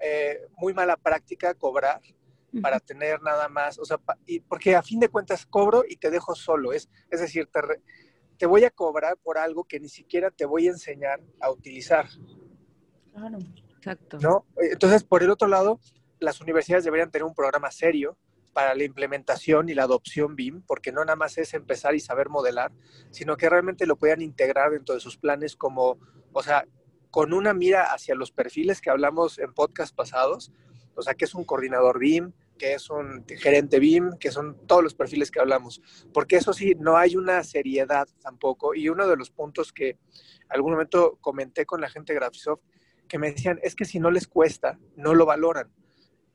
eh, 0.00 0.46
muy 0.56 0.74
mala 0.74 0.96
práctica 0.96 1.54
cobrar, 1.54 2.00
para 2.62 2.80
tener 2.80 3.20
nada 3.22 3.48
más, 3.48 3.78
o 3.78 3.84
sea, 3.84 4.00
y, 4.24 4.40
porque 4.40 4.76
a 4.76 4.82
fin 4.82 5.00
de 5.00 5.08
cuentas 5.08 5.44
cobro 5.44 5.84
y 5.86 5.96
te 5.96 6.10
dejo 6.10 6.34
solo, 6.34 6.72
es, 6.72 6.88
es 7.10 7.20
decir, 7.20 7.48
te, 7.52 7.60
te 8.38 8.46
voy 8.46 8.64
a 8.64 8.70
cobrar 8.70 9.16
por 9.18 9.38
algo 9.38 9.64
que 9.64 9.80
ni 9.80 9.88
siquiera 9.88 10.30
te 10.30 10.46
voy 10.46 10.68
a 10.68 10.70
enseñar 10.70 11.20
a 11.40 11.50
utilizar. 11.50 12.06
Claro. 13.12 13.38
Exacto. 13.76 14.18
¿no? 14.20 14.46
Entonces, 14.56 15.04
por 15.04 15.22
el 15.22 15.30
otro 15.30 15.48
lado, 15.48 15.80
las 16.18 16.40
universidades 16.40 16.84
deberían 16.84 17.10
tener 17.10 17.24
un 17.24 17.34
programa 17.34 17.70
serio 17.70 18.16
para 18.52 18.74
la 18.74 18.84
implementación 18.84 19.68
y 19.68 19.74
la 19.74 19.82
adopción 19.82 20.34
BIM, 20.34 20.62
porque 20.62 20.90
no 20.90 21.04
nada 21.04 21.16
más 21.16 21.36
es 21.36 21.52
empezar 21.52 21.94
y 21.94 22.00
saber 22.00 22.30
modelar, 22.30 22.72
sino 23.10 23.36
que 23.36 23.50
realmente 23.50 23.86
lo 23.86 23.96
puedan 23.96 24.22
integrar 24.22 24.70
dentro 24.70 24.94
de 24.94 25.00
sus 25.00 25.18
planes 25.18 25.56
como, 25.56 25.98
o 26.32 26.42
sea, 26.42 26.66
con 27.10 27.32
una 27.32 27.54
mira 27.54 27.92
hacia 27.92 28.14
los 28.14 28.30
perfiles 28.30 28.80
que 28.80 28.90
hablamos 28.90 29.38
en 29.38 29.52
podcast 29.52 29.94
pasados, 29.94 30.52
o 30.94 31.02
sea, 31.02 31.14
que 31.14 31.24
es 31.24 31.34
un 31.34 31.44
coordinador 31.44 31.98
BIM, 31.98 32.32
que 32.58 32.74
es 32.74 32.88
un 32.88 33.24
gerente 33.26 33.78
BIM, 33.78 34.16
que 34.18 34.30
son 34.30 34.66
todos 34.66 34.82
los 34.82 34.94
perfiles 34.94 35.30
que 35.30 35.40
hablamos, 35.40 35.82
porque 36.12 36.36
eso 36.36 36.52
sí, 36.52 36.74
no 36.78 36.96
hay 36.96 37.16
una 37.16 37.44
seriedad 37.44 38.08
tampoco, 38.20 38.74
y 38.74 38.88
uno 38.88 39.06
de 39.06 39.16
los 39.16 39.30
puntos 39.30 39.72
que 39.72 39.98
algún 40.48 40.72
momento 40.72 41.18
comenté 41.20 41.66
con 41.66 41.80
la 41.80 41.90
gente 41.90 42.12
de 42.12 42.20
Graphisoft, 42.20 42.62
que 43.08 43.18
me 43.18 43.30
decían, 43.30 43.60
es 43.62 43.76
que 43.76 43.84
si 43.84 44.00
no 44.00 44.10
les 44.10 44.26
cuesta, 44.26 44.78
no 44.96 45.14
lo 45.14 45.26
valoran 45.26 45.70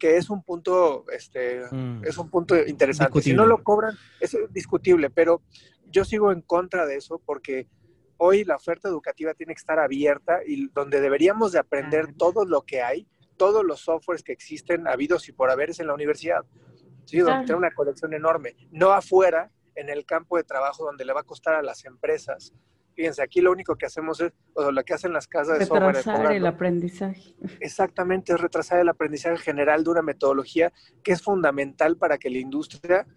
que 0.02 0.18
es 0.18 0.32
un 0.32 0.42
punto, 0.42 1.06
este, 1.14 1.62
mm. 1.70 2.06
es 2.06 2.18
un 2.18 2.32
punto 2.32 2.58
interesante. 2.58 3.22
Si 3.22 3.34
no 3.34 3.46
lo 3.46 3.64
cobran, 3.64 3.96
es 4.20 4.36
discutible, 4.50 5.12
pero 5.12 5.44
yo 5.92 6.04
sigo 6.06 6.32
en 6.32 6.42
contra 6.42 6.88
de 6.88 6.96
eso 6.96 7.22
porque 7.24 7.68
hoy 8.24 8.44
la 8.44 8.56
oferta 8.56 8.88
educativa 8.88 9.34
tiene 9.34 9.54
que 9.54 9.60
estar 9.60 9.80
abierta 9.80 10.42
y 10.46 10.68
donde 10.70 11.02
deberíamos 11.02 11.52
de 11.52 11.60
aprender 11.60 12.14
todo 12.16 12.46
lo 12.46 12.62
que 12.62 12.82
hay, 12.82 13.08
todos 13.36 13.66
los 13.66 13.82
softwares 13.82 14.24
que 14.24 14.32
existen 14.32 14.88
habidos 14.88 15.28
y 15.28 15.32
por 15.32 15.50
haber 15.50 15.72
es 15.72 15.80
en 15.80 15.88
la 15.88 15.94
universidad. 15.94 16.46
Sí, 17.06 17.18
donde 17.18 17.46
tiene 17.46 17.58
una 17.58 17.72
colección 17.72 18.14
enorme, 18.14 18.56
no 18.72 18.92
afuera 18.92 19.52
en 19.76 19.90
el 19.90 20.06
campo 20.06 20.38
de 20.38 20.44
trabajo 20.44 20.86
donde 20.86 21.04
le 21.04 21.14
va 21.14 21.22
a 21.22 21.24
costar 21.24 21.56
a 21.56 21.64
las 21.64 21.84
empresas 21.86 22.54
Fíjense, 22.94 23.22
aquí 23.22 23.42
lo 23.42 23.52
único 23.52 23.76
que 23.76 23.86
hacemos 23.86 24.20
es, 24.20 24.34
o 24.54 24.72
lo 24.72 24.84
que 24.84 24.94
hacen 24.94 25.14
las 25.14 25.28
casas 25.28 25.60
de 25.60 25.66
software. 25.66 25.96
Retrasar 25.96 26.32
el 26.34 26.46
aprendizaje. 26.46 27.36
Exactamente, 27.60 28.34
es 28.34 28.40
retrasar 28.40 28.80
el 28.80 28.90
aprendizaje 28.90 29.38
general 29.38 29.84
de 29.84 29.92
una 29.92 30.02
metodología 30.02 30.74
que 31.04 31.14
es 31.14 31.22
fundamental 31.22 31.98
para 31.98 32.18
que 32.18 32.30
la 32.30 32.40
industria 32.40 33.08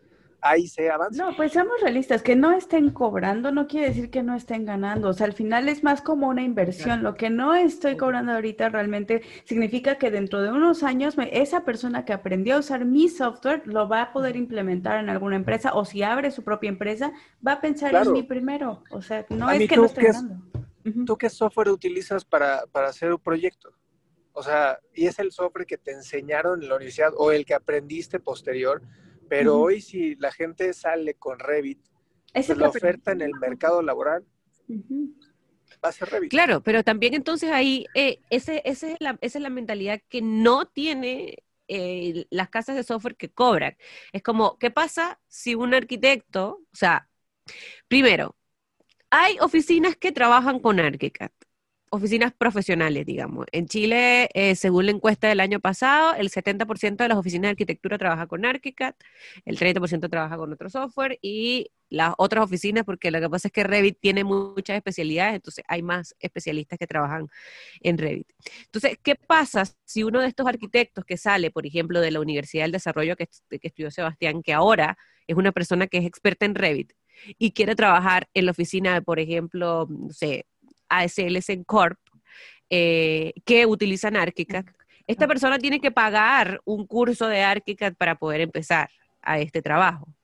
ahí 0.45 0.68
se 0.68 0.90
avance. 0.90 1.20
No, 1.20 1.34
pues 1.34 1.53
seamos 1.53 1.80
realistas, 1.80 2.22
que 2.22 2.36
no 2.36 2.53
estén 2.53 2.90
cobrando 2.90 3.51
no 3.51 3.66
quiere 3.66 3.88
decir 3.88 4.11
que 4.11 4.22
no 4.22 4.36
estén 4.36 4.66
ganando, 4.66 5.09
o 5.09 5.12
sea, 5.14 5.26
al 5.26 5.32
final 5.32 5.68
es 5.68 5.82
más 5.82 6.03
como 6.03 6.28
una 6.28 6.42
inversión. 6.42 7.03
Lo 7.03 7.14
que 7.14 7.30
no 7.30 7.55
estoy 7.55 7.97
cobrando 7.97 8.32
ahorita 8.32 8.68
realmente 8.68 9.22
significa 9.45 9.97
que 9.97 10.11
dentro 10.11 10.42
de 10.42 10.51
unos 10.51 10.82
años 10.82 11.16
esa 11.32 11.64
persona 11.64 12.05
que 12.05 12.12
aprendió 12.12 12.57
a 12.57 12.59
usar 12.59 12.84
mi 12.84 13.09
software 13.09 13.62
lo 13.64 13.88
va 13.88 14.03
a 14.03 14.12
poder 14.12 14.36
implementar 14.36 15.01
en 15.01 15.09
alguna 15.09 15.36
empresa 15.36 15.74
o 15.74 15.86
si 15.86 16.03
abre 16.03 16.30
su 16.30 16.45
propia 16.45 16.68
empresa, 16.68 17.12
va 17.45 17.53
a 17.53 17.61
pensar 17.62 17.95
en 17.95 18.12
mí 18.12 18.22
primero. 18.22 18.84
O 18.90 19.01
sea, 19.01 19.24
no 19.30 19.51
es 19.51 19.66
que 19.66 19.76
no 19.76 19.86
esté 19.86 20.03
ganando. 20.03 20.45
¿Tú 21.07 21.16
qué 21.16 21.30
software 21.30 21.70
utilizas 21.70 22.22
para, 22.22 22.64
para 22.70 22.88
hacer 22.88 23.11
un 23.11 23.18
proyecto? 23.18 23.72
O 24.34 24.42
sea, 24.42 24.78
y 24.92 25.07
es 25.07 25.18
el 25.18 25.32
software 25.32 25.64
que 25.64 25.78
te 25.78 25.92
enseñaron 25.92 26.62
en 26.62 26.68
la 26.68 26.76
universidad 26.76 27.12
o 27.16 27.32
el 27.32 27.47
que 27.47 27.55
aprendiste 27.55 28.20
posterior 28.20 28.82
pero 29.29 29.59
hoy 29.59 29.81
si 29.81 30.14
la 30.16 30.33
gente 30.33 30.72
sale 30.72 31.14
con 31.14 31.39
Revit, 31.39 31.81
pues 32.33 32.49
la 32.57 32.68
oferta 32.68 33.12
en 33.12 33.22
el 33.22 33.33
mercado 33.41 33.83
laboral 33.83 34.25
va 35.85 35.89
a 35.89 35.93
ser 35.93 36.09
Revit. 36.09 36.31
Claro, 36.31 36.62
pero 36.62 36.83
también 36.83 37.14
entonces 37.14 37.51
ahí 37.51 37.87
eh, 37.95 38.20
ese, 38.31 38.62
ese 38.64 38.93
es 38.93 38.97
la, 39.01 39.18
esa 39.20 39.39
es 39.39 39.43
la 39.43 39.51
mentalidad 39.51 40.01
que 40.09 40.22
no 40.22 40.66
tiene 40.66 41.45
eh, 41.68 42.27
las 42.31 42.51
casas 42.51 42.77
de 42.77 42.85
software 42.85 43.16
que 43.16 43.31
cobran. 43.31 43.77
Es 44.12 44.22
como, 44.22 44.59
¿qué 44.59 44.70
pasa 44.70 45.20
si 45.29 45.55
un 45.55 45.75
arquitecto, 45.75 46.61
o 46.72 46.77
sea, 46.77 47.09
primero, 47.89 48.37
hay 49.11 49.39
oficinas 49.41 49.97
que 49.97 50.12
trabajan 50.12 50.59
con 50.61 50.81
ArchiCAD 50.81 51.31
oficinas 51.95 52.32
profesionales, 52.32 53.07
digamos. 53.07 53.47
En 53.53 53.66
Chile, 53.66 54.28
eh, 54.34 54.55
según 54.57 54.86
la 54.86 54.92
encuesta 54.92 55.28
del 55.28 55.40
año 55.40 55.61
pasado, 55.61 56.14
el 56.14 56.30
70% 56.30 57.05
de 57.05 57.09
las 57.09 57.18
oficinas 57.18 57.49
de 57.49 57.51
arquitectura 57.51 57.99
trabaja 57.99 58.26
con 58.26 58.45
ArchiCAD, 58.45 58.95
el 59.45 59.59
30% 59.59 60.09
trabaja 60.11 60.36
con 60.36 60.53
otro 60.53 60.68
software 60.70 61.18
y 61.22 61.70
las 61.90 62.14
otras 62.18 62.45
oficinas, 62.45 62.84
porque 62.84 63.11
lo 63.11 63.20
que 63.20 63.30
pasa 63.30 63.49
es 63.49 63.53
que 63.53 63.64
Revit 63.64 63.99
tiene 64.01 64.24
muchas 64.24 64.76
especialidades, 64.76 65.36
entonces 65.36 65.64
hay 65.68 65.82
más 65.82 66.14
especialistas 66.18 66.78
que 66.78 66.86
trabajan 66.86 67.28
en 67.80 67.99
Revit. 67.99 68.28
Entonces, 68.64 68.99
¿qué 69.03 69.14
pasa 69.14 69.64
si 69.84 70.03
uno 70.03 70.20
de 70.20 70.28
estos 70.28 70.47
arquitectos 70.47 71.05
que 71.05 71.16
sale, 71.16 71.51
por 71.51 71.66
ejemplo, 71.66 72.01
de 72.01 72.11
la 72.11 72.20
Universidad 72.20 72.64
del 72.64 72.72
Desarrollo 72.72 73.16
que, 73.16 73.28
que 73.49 73.68
estudió 73.68 73.90
Sebastián, 73.90 74.42
que 74.42 74.53
ahora 74.53 74.99
es 75.26 75.36
una 75.36 75.53
persona 75.53 75.86
que 75.86 75.99
es 75.99 76.05
experta 76.05 76.47
en 76.47 76.55
Revit, 76.55 76.92
y 77.38 77.53
quiere 77.53 77.74
trabajar 77.74 78.28
en 78.34 78.47
la 78.47 78.51
oficina 78.51 79.01
por 79.01 79.20
ejemplo, 79.20 79.86
no 79.88 80.11
sé, 80.11 80.47
ASLS 80.99 81.51
Corp, 81.66 81.99
eh, 82.70 83.32
que 83.45 83.66
utilizan 83.66 84.16
ArchiCAD. 84.16 84.64
Esta 85.07 85.26
persona 85.26 85.59
tiene 85.59 85.80
que 85.80 85.90
pagar 85.90 86.61
un 86.64 86.86
curso 86.86 87.28
de 87.28 87.42
ArchiCAD 87.42 87.95
para 87.95 88.16
poder 88.16 88.40
empezar 88.40 88.88
a 89.22 89.38
este 89.38 89.62
trabajo. 89.62 90.14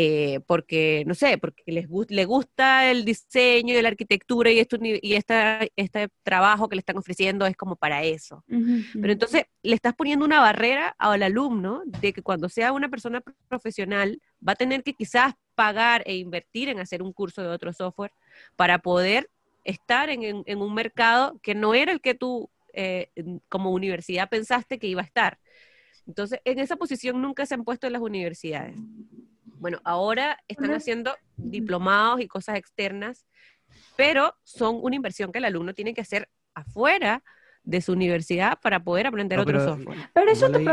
Eh, 0.00 0.40
porque, 0.46 1.02
no 1.06 1.14
sé, 1.14 1.38
porque 1.38 1.64
les 1.66 1.88
le 2.08 2.24
gusta 2.24 2.88
el 2.88 3.04
diseño 3.04 3.76
y 3.76 3.82
la 3.82 3.88
arquitectura 3.88 4.50
y, 4.50 4.60
esto, 4.60 4.76
y 4.80 5.14
este 5.14 6.08
trabajo 6.22 6.68
que 6.68 6.76
le 6.76 6.80
están 6.80 6.98
ofreciendo 6.98 7.46
es 7.46 7.56
como 7.56 7.74
para 7.74 8.04
eso. 8.04 8.44
Pero 8.46 9.12
entonces 9.12 9.46
le 9.62 9.74
estás 9.74 9.94
poniendo 9.94 10.24
una 10.24 10.40
barrera 10.40 10.94
al 10.98 11.22
alumno 11.22 11.82
de 11.84 12.12
que 12.12 12.22
cuando 12.22 12.48
sea 12.48 12.70
una 12.70 12.88
persona 12.88 13.22
profesional 13.48 14.20
va 14.46 14.52
a 14.52 14.56
tener 14.56 14.84
que 14.84 14.92
quizás 14.92 15.34
pagar 15.56 16.04
e 16.06 16.16
invertir 16.16 16.68
en 16.68 16.78
hacer 16.78 17.02
un 17.02 17.12
curso 17.12 17.42
de 17.42 17.48
otro 17.48 17.72
software 17.72 18.12
para 18.54 18.78
poder 18.78 19.28
estar 19.68 20.08
en, 20.08 20.44
un 20.46 20.74
mercado 20.74 21.38
que 21.42 21.54
no 21.54 21.74
era 21.74 21.92
el 21.92 22.00
que 22.00 22.14
tú 22.14 22.50
eh, 22.72 23.10
como 23.50 23.70
universidad 23.70 24.30
pensaste 24.30 24.78
que 24.78 24.86
iba 24.86 25.02
a 25.02 25.04
estar. 25.04 25.38
Entonces, 26.06 26.40
en 26.44 26.58
esa 26.58 26.76
posición 26.76 27.20
nunca 27.20 27.44
se 27.44 27.54
han 27.54 27.64
puesto 27.64 27.88
las 27.90 28.00
universidades. 28.00 28.76
Bueno, 29.44 29.78
ahora 29.84 30.38
están 30.48 30.72
haciendo 30.72 31.14
diplomados 31.36 32.22
y 32.22 32.28
cosas 32.28 32.56
externas, 32.56 33.26
pero 33.94 34.34
son 34.42 34.78
una 34.80 34.96
inversión 34.96 35.32
que 35.32 35.38
el 35.38 35.44
alumno 35.44 35.74
tiene 35.74 35.92
que 35.92 36.00
hacer 36.00 36.30
afuera 36.54 37.22
de 37.62 37.82
su 37.82 37.92
universidad 37.92 38.58
para 38.62 38.82
poder 38.82 39.06
aprender 39.06 39.38
otro 39.38 39.62
software. 39.62 39.98
Pero 40.14 40.30
eso 40.30 40.50
te, 40.50 40.64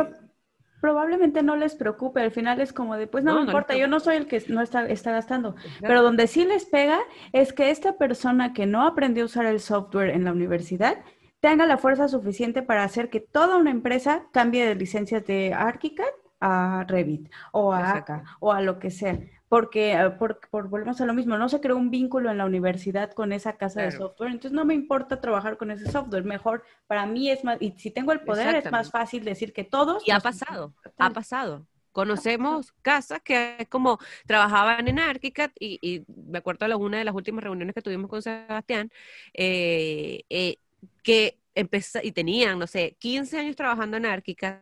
probablemente 0.86 1.42
no 1.42 1.56
les 1.56 1.74
preocupe, 1.74 2.22
al 2.22 2.30
final 2.30 2.62
es 2.62 2.72
como 2.72 2.96
de, 2.96 3.08
pues 3.08 3.24
no, 3.24 3.34
me 3.34 3.42
importa, 3.42 3.76
yo 3.76 3.88
no 3.88 4.00
soy 4.00 4.18
el 4.18 4.28
que 4.28 4.44
no 4.50 4.62
está, 4.62 4.86
está 4.88 5.12
gastando, 5.12 5.56
pero 5.82 6.04
donde 6.04 6.28
sí 6.28 6.46
les 6.46 6.66
pega 6.66 7.00
es 7.34 7.54
que 7.54 7.72
esta 7.72 7.98
persona 7.98 8.54
que 8.54 8.68
no 8.68 8.86
aprendió 8.86 9.24
a 9.24 9.26
usar 9.26 9.48
el 9.48 9.60
software 9.60 10.12
en 10.12 10.26
la 10.26 10.32
universidad 10.32 11.00
tenga 11.40 11.66
la 11.66 11.80
fuerza 11.80 12.08
suficiente 12.08 12.62
para 12.62 12.84
hacer 12.84 13.10
que 13.10 13.20
toda 13.20 13.58
una 13.58 13.72
empresa 13.72 14.28
cambie 14.32 14.64
de 14.64 14.76
licencias 14.76 15.26
de 15.26 15.56
ArchiCAD 15.56 16.06
a 16.40 16.86
Revit 16.88 17.32
o 17.52 17.74
a 17.74 17.94
ACA 17.94 18.24
o 18.40 18.52
a 18.52 18.62
lo 18.62 18.78
que 18.78 18.92
sea 18.92 19.18
porque 19.56 19.94
eh, 19.94 20.10
por, 20.10 20.38
volvemos 20.52 21.00
a 21.00 21.06
lo 21.06 21.14
mismo, 21.14 21.38
no 21.38 21.48
se 21.48 21.62
creó 21.62 21.78
un 21.78 21.90
vínculo 21.90 22.30
en 22.30 22.38
la 22.38 22.46
universidad 22.46 23.14
con 23.14 23.32
esa 23.32 23.56
casa 23.56 23.84
de 23.84 23.94
software, 23.94 24.32
entonces 24.32 24.52
no 24.52 24.66
me 24.66 24.74
importa 24.74 25.22
trabajar 25.22 25.56
con 25.56 25.72
ese 25.72 25.90
software, 25.90 26.26
mejor 26.26 26.66
para 26.88 27.06
mí 27.06 27.30
es 27.30 27.46
más, 27.46 27.62
y 27.62 27.72
si 27.78 27.90
tengo 27.90 28.12
el 28.12 28.20
poder 28.20 28.54
es 28.56 28.70
más 28.70 28.92
fácil 28.92 29.24
decir 29.24 29.54
que 29.54 29.64
todos... 29.64 30.06
Y 30.06 30.12
ha 30.12 30.20
pasado, 30.20 30.74
ha 30.98 31.10
pasado. 31.12 31.66
Conocemos 31.94 32.74
casas 32.82 33.22
que 33.24 33.66
como 33.70 33.98
trabajaban 34.28 34.90
en 34.90 35.00
ArchiCAD 35.00 35.52
y, 35.58 35.80
y 35.82 36.04
me 36.30 36.40
acuerdo 36.40 36.68
de 36.68 36.76
una 36.76 36.98
de 36.98 37.06
las 37.06 37.16
últimas 37.16 37.42
reuniones 37.42 37.74
que 37.74 37.82
tuvimos 37.82 38.10
con 38.10 38.22
Sebastián, 38.22 38.92
eh, 39.34 40.24
eh, 40.30 40.58
que 41.02 41.40
empezó 41.54 42.00
y 42.04 42.12
tenían, 42.12 42.60
no 42.60 42.68
sé, 42.68 42.98
15 43.00 43.40
años 43.40 43.56
trabajando 43.56 43.96
en 43.96 44.06
ArchiCAD 44.06 44.58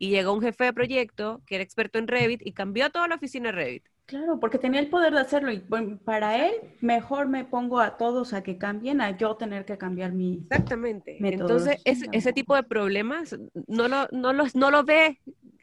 y 0.00 0.10
llegó 0.10 0.32
un 0.32 0.42
jefe 0.42 0.64
de 0.64 0.72
proyecto 0.72 1.42
que 1.46 1.54
era 1.54 1.62
experto 1.62 2.00
en 2.00 2.08
Revit 2.08 2.44
y 2.44 2.50
cambió 2.50 2.90
toda 2.90 3.06
la 3.06 3.14
oficina 3.14 3.52
Revit. 3.52 3.91
Claro, 4.12 4.38
porque 4.38 4.58
tenía 4.58 4.78
el 4.78 4.90
poder 4.90 5.14
de 5.14 5.20
hacerlo 5.20 5.50
y 5.50 5.60
para 6.04 6.46
él 6.46 6.52
mejor 6.82 7.28
me 7.28 7.46
pongo 7.46 7.80
a 7.80 7.96
todos 7.96 8.34
a 8.34 8.42
que 8.42 8.58
cambien 8.58 9.00
a 9.00 9.16
yo 9.16 9.36
tener 9.36 9.64
que 9.64 9.78
cambiar 9.78 10.12
mi 10.12 10.34
Exactamente. 10.50 11.16
Entonces, 11.18 11.80
ese, 11.86 12.32
tipo 12.34 12.54
de 12.54 12.62
problemas 12.62 13.34
no 13.68 13.88
lo, 13.88 14.08
no 14.12 14.34
los, 14.34 14.54
no 14.54 14.70
lo 14.70 14.84
ve 14.84 15.18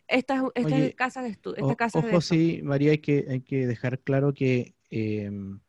estas, 0.08 0.42
estas 0.56 0.96
casas 0.96 1.26
de 1.26 1.30
estudio. 1.30 1.64
Ojo, 1.94 2.22
sí, 2.22 2.62
María, 2.64 2.90
hay 2.90 2.98
que, 2.98 3.28
hay 3.30 3.42
que 3.42 3.68
dejar 3.68 4.00
claro 4.00 4.34
que 4.34 4.74
em, 4.90 5.60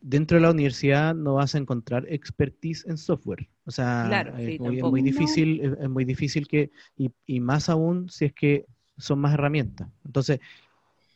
dentro 0.00 0.36
de 0.36 0.42
la 0.42 0.52
universidad 0.52 1.12
no 1.12 1.34
vas 1.34 1.56
a 1.56 1.58
encontrar 1.58 2.06
expertise 2.08 2.86
en 2.86 2.98
software. 2.98 3.48
O 3.64 3.72
sea, 3.72 4.32
es, 4.38 4.60
muy, 4.60 5.02
difícil, 5.02 5.76
es, 5.80 5.88
muy 5.88 6.04
difícil 6.04 6.46
que, 6.46 6.70
y, 6.96 7.10
y 7.26 7.40
más 7.40 7.68
aún 7.68 8.08
si 8.10 8.26
es 8.26 8.32
que 8.32 8.64
son 8.96 9.18
más 9.18 9.34
herramientas. 9.34 9.88
Entonces, 10.04 10.38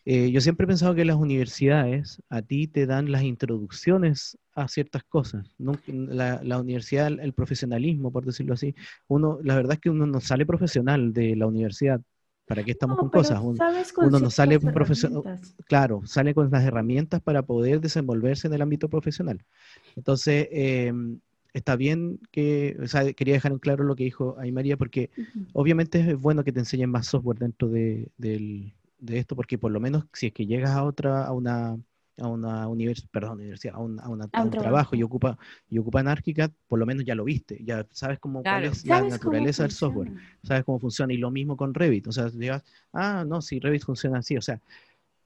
eh, 0.05 0.31
yo 0.31 0.41
siempre 0.41 0.65
he 0.65 0.67
pensado 0.69 0.95
que 0.95 1.05
las 1.05 1.17
universidades 1.17 2.23
a 2.29 2.43
ti 2.43 2.67
te 2.67 2.87
dan 2.87 3.13
las 3.13 3.23
introducciones 3.23 4.39
a 4.55 4.67
ciertas 4.69 5.05
cosas. 5.05 5.47
La, 5.87 6.41
universidad, 6.61 7.09
el 7.09 7.33
profesionalismo, 7.33 8.11
por 8.11 8.25
decirlo 8.25 8.55
así, 8.55 8.75
uno, 9.09 9.39
la 9.43 9.55
verdad 9.55 9.75
es 9.75 9.81
que 9.81 9.91
uno 9.91 10.07
no 10.07 10.21
sale 10.21 10.47
profesional 10.47 11.13
de 11.13 11.37
la 11.37 11.47
universidad. 11.47 12.01
¿para 12.47 12.65
qué 12.65 12.73
estamos 12.73 12.97
No, 12.97 13.03
con 13.03 13.11
cosas? 13.11 13.41
Un- 13.41 13.57
sabes 13.57 13.93
con 13.93 14.07
uno 14.09 14.19
no 14.19 14.29
sale 14.31 14.57
herramientas. 14.57 15.55
claro, 15.69 16.03
sale 16.05 16.35
con 16.35 16.51
las 16.51 16.65
herramientas 16.65 17.21
para 17.23 17.43
poder 17.43 17.81
desenvolverse 17.81 18.49
en 18.49 18.55
el 18.55 18.63
ámbito 18.63 18.89
profesional. 18.89 19.39
Entonces, 19.95 20.49
eh, 20.51 20.93
está 21.53 21.77
bien 21.77 22.19
que, 22.33 22.77
o 22.83 22.87
sea, 22.89 23.13
quería 23.13 23.35
dejar 23.35 23.53
en 23.53 23.59
claro 23.59 23.85
lo 23.85 23.95
que 23.95 24.05
dijo 24.05 24.37
ahí 24.39 24.51
María, 24.53 24.77
porque 24.77 25.11
obviamente 25.53 26.01
es 26.01 26.17
bueno 26.21 26.43
que 26.45 26.53
te 26.53 26.61
enseñen 26.61 26.91
más 26.91 27.07
software 27.07 27.39
dentro 27.39 27.69
de, 27.69 28.09
del- 28.17 28.73
de 29.01 29.19
esto, 29.19 29.35
porque 29.37 29.59
por 29.59 29.71
lo 29.73 29.81
menos 29.81 30.05
si 30.13 30.29
es 30.29 30.33
que 30.33 30.47
llegas 30.47 30.71
a 30.73 30.85
otra, 30.85 31.25
a 31.25 31.33
una, 31.33 31.79
a 32.19 32.27
una 32.29 32.69
univers- 32.69 33.07
perdón, 33.11 33.39
universidad, 33.39 33.75
a 33.77 33.79
un, 33.79 33.99
a 34.01 34.09
una- 34.09 34.25
a 34.25 34.43
un 34.43 34.51
trabajo 34.51 34.95
y 34.97 35.03
ocupa, 35.03 35.39
y 35.69 35.79
ocupan 35.79 36.07
ArchiCAD, 36.09 36.51
por 36.69 36.79
lo 36.79 36.87
menos 36.87 37.05
ya 37.05 37.15
lo 37.15 37.25
viste, 37.25 37.59
ya 37.65 37.87
sabes 37.93 38.19
cómo, 38.19 38.43
cuál 38.43 38.65
es 38.65 38.85
la 38.85 38.97
¿Sabes 38.97 39.03
cómo 39.05 39.11
naturaleza 39.11 39.63
del 39.63 39.73
software 39.73 40.13
sabes 40.43 40.65
cómo 40.65 40.79
funciona 40.79 41.13
y 41.13 41.17
lo 41.17 41.31
mismo 41.31 41.57
con 41.57 41.73
Revit. 41.75 42.07
O 42.09 42.13
sea, 42.13 42.29
digas, 42.31 42.63
ah, 42.93 43.25
no, 43.27 43.41
si 43.41 43.59
Revit 43.59 43.85
funciona 43.85 44.19
así. 44.19 44.37
O 44.37 44.43
sea, 44.43 44.61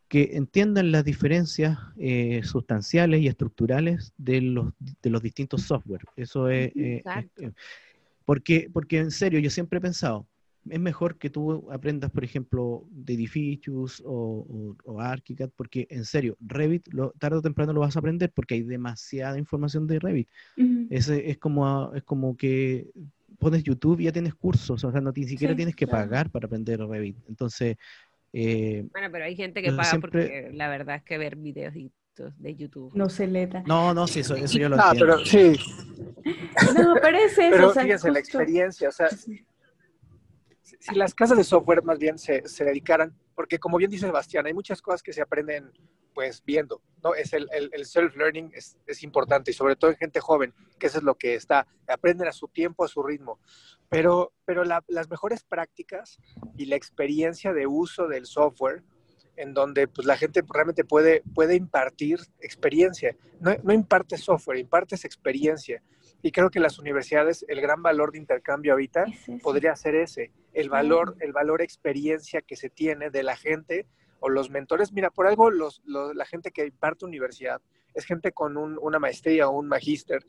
que 0.09 0.31
entiendan 0.35 0.93
las 0.93 1.05
diferencias 1.05 1.79
eh, 1.97 2.43
sustanciales 2.45 3.21
y 3.23 3.27
estructurales 3.29 4.13
de 4.17 4.41
los, 4.43 4.73
de 5.03 5.11
los 5.11 5.23
distintos 5.23 5.63
software. 5.63 6.03
Eso 6.17 6.49
es, 6.49 6.71
eh, 6.77 7.03
es- 7.05 7.27
eh, 7.39 7.53
porque, 8.25 8.71
porque 8.73 8.99
en 8.99 9.11
serio, 9.11 9.41
yo 9.41 9.51
siempre 9.51 9.79
he 9.79 9.83
pensado, 9.83 10.27
es 10.71 10.81
mejor 10.81 11.19
que 11.19 11.31
tú 11.31 11.71
aprendas, 11.71 12.11
por 12.11 12.25
ejemplo, 12.25 12.85
de 12.91 13.15
Edificius 13.15 14.03
o, 14.05 14.47
o, 14.49 14.77
o 14.93 15.01
ArchiCAD, 15.01 15.51
porque 15.57 15.87
en 15.91 16.05
serio, 16.05 16.37
Revit 16.41 16.89
lo, 16.93 17.11
tarde 17.19 17.39
o 17.39 17.43
temprano 17.43 17.73
lo 17.73 17.81
vas 17.81 17.97
a 17.97 17.99
aprender 17.99 18.33
porque 18.35 18.55
hay 18.55 18.63
demasiada 18.63 19.39
información 19.39 19.87
de 19.87 19.99
Revit. 19.99 20.29
Ujú. 20.57 20.87
Ese 20.91 21.31
es 21.31 21.39
como, 21.39 21.93
es 21.95 22.03
como 22.03 22.37
que 22.37 22.89
pones 23.39 23.63
YouTube 23.63 24.01
y 24.01 24.05
ya 24.05 24.13
tienes 24.13 24.35
cursos, 24.35 24.83
o 24.85 24.91
sea, 24.93 25.01
no 25.01 25.13
ni 25.15 25.25
siquiera 25.25 25.53
Sí, 25.53 25.57
tienes 25.57 25.77
que 25.77 25.87
claro. 25.87 26.05
pagar 26.09 26.31
para 26.31 26.47
aprender 26.47 26.81
Revit. 26.81 27.17
Entonces, 27.29 27.77
eh, 28.33 28.87
Bueno, 28.93 29.09
pero 29.13 29.25
hay 29.27 29.37
gente 29.37 29.61
que 29.63 29.71
paga 29.71 29.85
siempre- 29.85 30.11
porque 30.11 30.51
la 30.57 30.69
verdad 30.69 30.97
es 30.97 31.03
que 31.03 31.19
ver 31.19 31.37
videos 31.37 31.75
de 31.75 32.55
YouTube. 32.57 32.93
No 32.95 33.09
se 33.09 33.27
le 33.27 33.47
da. 33.49 33.63
no, 33.67 33.93
no, 33.93 34.07
sí, 34.07 34.21
eso, 34.21 34.35
eso 34.37 34.57
yo 34.59 34.69
lo 34.69 34.77
Ah, 34.79 34.93
entiendo. 34.93 35.17
pero 35.17 35.27
sí, 35.27 35.61
No, 36.77 36.95
pero 37.03 37.19
es 37.19 37.33
eso. 37.33 37.41
pero 37.51 37.69
o 37.69 37.73
sea, 37.73 37.83
fíjense, 37.83 38.09
la 38.09 38.21
justo- 38.21 38.39
experiencia, 38.39 38.89
o 38.89 38.93
sea, 38.93 39.09
si, 40.85 40.95
las 40.95 41.15
casas 41.15 41.39
de 41.39 41.45
software 41.45 41.83
más 41.83 41.99
bien 41.99 42.19
se, 42.19 42.47
se 42.49 42.65
dedicaran, 42.65 43.17
porque 43.35 43.59
como 43.59 43.79
bien 43.79 43.91
dice 43.91 44.07
Sebastián, 44.07 44.47
hay 44.47 44.53
muchas 44.55 44.83
cosas 44.83 45.03
que 45.03 45.13
se 45.13 45.23
aprenden 45.23 45.73
pues 46.13 46.43
viendo, 46.45 46.81
¿no? 47.03 47.15
Es 47.15 47.33
el, 47.33 47.49
el, 47.53 47.71
el 47.73 47.87
self-learning 47.87 48.53
es, 48.55 48.77
es 48.87 49.03
importante 49.03 49.51
y 49.51 49.55
sobre 49.55 49.75
todo 49.75 49.91
en 49.91 49.97
gente 49.97 50.21
joven, 50.21 50.55
que 50.79 50.87
eso 50.87 50.99
es 50.99 51.05
lo 51.05 51.17
que 51.17 51.35
está, 51.35 51.67
aprenden 51.89 52.29
a 52.29 52.33
su 52.33 52.47
tiempo, 52.47 52.85
a 52.85 52.89
su 52.89 53.03
ritmo. 53.03 53.41
Pero, 53.89 54.33
pero 54.45 54.63
la- 54.63 54.85
las 54.87 55.11
mejores 55.11 55.43
prácticas 55.43 56.19
y 56.57 56.67
la 56.67 56.77
experiencia 56.77 57.53
de 57.53 57.67
uso 57.67 58.07
del 58.07 58.27
software, 58.27 58.85
en 59.37 59.55
donde 59.55 59.89
pues, 59.89 60.07
la 60.07 60.17
gente 60.17 60.43
realmente 60.49 60.85
puede, 60.85 61.23
puede 61.35 61.57
impartir 61.57 62.21
experiencia. 62.41 63.17
No, 63.41 63.53
no 63.65 63.73
imparte 63.73 64.17
software, 64.17 64.59
impartes 64.59 65.05
experiencia. 65.05 65.83
Y 66.25 66.33
creo 66.33 66.49
que 66.49 66.59
las 66.59 66.79
universidades, 66.79 67.45
el 67.49 67.61
gran 67.61 67.83
valor 67.83 68.11
de 68.13 68.17
intercambio 68.19 68.73
ahorita 68.73 69.05
es 69.05 69.43
podría 69.43 69.77
ser 69.77 69.95
ese, 69.95 70.33
el 70.55 70.71
valor, 70.71 71.17
el 71.21 71.33
valor 71.35 71.61
experiencia 71.61 72.41
que 72.41 72.57
se 72.57 72.71
tiene 72.71 73.11
de 73.11 73.23
la 73.23 73.37
gente 73.37 73.87
o 74.21 74.31
los 74.31 74.49
mentores. 74.49 74.91
Mira, 74.91 75.11
por 75.11 75.27
algo 75.27 75.51
los, 75.51 75.83
los- 75.85 76.15
la 76.17 76.25
gente 76.25 76.51
que 76.51 76.65
imparte 76.67 77.05
universidad 77.05 77.61
es 77.93 78.07
gente 78.07 78.33
con 78.33 78.57
un- 78.57 78.79
una 78.81 78.99
maestría 78.99 79.49
o 79.49 79.59
un 79.59 79.69
magíster. 79.69 80.25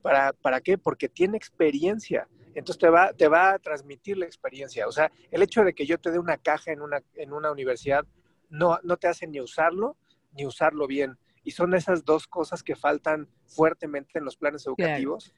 ¿Para, 0.00 0.32
¿Para 0.32 0.60
qué? 0.60 0.78
Porque 0.78 1.08
tiene 1.08 1.38
experiencia. 1.38 2.28
Entonces 2.54 2.78
te 2.78 2.88
va, 2.88 3.12
te 3.12 3.26
va 3.26 3.54
a 3.54 3.58
transmitir 3.58 4.18
la 4.18 4.26
experiencia. 4.26 4.86
O 4.86 4.92
sea, 4.92 5.10
el 5.32 5.42
hecho 5.42 5.64
de 5.64 5.74
que 5.74 5.86
yo 5.86 5.98
te 5.98 6.12
dé 6.12 6.20
una 6.20 6.36
caja 6.36 6.70
en 6.70 6.82
una, 6.82 7.02
en 7.14 7.32
una 7.32 7.50
universidad 7.50 8.06
no, 8.48 8.78
no 8.84 8.96
te 8.96 9.08
hace 9.08 9.26
ni 9.26 9.40
usarlo 9.40 9.96
ni 10.34 10.46
usarlo 10.46 10.86
bien. 10.86 11.18
Y 11.44 11.52
son 11.52 11.74
esas 11.74 12.04
dos 12.04 12.26
cosas 12.26 12.62
que 12.62 12.76
faltan 12.76 13.28
fuertemente 13.46 14.18
en 14.18 14.24
los 14.24 14.36
planes 14.36 14.66
educativos. 14.66 15.32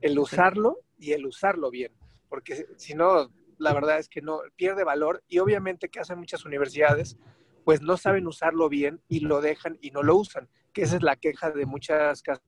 El 0.00 0.18
usarlo 0.18 0.78
y 0.98 1.12
el 1.12 1.26
usarlo 1.26 1.70
bien. 1.70 1.92
Porque 2.28 2.66
si 2.76 2.94
no, 2.94 3.30
la 3.58 3.72
verdad 3.72 3.98
es 3.98 4.08
que 4.08 4.22
no 4.22 4.40
pierde 4.56 4.84
valor. 4.84 5.24
Y 5.28 5.38
obviamente 5.38 5.88
que 5.88 6.00
hacen 6.00 6.18
muchas 6.18 6.44
universidades, 6.44 7.16
pues 7.64 7.82
no 7.82 7.96
saben 7.96 8.26
usarlo 8.26 8.68
bien 8.68 9.02
y 9.08 9.20
lo 9.20 9.40
dejan 9.40 9.78
y 9.80 9.90
no 9.90 10.02
lo 10.02 10.16
usan. 10.16 10.48
Que 10.72 10.82
esa 10.82 10.96
es 10.96 11.02
la 11.02 11.16
queja 11.16 11.50
de 11.50 11.66
muchas 11.66 12.22
casas 12.22 12.42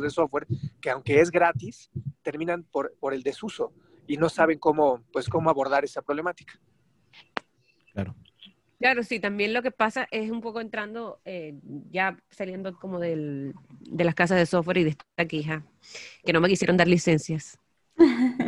de 0.00 0.10
software, 0.10 0.46
que 0.80 0.90
aunque 0.90 1.20
es 1.20 1.30
gratis, 1.30 1.90
terminan 2.22 2.64
por, 2.64 2.94
por 3.00 3.14
el 3.14 3.22
desuso 3.22 3.72
y 4.06 4.16
no 4.16 4.28
saben 4.28 4.58
cómo, 4.58 5.02
pues, 5.12 5.28
cómo 5.28 5.50
abordar 5.50 5.84
esa 5.84 6.02
problemática. 6.02 6.60
Claro. 7.92 8.14
Claro, 8.80 9.02
sí, 9.02 9.20
también 9.20 9.52
lo 9.52 9.62
que 9.62 9.70
pasa 9.70 10.08
es 10.10 10.30
un 10.30 10.40
poco 10.40 10.58
entrando, 10.58 11.20
eh, 11.26 11.54
ya 11.90 12.16
saliendo 12.30 12.74
como 12.78 12.98
del, 12.98 13.52
de 13.80 14.04
las 14.04 14.14
casas 14.14 14.38
de 14.38 14.46
software 14.46 14.78
y 14.78 14.84
de 14.84 14.90
esta 14.90 15.28
queja, 15.28 15.62
que 16.24 16.32
no 16.32 16.40
me 16.40 16.48
quisieron 16.48 16.78
dar 16.78 16.88
licencias. 16.88 17.58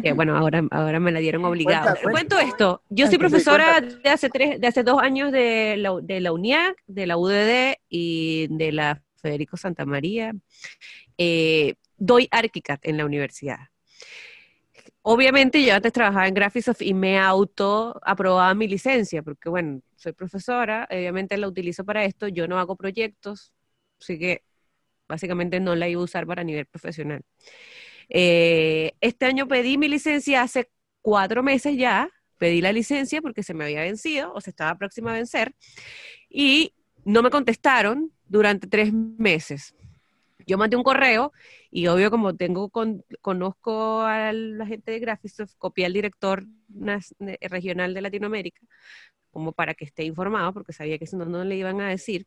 Que 0.03 0.13
bueno, 0.15 0.35
ahora, 0.35 0.67
ahora 0.71 1.01
me 1.01 1.13
la 1.13 1.21
dieron 1.21 1.45
obligada. 1.45 1.97
Cuenta, 1.97 2.11
Cuento 2.11 2.37
cuenta. 2.37 2.51
esto, 2.51 2.83
yo 2.89 3.09
soy 3.09 3.19
profesora 3.19 3.83
de 3.83 4.09
hace 4.09 4.31
tres, 4.31 4.59
de 4.59 4.67
hace 4.67 4.83
dos 4.83 5.03
años 5.03 5.33
de 5.33 5.77
la, 5.77 5.99
de 6.03 6.21
la 6.21 6.33
UNIAC, 6.33 6.83
de 6.87 7.07
la 7.07 7.19
UDD 7.19 7.75
y 7.91 8.47
de 8.49 8.73
la 8.73 9.03
Federico 9.17 9.59
Santa 9.59 9.85
María. 9.85 10.33
Eh, 11.19 11.75
doy 11.99 12.27
ArchiCAD 12.31 12.79
en 12.85 12.97
la 12.97 13.05
universidad. 13.05 13.69
Obviamente 15.03 15.63
yo 15.63 15.75
antes 15.75 15.93
trabajaba 15.93 16.27
en 16.27 16.35
Graphisoft 16.35 16.81
y 16.81 16.95
me 16.95 17.19
auto 17.19 18.01
aprobaba 18.03 18.55
mi 18.55 18.67
licencia, 18.67 19.23
porque 19.23 19.51
bueno, 19.51 19.83
soy 20.03 20.13
profesora, 20.13 20.89
obviamente 20.91 21.37
la 21.37 21.49
utilizo 21.49 21.85
para 21.85 22.05
esto, 22.05 22.29
yo 22.29 22.49
no 22.49 22.59
hago 22.59 22.77
proyectos, 22.77 23.53
así 24.01 24.19
que 24.19 24.43
básicamente 25.09 25.61
no 25.61 25.75
la 25.75 25.89
iba 25.89 26.01
a 26.01 26.05
usar 26.05 26.27
para 26.27 26.43
nivel 26.43 26.67
profesional. 26.67 27.23
Eh, 28.09 28.93
este 29.01 29.27
año 29.27 29.47
pedí 29.47 29.79
mi 29.79 29.89
licencia 29.89 30.43
hace 30.43 30.71
cuatro 31.01 31.43
meses 31.43 31.77
ya, 31.77 32.11
pedí 32.39 32.61
la 32.61 32.73
licencia 32.73 33.23
porque 33.23 33.43
se 33.43 33.55
me 33.55 33.65
había 33.65 33.83
vencido 33.83 34.33
o 34.35 34.41
se 34.41 34.51
estaba 34.51 34.77
próxima 34.77 35.13
a 35.13 35.15
vencer 35.15 35.55
y 36.29 36.75
no 37.05 37.23
me 37.23 37.31
contestaron 37.31 38.13
durante 38.27 38.67
tres 38.67 38.93
meses. 38.93 39.75
Yo 40.45 40.59
mandé 40.59 40.77
un 40.77 40.83
correo 40.83 41.33
y 41.71 41.87
obvio 41.87 42.11
como 42.11 42.35
tengo 42.35 42.69
con- 42.69 43.05
conozco 43.21 44.01
a 44.03 44.33
la 44.33 44.67
gente 44.67 44.91
de 44.91 44.99
Graphisoft, 44.99 45.55
copié 45.57 45.87
al 45.87 45.93
director 45.93 46.45
regional 47.41 47.95
de 47.95 48.01
Latinoamérica 48.01 48.61
como 49.33 49.53
para 49.53 49.75
que 49.75 49.85
esté 49.87 50.05
informado 50.05 50.53
porque 50.55 50.73
sabía 50.73 50.99
que 50.99 51.07
si 51.09 51.17
no 51.17 51.25
no 51.27 51.45
le 51.45 51.57
iban 51.57 51.81
a 51.81 51.89
decir 51.91 52.27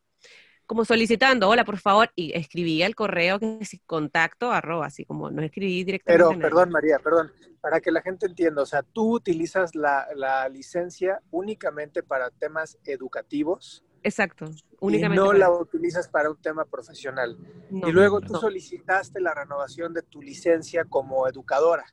como 0.66 0.84
solicitando, 0.86 1.48
hola, 1.50 1.64
por 1.64 1.78
favor, 1.78 2.12
y 2.16 2.36
escribía 2.36 2.88
el 2.88 2.96
correo 2.96 3.40
que 3.40 3.60
es 3.62 3.80
contacto 3.86 4.52
arroba, 4.52 4.88
así 4.88 5.06
como 5.06 5.30
no 5.32 5.44
escribí 5.44 5.84
directamente. 5.84 6.24
Pero, 6.36 6.40
perdón, 6.40 6.72
María, 6.72 7.00
perdón, 7.00 7.32
para 7.62 7.80
que 7.82 7.92
la 7.92 8.02
gente 8.02 8.26
entienda, 8.26 8.64
o 8.64 8.66
sea, 8.66 8.84
tú 8.84 9.14
utilizas 9.16 9.76
la, 9.76 10.08
la 10.16 10.48
licencia 10.50 11.22
únicamente 11.32 12.04
para 12.04 12.32
temas 12.32 12.78
educativos 12.86 13.84
Exacto, 14.04 14.46
y 14.46 14.56
únicamente. 14.82 15.20
no 15.22 15.28
para- 15.28 15.40
la 15.40 15.52
utilizas 15.52 16.08
para 16.08 16.30
un 16.30 16.38
tema 16.42 16.66
profesional. 16.66 17.38
no, 17.72 17.88
y 17.88 17.92
luego 17.92 18.22
tú 18.22 18.34
no. 18.34 18.40
solicitaste 18.40 19.20
la 19.20 19.34
renovación 19.34 19.94
de 19.94 20.02
tu 20.04 20.22
licencia 20.22 20.86
como 20.86 21.28
educadora, 21.28 21.86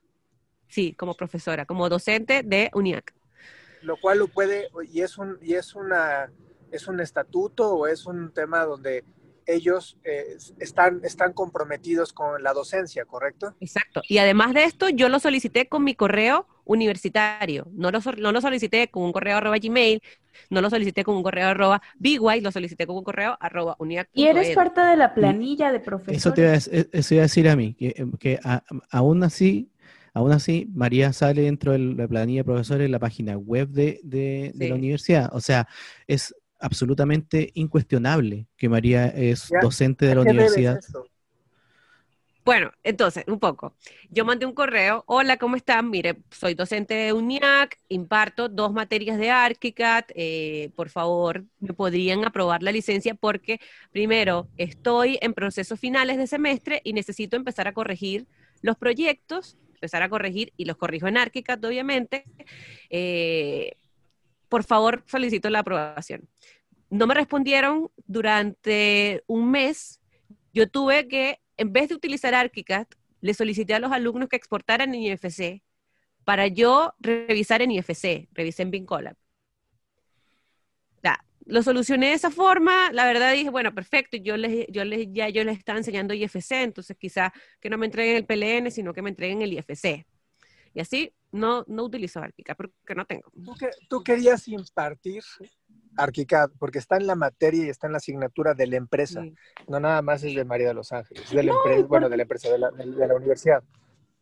Sí, 0.68 0.94
como 0.94 1.14
profesora, 1.14 1.66
como 1.66 1.88
docente 1.88 2.42
de 2.42 2.70
UNIAC. 2.74 3.14
Lo 3.82 3.96
cual 3.96 4.18
lo 4.18 4.28
puede, 4.28 4.68
y 4.92 5.00
es 5.02 5.18
un, 5.18 5.38
y 5.42 5.54
es 5.54 5.74
una, 5.74 6.30
es 6.70 6.86
un 6.88 7.00
estatuto 7.00 7.74
o 7.74 7.86
es 7.86 8.06
un 8.06 8.32
tema 8.32 8.64
donde 8.64 9.04
ellos 9.44 9.98
eh, 10.04 10.36
están, 10.60 11.00
están 11.02 11.32
comprometidos 11.32 12.12
con 12.12 12.42
la 12.44 12.52
docencia, 12.52 13.04
¿correcto? 13.04 13.54
Exacto. 13.60 14.00
Y 14.08 14.18
además 14.18 14.54
de 14.54 14.64
esto, 14.64 14.88
yo 14.88 15.08
lo 15.08 15.18
solicité 15.18 15.68
con 15.68 15.82
mi 15.82 15.96
correo 15.96 16.46
universitario. 16.64 17.66
No 17.72 17.90
lo, 17.90 17.98
no 18.18 18.30
lo 18.32 18.40
solicité 18.40 18.88
con 18.88 19.02
un 19.02 19.12
correo 19.12 19.36
arroba 19.38 19.58
Gmail, 19.58 20.00
no 20.48 20.60
lo 20.60 20.70
solicité 20.70 21.02
con 21.02 21.16
un 21.16 21.24
correo 21.24 21.48
arroba 21.48 21.82
BY, 21.98 22.40
lo 22.40 22.52
solicité 22.52 22.86
con 22.86 22.96
un 22.96 23.02
correo 23.04 23.36
arroba 23.40 23.74
uniac. 23.80 24.08
Y 24.14 24.26
eres 24.26 24.54
parte 24.54 24.80
de 24.80 24.96
la 24.96 25.12
planilla 25.12 25.72
de 25.72 25.80
profesores. 25.80 26.18
Eso 26.18 26.32
te 26.32 26.42
iba 26.42 26.52
a, 26.52 26.54
eso 26.54 27.14
iba 27.14 27.22
a 27.22 27.26
decir 27.26 27.48
a 27.48 27.56
mí, 27.56 27.74
que, 27.74 28.06
que 28.20 28.38
a- 28.44 28.62
aún 28.90 29.24
así, 29.24 29.71
aún 30.14 30.32
así, 30.32 30.68
María 30.74 31.12
sale 31.12 31.42
dentro 31.42 31.72
de 31.72 31.78
la 31.78 32.08
planilla 32.08 32.40
de 32.40 32.44
profesores 32.44 32.86
en 32.86 32.92
la 32.92 32.98
página 32.98 33.36
web 33.38 33.68
de, 33.68 34.00
de- 34.04 34.52
de 34.54 34.68
la 34.68 34.74
universidad. 34.74 35.30
O 35.34 35.40
sea, 35.40 35.68
es 36.06 36.34
absolutamente 36.60 37.50
incuestionable 37.54 38.46
que 38.56 38.68
María 38.68 39.06
es 39.08 39.48
Ya, 39.50 39.60
docente 39.62 40.06
de 40.06 40.12
¿A 40.12 40.14
la 40.16 40.22
universidad. 40.22 40.80
Bueno, 42.44 42.72
entonces, 42.82 43.22
un 43.28 43.38
poco. 43.38 43.76
Yo 44.10 44.24
mandé 44.24 44.46
un 44.46 44.52
correo, 44.52 45.04
hola, 45.06 45.36
¿cómo 45.36 45.54
están? 45.54 45.90
Mire, 45.90 46.16
soy 46.32 46.54
docente 46.54 46.92
de 46.94 47.12
UNIAC, 47.12 47.78
imparto 47.88 48.48
dos 48.48 48.72
materias 48.72 49.16
de 49.16 49.30
ArchiCAD, 49.30 50.04
eh, 50.16 50.70
por 50.74 50.88
favor, 50.88 51.44
me 51.60 51.72
podrían 51.72 52.24
aprobar 52.24 52.64
la 52.64 52.72
licencia 52.72 53.14
porque, 53.14 53.60
primero, 53.92 54.48
estoy 54.56 55.18
en 55.22 55.34
procesos 55.34 55.78
finales 55.78 56.16
de 56.18 56.26
semestre 56.26 56.80
y 56.82 56.94
necesito 56.94 57.36
empezar 57.36 57.68
a 57.68 57.74
corregir 57.74 58.26
los 58.60 58.76
proyectos, 58.76 59.56
empezar 59.82 60.02
a 60.02 60.08
corregir, 60.08 60.52
y 60.56 60.64
los 60.64 60.76
corrijo 60.76 61.08
en 61.08 61.16
ArchiCAD, 61.16 61.64
obviamente, 61.64 62.24
eh, 62.88 63.72
por 64.48 64.62
favor, 64.62 65.02
solicito 65.06 65.50
la 65.50 65.58
aprobación. 65.58 66.28
No 66.88 67.08
me 67.08 67.14
respondieron 67.14 67.90
durante 68.06 69.24
un 69.26 69.50
mes. 69.50 70.00
Yo 70.52 70.68
tuve 70.68 71.08
que, 71.08 71.40
en 71.56 71.72
vez 71.72 71.88
de 71.88 71.96
utilizar 71.96 72.34
ArchiCAD, 72.34 72.86
le 73.20 73.34
solicité 73.34 73.74
a 73.74 73.80
los 73.80 73.90
alumnos 73.90 74.28
que 74.28 74.36
exportaran 74.36 74.94
en 74.94 75.02
IFC 75.02 75.62
para 76.24 76.46
yo 76.46 76.94
revisar 77.00 77.62
en 77.62 77.72
IFC, 77.72 78.28
revisé 78.32 78.62
en 78.62 78.70
Vincolab. 78.70 79.16
Lo 81.44 81.62
solucioné 81.62 82.08
de 82.08 82.12
esa 82.14 82.30
forma, 82.30 82.92
la 82.92 83.04
verdad 83.04 83.32
dije, 83.32 83.50
bueno, 83.50 83.74
perfecto, 83.74 84.16
yo 84.16 84.36
les, 84.36 84.66
yo 84.68 84.84
les, 84.84 85.08
ya 85.12 85.28
yo 85.28 85.42
les 85.44 85.58
estaba 85.58 85.78
enseñando 85.78 86.14
IFC, 86.14 86.52
entonces 86.62 86.96
quizá 86.96 87.32
que 87.60 87.68
no 87.68 87.78
me 87.78 87.86
entreguen 87.86 88.16
el 88.16 88.24
PLN, 88.26 88.70
sino 88.70 88.92
que 88.92 89.02
me 89.02 89.10
entreguen 89.10 89.42
el 89.42 89.52
IFC. 89.52 90.06
Y 90.74 90.80
así 90.80 91.12
no, 91.32 91.64
no 91.66 91.84
utilizo 91.84 92.20
ArchiCAD 92.20 92.56
porque 92.56 92.94
no 92.94 93.04
tengo. 93.04 93.30
¿Tú, 93.44 93.54
que, 93.54 93.70
tú 93.88 94.02
querías 94.02 94.46
impartir 94.48 95.22
ArchiCAD 95.96 96.50
porque 96.58 96.78
está 96.78 96.96
en 96.96 97.06
la 97.06 97.14
materia 97.14 97.66
y 97.66 97.68
está 97.68 97.86
en 97.86 97.92
la 97.92 97.98
asignatura 97.98 98.54
de 98.54 98.66
la 98.66 98.76
empresa, 98.76 99.22
Sí. 99.22 99.34
no 99.68 99.80
nada 99.80 100.00
más 100.00 100.22
es 100.22 100.34
de 100.34 100.44
María 100.44 100.68
de 100.68 100.74
los 100.74 100.92
Ángeles, 100.92 101.28
de 101.30 101.42
la 101.42 101.52
No, 101.52 101.58
empresa, 101.58 101.86
bueno, 101.86 102.08
de 102.08 102.16
la 102.16 102.22
empresa, 102.22 102.50
de 102.50 102.58
la, 102.58 102.70
de 102.70 103.06
la 103.06 103.14
universidad. 103.14 103.62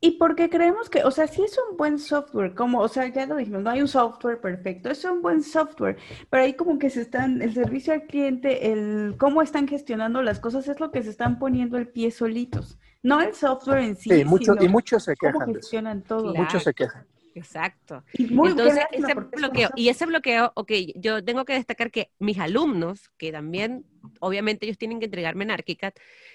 Y 0.03 0.13
porque 0.13 0.49
creemos 0.49 0.89
que, 0.89 1.05
o 1.05 1.11
sea, 1.11 1.27
sí 1.27 1.43
es 1.43 1.59
un 1.69 1.77
buen 1.77 1.99
software, 1.99 2.55
como, 2.55 2.81
o 2.81 2.89
sea, 2.89 3.07
ya 3.09 3.27
lo 3.27 3.37
dijimos, 3.37 3.63
no 3.63 3.69
hay 3.69 3.83
un 3.83 3.89
software 3.89 4.41
perfecto, 4.41 4.89
es 4.91 5.05
un 5.05 5.21
buen 5.21 5.43
software, 5.43 5.99
pero 6.31 6.43
ahí 6.43 6.55
como 6.55 6.79
que 6.79 6.89
se 6.89 7.03
están, 7.03 7.43
el 7.43 7.53
servicio 7.53 7.93
al 7.93 8.07
cliente, 8.07 8.73
el 8.73 9.17
cómo 9.19 9.43
están 9.43 9.69
gestionando 9.69 10.23
las 10.23 10.41
cosas 10.41 10.67
es 10.69 10.81
lo 10.81 10.91
que 10.91 11.03
se 11.03 11.11
están 11.11 11.39
poniendo 11.39 11.77
el 11.77 11.89
pie 11.89 12.11
solitos, 12.11 12.79
no 13.03 13.21
el 13.21 13.35
software 13.35 13.81
en 13.81 13.97
sí, 13.97 14.09
Sí, 14.11 14.25
mucho, 14.25 14.55
sino 14.55 14.65
y 14.65 14.69
muchos 14.69 15.05
se 15.05 15.17
cómo 15.17 15.33
quejan 15.33 15.51
eso. 15.51 15.59
gestionan 15.59 16.03
todo. 16.03 16.33
Claro. 16.33 16.45
Muchos 16.45 16.63
se 16.65 16.73
quejan. 16.73 17.07
Exacto. 17.35 18.03
Y 18.15 18.27
muy 18.27 18.51
Entonces, 18.51 18.85
ese 18.93 19.15
bloqueo, 19.15 19.71
y 19.77 19.89
ese 19.89 20.07
bloqueo, 20.07 20.53
ok, 20.55 20.73
yo 20.97 21.23
tengo 21.23 21.45
que 21.45 21.53
destacar 21.53 21.91
que 21.91 22.11
mis 22.19 22.39
alumnos, 22.39 23.11
que 23.19 23.33
también, 23.33 23.85
obviamente 24.19 24.67
ellos 24.67 24.79
tienen 24.79 24.99
que 24.99 25.07
entregarme 25.07 25.45
en 25.45 25.51
ArchiCAD, 25.51 25.93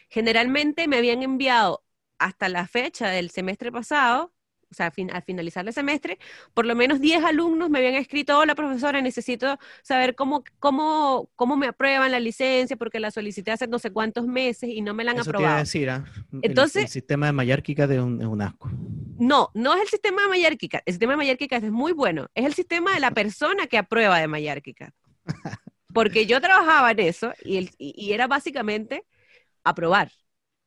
generalmente 0.10 0.88
me 0.88 0.98
habían 0.98 1.22
enviado 1.24 1.85
hasta 2.20 2.50
la 2.50 2.68
fecha 2.68 3.10
del 3.10 3.30
semestre 3.32 3.72
pasado, 3.72 4.32
o 4.72 4.74
sea, 4.74 4.90
fin- 4.92 5.12
al 5.12 5.22
finalizar 5.24 5.66
el 5.68 5.74
semestre, 5.74 6.18
por 6.54 6.66
lo 6.66 6.76
menos 6.76 7.00
10 7.00 7.24
alumnos 7.24 7.70
me 7.70 7.78
habían 7.80 7.94
escrito, 7.96 8.38
hola 8.38 8.56
profesora, 8.56 9.00
necesito 9.02 9.58
saber 9.84 10.16
cómo, 10.16 10.44
cómo, 10.60 11.30
cómo 11.36 11.56
me 11.56 11.68
aprueban 11.68 12.12
la 12.12 12.20
licencia, 12.20 12.76
porque 12.76 13.00
la 13.00 13.12
solicité 13.12 13.52
hace 13.52 13.68
no 13.68 13.80
sé 13.80 13.92
cuántos 13.92 14.26
meses 14.28 14.70
y 14.70 14.82
no 14.82 14.94
me 14.94 15.04
la 15.04 15.12
han 15.12 15.20
Eso 15.20 15.26
te 15.26 15.30
iba 15.30 15.38
a 15.38 15.42
aprobado. 15.42 15.60
decir, 15.64 15.90
¿ah? 15.90 16.04
El- 16.34 16.40
Entonces- 16.50 16.84
el, 16.84 16.90
sistema 16.90 17.28
de 17.28 17.32
Mayárquica 17.34 17.84
es 17.86 18.00
un, 18.00 18.20
es 18.22 18.28
un 18.28 18.42
asco. 18.42 18.70
No, 19.18 19.50
no 19.54 19.76
es 19.76 19.82
el 19.84 19.88
sistema 19.88 20.24
de 20.24 20.28
Mayárquica. 20.30 20.82
El 20.86 20.94
sistema 20.94 21.14
de 21.14 21.18
Mayárquica 21.18 21.56
es 21.58 21.72
muy 21.72 21.94
bueno. 21.94 22.28
Es 22.34 22.46
el 22.46 22.54
sistema 22.54 22.94
de 22.94 23.00
la 23.00 23.12
persona 23.12 23.68
que 23.68 23.78
aprueba 23.78 24.20
de 24.20 24.28
Mayárquica. 24.28 24.94
Porque 25.94 26.26
yo 26.26 26.42
trabajaba 26.42 26.92
en 26.92 27.00
eso 27.00 27.32
y, 27.44 27.58
el- 27.58 27.72
y- 27.78 27.94
y 27.96 28.12
era 28.14 28.28
básicamente 28.28 29.06
aprobar. 29.64 30.12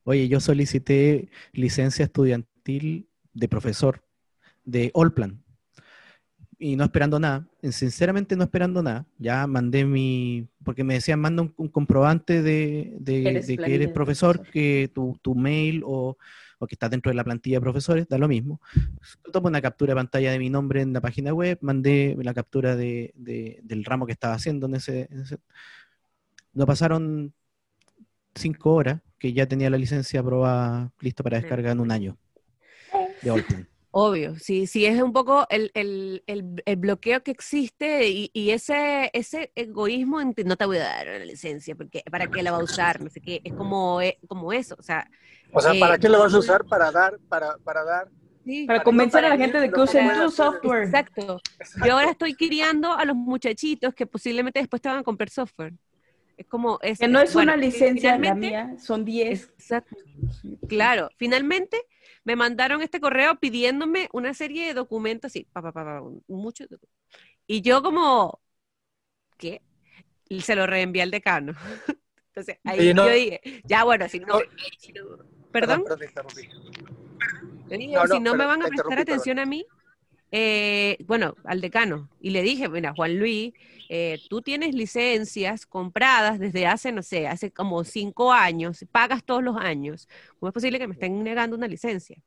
Oye, 0.09 0.27
yo 0.27 0.41
solicité 0.41 1.29
licencia 1.53 2.07
estudiantil 2.07 3.11
de 3.35 3.47
profesor 3.47 4.03
de 4.65 4.91
Allplan 4.95 5.45
y 6.59 6.77
no 6.77 6.85
esperando 6.85 7.21
nada, 7.21 7.47
sinceramente 7.71 8.35
no 8.35 8.45
esperando 8.45 8.83
nada. 8.83 9.05
Ya 9.19 9.47
mandé 9.47 9.85
mi, 9.85 10.49
porque 10.65 10.83
me 10.83 10.95
decían, 10.95 11.21
manda 11.21 11.43
un, 11.43 11.53
un 11.59 11.69
comprobante 11.69 12.41
de, 12.41 12.97
de- 12.99 13.29
Eres 13.29 13.47
de 13.49 13.59
que 13.59 13.75
eres 13.75 13.89
profesor, 13.91 14.37
profesor. 14.37 14.51
que 14.55 14.91
tu, 14.95 15.19
tu 15.21 15.35
mail 15.35 15.83
o, 15.85 16.17
o 16.59 16.67
que 16.67 16.75
estás 16.75 16.91
dentro 16.91 17.11
de 17.11 17.15
la 17.15 17.23
plantilla 17.25 17.59
de 17.59 17.61
profesores, 17.61 18.09
da 18.09 18.17
lo 18.17 18.29
mismo. 18.29 18.63
Tomo 19.31 19.49
una 19.49 19.61
captura 19.61 19.91
de 19.91 19.97
pantalla 19.97 20.33
de 20.33 20.39
mi 20.39 20.49
nombre 20.49 20.81
en 20.81 20.95
la 20.95 21.03
página 21.03 21.35
web, 21.35 21.59
mandé 21.61 22.17
la 22.23 22.33
captura 22.33 22.77
de, 22.77 23.13
de- 23.15 23.61
del 23.63 23.85
ramo 23.85 24.07
que 24.07 24.13
estaba 24.13 24.33
haciendo 24.33 24.69
en 24.69 24.77
ese, 24.77 25.07
en 25.11 25.21
ese- 25.21 25.39
No 26.55 26.65
pasaron 26.65 27.35
cinco 28.35 28.73
horas 28.73 29.03
que 29.19 29.33
ya 29.33 29.47
tenía 29.49 29.71
la 29.71 29.79
licencia 29.79 30.21
aprobada, 30.21 30.93
lista 31.01 31.23
para 31.23 31.37
descarga 31.39 31.73
en 31.73 31.81
un 31.81 31.91
año 31.93 32.19
de. 33.21 33.31
Obvio, 33.91 34.37
sí, 34.39 34.67
sí 34.67 34.85
es 34.87 35.01
un 35.03 35.13
poco 35.13 35.47
el, 35.51 35.71
el- 35.75 36.23
el- 36.27 36.63
el 36.67 36.77
bloqueo 36.77 37.23
que 37.23 37.31
existe 37.31 38.09
y, 38.09 38.31
y 38.35 38.51
ese, 38.51 39.11
ese 39.15 39.51
egoísmo 39.55 40.21
en 40.21 40.35
que 40.35 40.45
no 40.45 40.57
te 40.57 40.67
voy 40.67 40.77
a 40.77 40.85
dar 40.85 41.07
la 41.07 41.25
licencia, 41.25 41.75
porque 41.75 42.03
¿para 42.11 42.27
qué 42.29 42.43
la 42.43 42.53
va 42.53 42.59
a 42.59 42.63
usar? 42.63 43.01
No 43.01 43.09
sé 43.11 43.21
qué, 43.23 43.41
es 43.45 43.55
como, 43.55 44.01
eh, 44.03 44.19
como 44.29 44.53
eso, 44.53 44.77
o 44.79 44.83
sea, 44.83 45.09
O 45.53 45.61
sea, 45.61 45.75
Eh, 45.75 45.81
¿para 45.81 45.99
qué 45.99 46.09
lo 46.09 46.19
vas 46.21 46.35
a 46.35 46.39
usar? 46.39 46.65
Para 46.67 46.93
dar, 46.93 47.19
para, 47.29 47.57
para 47.59 47.85
dar. 47.85 48.09
sí, 48.45 48.67
Para 48.67 48.79
Para 48.79 48.85
convencer 48.85 49.25
a 49.25 49.31
la 49.31 49.37
gente 49.39 49.59
de 49.61 49.71
que 49.73 49.81
usen 49.81 50.13
tu 50.13 50.31
software. 50.31 50.85
Exacto. 50.85 51.41
Yo 51.77 51.93
ahora 51.95 52.11
estoy 52.11 52.35
criando 52.37 52.93
a 52.93 53.05
los 53.05 53.17
muchachitos 53.17 53.95
que 53.95 54.07
posiblemente 54.07 54.59
después 54.61 54.83
te 54.83 54.89
van 54.89 54.99
a 54.99 55.03
comprar 55.05 55.31
software. 55.31 55.75
Es 56.39 56.47
como... 56.47 56.79
Es, 56.83 57.01
Que 57.01 57.09
no 57.09 57.21
es 57.21 57.35
bueno, 57.35 57.53
una 57.53 57.61
licencia 57.61 58.17
la 58.17 58.35
mía, 58.35 58.77
son 58.79 59.05
10. 59.05 59.51
Exacto. 59.59 59.97
Claro, 60.69 61.11
finalmente 61.17 61.83
me 62.23 62.37
mandaron 62.37 62.81
este 62.81 63.01
correo 63.01 63.41
pidiéndome 63.41 64.09
una 64.13 64.33
serie 64.35 64.67
de 64.69 64.75
documentos, 64.75 65.31
así, 65.33 65.49
pa, 65.53 65.61
pa, 65.61 65.73
pa, 65.73 65.85
pa, 65.85 66.03
muchos 66.29 66.69
Y 67.49 67.61
yo 67.63 67.83
como, 67.83 68.41
¿qué? 69.37 69.63
Y 70.29 70.43
se 70.43 70.55
lo 70.55 70.67
reenvié 70.69 71.03
al 71.03 71.11
decano. 71.11 71.55
Entonces, 72.29 72.59
ahí 72.63 72.95
no- 72.95 73.07
yo 73.07 73.13
dije, 73.13 73.41
ya 73.65 73.83
bueno, 73.83 74.09
si 74.09 74.21
no... 74.21 74.27
No. 74.29 74.41
si 74.79 74.93
no- 74.93 75.19
¿Perdón? 75.51 75.83
Dije, 77.69 77.95
No, 77.95 78.07
si 78.07 78.21
no 78.21 78.37
me 78.37 78.47
van 78.47 78.63
a 78.63 78.69
prestar 78.69 79.01
atención 79.01 79.41
a 79.41 79.47
mí, 79.47 79.67
eh, 80.31 80.99
bueno, 81.07 81.35
al 81.45 81.61
decano, 81.61 82.11
y 82.21 82.31
le 82.31 82.43
dije, 82.43 82.69
mira, 82.69 82.93
Juan 82.95 83.19
Luis, 83.19 83.55
eh, 83.89 84.21
tú 84.29 84.43
tienes 84.43 84.75
licencias 84.75 85.65
compradas 85.65 86.39
desde 86.39 86.67
hace, 86.67 86.93
no 86.93 87.03
sé, 87.03 87.27
hace 87.27 87.51
como 87.51 87.83
cinco 87.85 88.33
años, 88.33 88.85
pagas 88.93 89.25
todos 89.25 89.43
los 89.43 89.57
años. 89.57 90.09
¿Cómo 90.39 90.49
es 90.49 90.55
posible 90.55 90.79
que 90.79 90.87
me 90.87 90.95
estén 90.95 91.23
negando 91.25 91.57
una 91.57 91.67
licencia? 91.67 92.23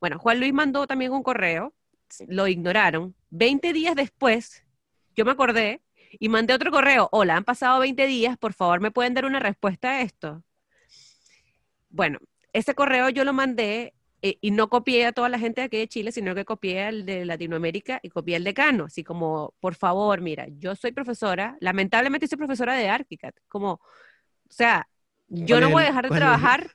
Bueno, 0.00 0.18
Juan 0.18 0.40
Luis 0.40 0.52
mandó 0.52 0.86
también 0.86 1.12
un 1.12 1.22
correo, 1.22 1.74
lo 2.28 2.48
ignoraron. 2.48 3.14
20 3.30 3.72
días 3.74 3.94
después, 3.94 4.64
yo 5.14 5.24
me 5.26 5.32
acordé 5.32 5.82
y 6.18 6.30
mandé 6.30 6.54
otro 6.54 6.70
correo. 6.70 7.08
Hola, 7.12 7.36
han 7.36 7.44
pasado 7.44 7.80
20 7.80 8.06
días, 8.06 8.38
por 8.38 8.54
favor, 8.54 8.80
¿me 8.80 8.90
pueden 8.90 9.12
dar 9.12 9.26
una 9.26 9.40
respuesta 9.40 9.90
a 9.90 10.02
esto? 10.02 10.42
Bueno, 11.90 12.18
ese 12.52 12.74
correo 12.74 13.10
yo 13.10 13.24
lo 13.24 13.34
mandé 13.34 13.94
eh, 14.22 14.38
y 14.40 14.50
no 14.50 14.68
copié 14.68 15.06
a 15.06 15.12
toda 15.12 15.28
la 15.28 15.38
gente 15.38 15.60
de 15.60 15.66
aquí 15.66 15.76
de 15.78 15.88
Chile, 15.88 16.12
sino 16.12 16.34
que 16.34 16.44
copié 16.44 16.84
al 16.84 17.06
de 17.06 17.24
Latinoamérica 17.24 18.00
y 18.02 18.08
copié 18.10 18.36
al 18.36 18.44
decano, 18.44 18.84
así 18.86 19.04
como, 19.04 19.54
por 19.60 19.74
favor, 19.76 20.20
mira, 20.20 20.46
yo 20.58 20.74
soy 20.76 20.92
profesora, 20.92 21.56
lamentablemente 21.60 22.26
soy 22.26 22.38
profesora 22.38 22.74
de 22.74 22.88
ArchiCAD, 22.88 23.34
como, 23.48 23.72
o 23.74 23.80
sea, 24.50 24.88
yo 25.28 25.58
¿Cuál 25.58 25.60
no 25.60 25.70
voy 25.70 25.82
a 25.84 25.86
dejar 25.86 26.04
de 26.04 26.10
es? 26.10 26.18
trabajar, 26.18 26.70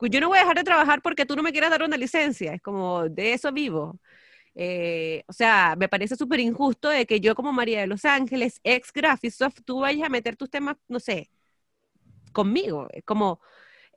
yo 0.00 0.20
no 0.20 0.28
voy 0.28 0.38
a 0.38 0.42
dejar 0.42 0.56
de 0.56 0.64
trabajar 0.64 1.02
porque 1.02 1.26
tú 1.26 1.36
no 1.36 1.42
me 1.42 1.52
quieras 1.52 1.70
dar 1.70 1.82
una 1.82 1.96
licencia, 1.96 2.54
es 2.54 2.62
como, 2.62 3.08
de 3.08 3.32
eso 3.34 3.52
vivo. 3.52 3.98
Eh, 4.54 5.22
o 5.28 5.32
sea, 5.32 5.76
me 5.78 5.88
parece 5.88 6.16
súper 6.16 6.40
injusto 6.40 6.88
de 6.88 7.06
que 7.06 7.20
yo 7.20 7.34
como 7.34 7.52
María 7.52 7.80
de 7.80 7.86
Los 7.86 8.04
Ángeles, 8.04 8.60
ex 8.64 8.92
Graphisoft, 8.92 9.60
tú 9.64 9.80
vayas 9.80 10.06
a 10.06 10.10
meter 10.10 10.36
tus 10.36 10.50
temas, 10.50 10.76
no 10.88 11.00
sé, 11.00 11.30
conmigo. 12.32 12.88
Es 12.92 13.04
como, 13.04 13.40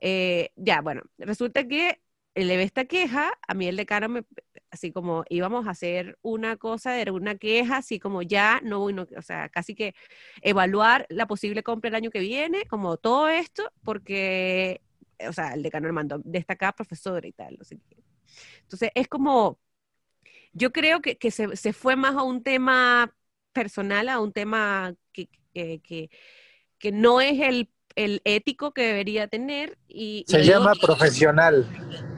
eh, 0.00 0.50
ya, 0.56 0.80
bueno, 0.80 1.02
resulta 1.18 1.66
que 1.66 2.00
le 2.34 2.56
ve 2.56 2.62
esta 2.64 2.84
queja, 2.86 3.32
a 3.46 3.54
mí 3.54 3.68
el 3.68 3.76
decano 3.76 4.08
me, 4.08 4.24
así 4.70 4.90
como 4.92 5.24
íbamos 5.28 5.66
a 5.66 5.70
hacer 5.70 6.18
una 6.22 6.56
cosa, 6.56 7.00
era 7.00 7.12
una 7.12 7.36
queja, 7.36 7.78
así 7.78 8.00
como 8.00 8.22
ya, 8.22 8.60
no, 8.64 8.82
o 8.84 9.22
sea, 9.22 9.48
casi 9.48 9.74
que 9.74 9.94
evaluar 10.42 11.06
la 11.10 11.26
posible 11.26 11.62
compra 11.62 11.88
el 11.88 11.94
año 11.94 12.10
que 12.10 12.20
viene, 12.20 12.64
como 12.66 12.96
todo 12.96 13.28
esto, 13.28 13.70
porque, 13.84 14.80
o 15.28 15.32
sea, 15.32 15.54
el 15.54 15.62
decano 15.62 15.86
me 15.86 15.92
mandó 15.92 16.20
destacada 16.24 16.72
profesora 16.72 17.26
y 17.26 17.32
tal. 17.32 17.58
Entonces, 18.62 18.90
es 18.94 19.08
como, 19.08 19.58
yo 20.52 20.72
creo 20.72 21.00
que, 21.00 21.16
que 21.18 21.30
se, 21.30 21.56
se 21.56 21.72
fue 21.72 21.96
más 21.96 22.16
a 22.16 22.22
un 22.22 22.42
tema 22.42 23.14
personal, 23.52 24.08
a 24.08 24.20
un 24.20 24.32
tema 24.32 24.94
que, 25.12 25.28
que, 25.52 26.10
que 26.78 26.92
no 26.92 27.20
es 27.20 27.40
el, 27.40 27.70
el 27.96 28.20
ético 28.24 28.72
que 28.72 28.82
debería 28.82 29.28
tener. 29.28 29.78
Y, 29.88 30.24
y 30.26 30.30
Se 30.30 30.38
digo- 30.38 30.54
llama 30.54 30.72
profesional. 30.80 31.66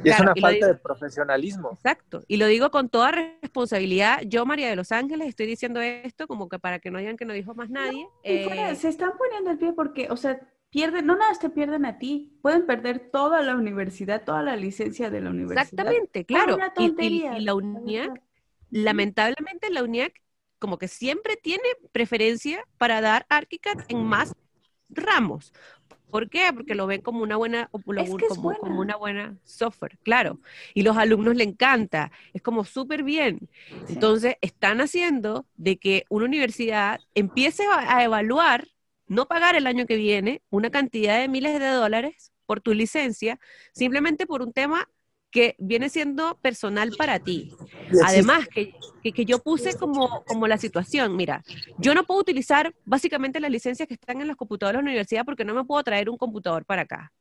Y 0.04 0.10
es 0.10 0.20
una 0.20 0.32
y 0.34 0.40
falta 0.40 0.56
digo- 0.66 0.66
de 0.68 0.74
profesionalismo. 0.74 1.70
Exacto. 1.74 2.22
Y 2.28 2.36
lo 2.38 2.46
digo 2.46 2.70
con 2.70 2.88
toda 2.88 3.12
responsabilidad. 3.12 4.22
Yo, 4.26 4.46
María 4.46 4.68
de 4.68 4.76
los 4.76 4.92
Ángeles, 4.92 5.28
estoy 5.28 5.46
diciendo 5.46 5.80
esto 5.80 6.26
como 6.26 6.48
que 6.48 6.58
para 6.58 6.78
que 6.78 6.90
no 6.90 6.98
digan 6.98 7.16
que 7.16 7.24
no 7.24 7.32
dijo 7.34 7.54
más 7.54 7.70
nadie. 7.70 8.06
Fuera, 8.22 8.70
Eh, 8.70 8.76
se 8.76 8.88
están 8.88 9.12
poniendo 9.18 9.50
el 9.50 9.58
pie 9.58 9.72
porque, 9.72 10.08
o 10.10 10.16
sea, 10.16 10.40
pierden, 10.70 11.06
no 11.06 11.16
nada 11.16 11.32
te 11.40 11.48
pierden 11.50 11.86
a 11.86 11.98
ti, 11.98 12.38
pueden 12.42 12.66
perder 12.66 13.10
toda 13.12 13.42
la 13.42 13.54
universidad, 13.54 14.24
toda 14.24 14.42
la 14.42 14.56
licencia 14.56 15.10
de 15.10 15.20
la 15.20 15.30
universidad. 15.30 15.62
exactamente, 15.62 16.24
claro. 16.26 16.56
una 16.56 16.66
Y- 16.76 16.82
y- 16.84 16.86
tontería, 16.88 17.38
y 17.38 17.44
la 17.44 17.54
UNIAC 17.54 18.20
lamentablemente 18.70 19.70
la 19.70 19.82
UNIAC 19.82 20.20
como 20.58 20.78
que 20.78 20.88
siempre 20.88 21.36
tiene 21.36 21.62
preferencia 21.92 22.64
para 22.78 23.00
dar 23.00 23.26
ArchiCAD 23.28 23.84
en 23.88 24.04
más 24.04 24.34
ramos. 24.96 25.52
¿Por 26.10 26.30
qué? 26.30 26.50
Porque 26.54 26.74
lo 26.74 26.86
ven 26.86 27.02
como 27.02 27.22
una 27.22 27.36
buena, 27.36 27.68
como, 27.70 27.92
Es 27.94 28.14
que 28.14 28.26
una 28.38 28.96
buena 28.96 29.36
software, 29.44 29.98
claro. 30.02 30.40
Y 30.72 30.82
los 30.82 30.96
alumnos 30.96 31.36
le 31.36 31.44
encanta, 31.44 32.12
es 32.32 32.42
como 32.42 32.64
súper 32.64 33.02
bien. 33.02 33.48
Sí. 33.86 33.94
Entonces, 33.94 34.36
están 34.40 34.80
haciendo 34.80 35.46
de 35.56 35.78
que 35.78 36.04
una 36.08 36.24
universidad 36.24 37.00
empiece 37.14 37.64
a, 37.66 37.96
a 37.96 38.04
evaluar, 38.04 38.68
no 39.08 39.26
pagar 39.26 39.56
el 39.56 39.66
año 39.66 39.86
que 39.86 39.96
viene 39.96 40.42
una 40.50 40.70
cantidad 40.70 41.18
de 41.20 41.28
miles 41.28 41.58
de 41.58 41.68
dólares 41.68 42.32
por 42.46 42.60
tu 42.60 42.72
licencia, 42.72 43.38
simplemente 43.72 44.26
por 44.26 44.42
un 44.42 44.52
tema 44.52 44.88
que 45.36 45.54
viene 45.58 45.90
siendo 45.90 46.38
personal 46.38 46.92
para 46.96 47.18
ti. 47.18 47.52
Además, 48.02 48.48
que, 48.48 48.72
que, 49.02 49.12
que 49.12 49.26
yo 49.26 49.38
puse 49.38 49.76
como, 49.76 50.24
como 50.24 50.48
la 50.48 50.56
situación, 50.56 51.14
mira, 51.14 51.44
yo 51.76 51.94
no 51.94 52.04
puedo 52.04 52.20
utilizar 52.20 52.74
básicamente 52.86 53.38
las 53.38 53.50
licencias 53.50 53.86
que 53.86 53.92
están 53.92 54.22
en 54.22 54.28
los 54.28 54.36
computadores 54.38 54.78
de 54.78 54.84
la 54.84 54.88
universidad 54.88 55.26
porque 55.26 55.44
no 55.44 55.52
me 55.52 55.66
puedo 55.66 55.84
traer 55.84 56.08
un 56.08 56.16
computador 56.16 56.64
para 56.64 56.82
acá. 56.82 57.12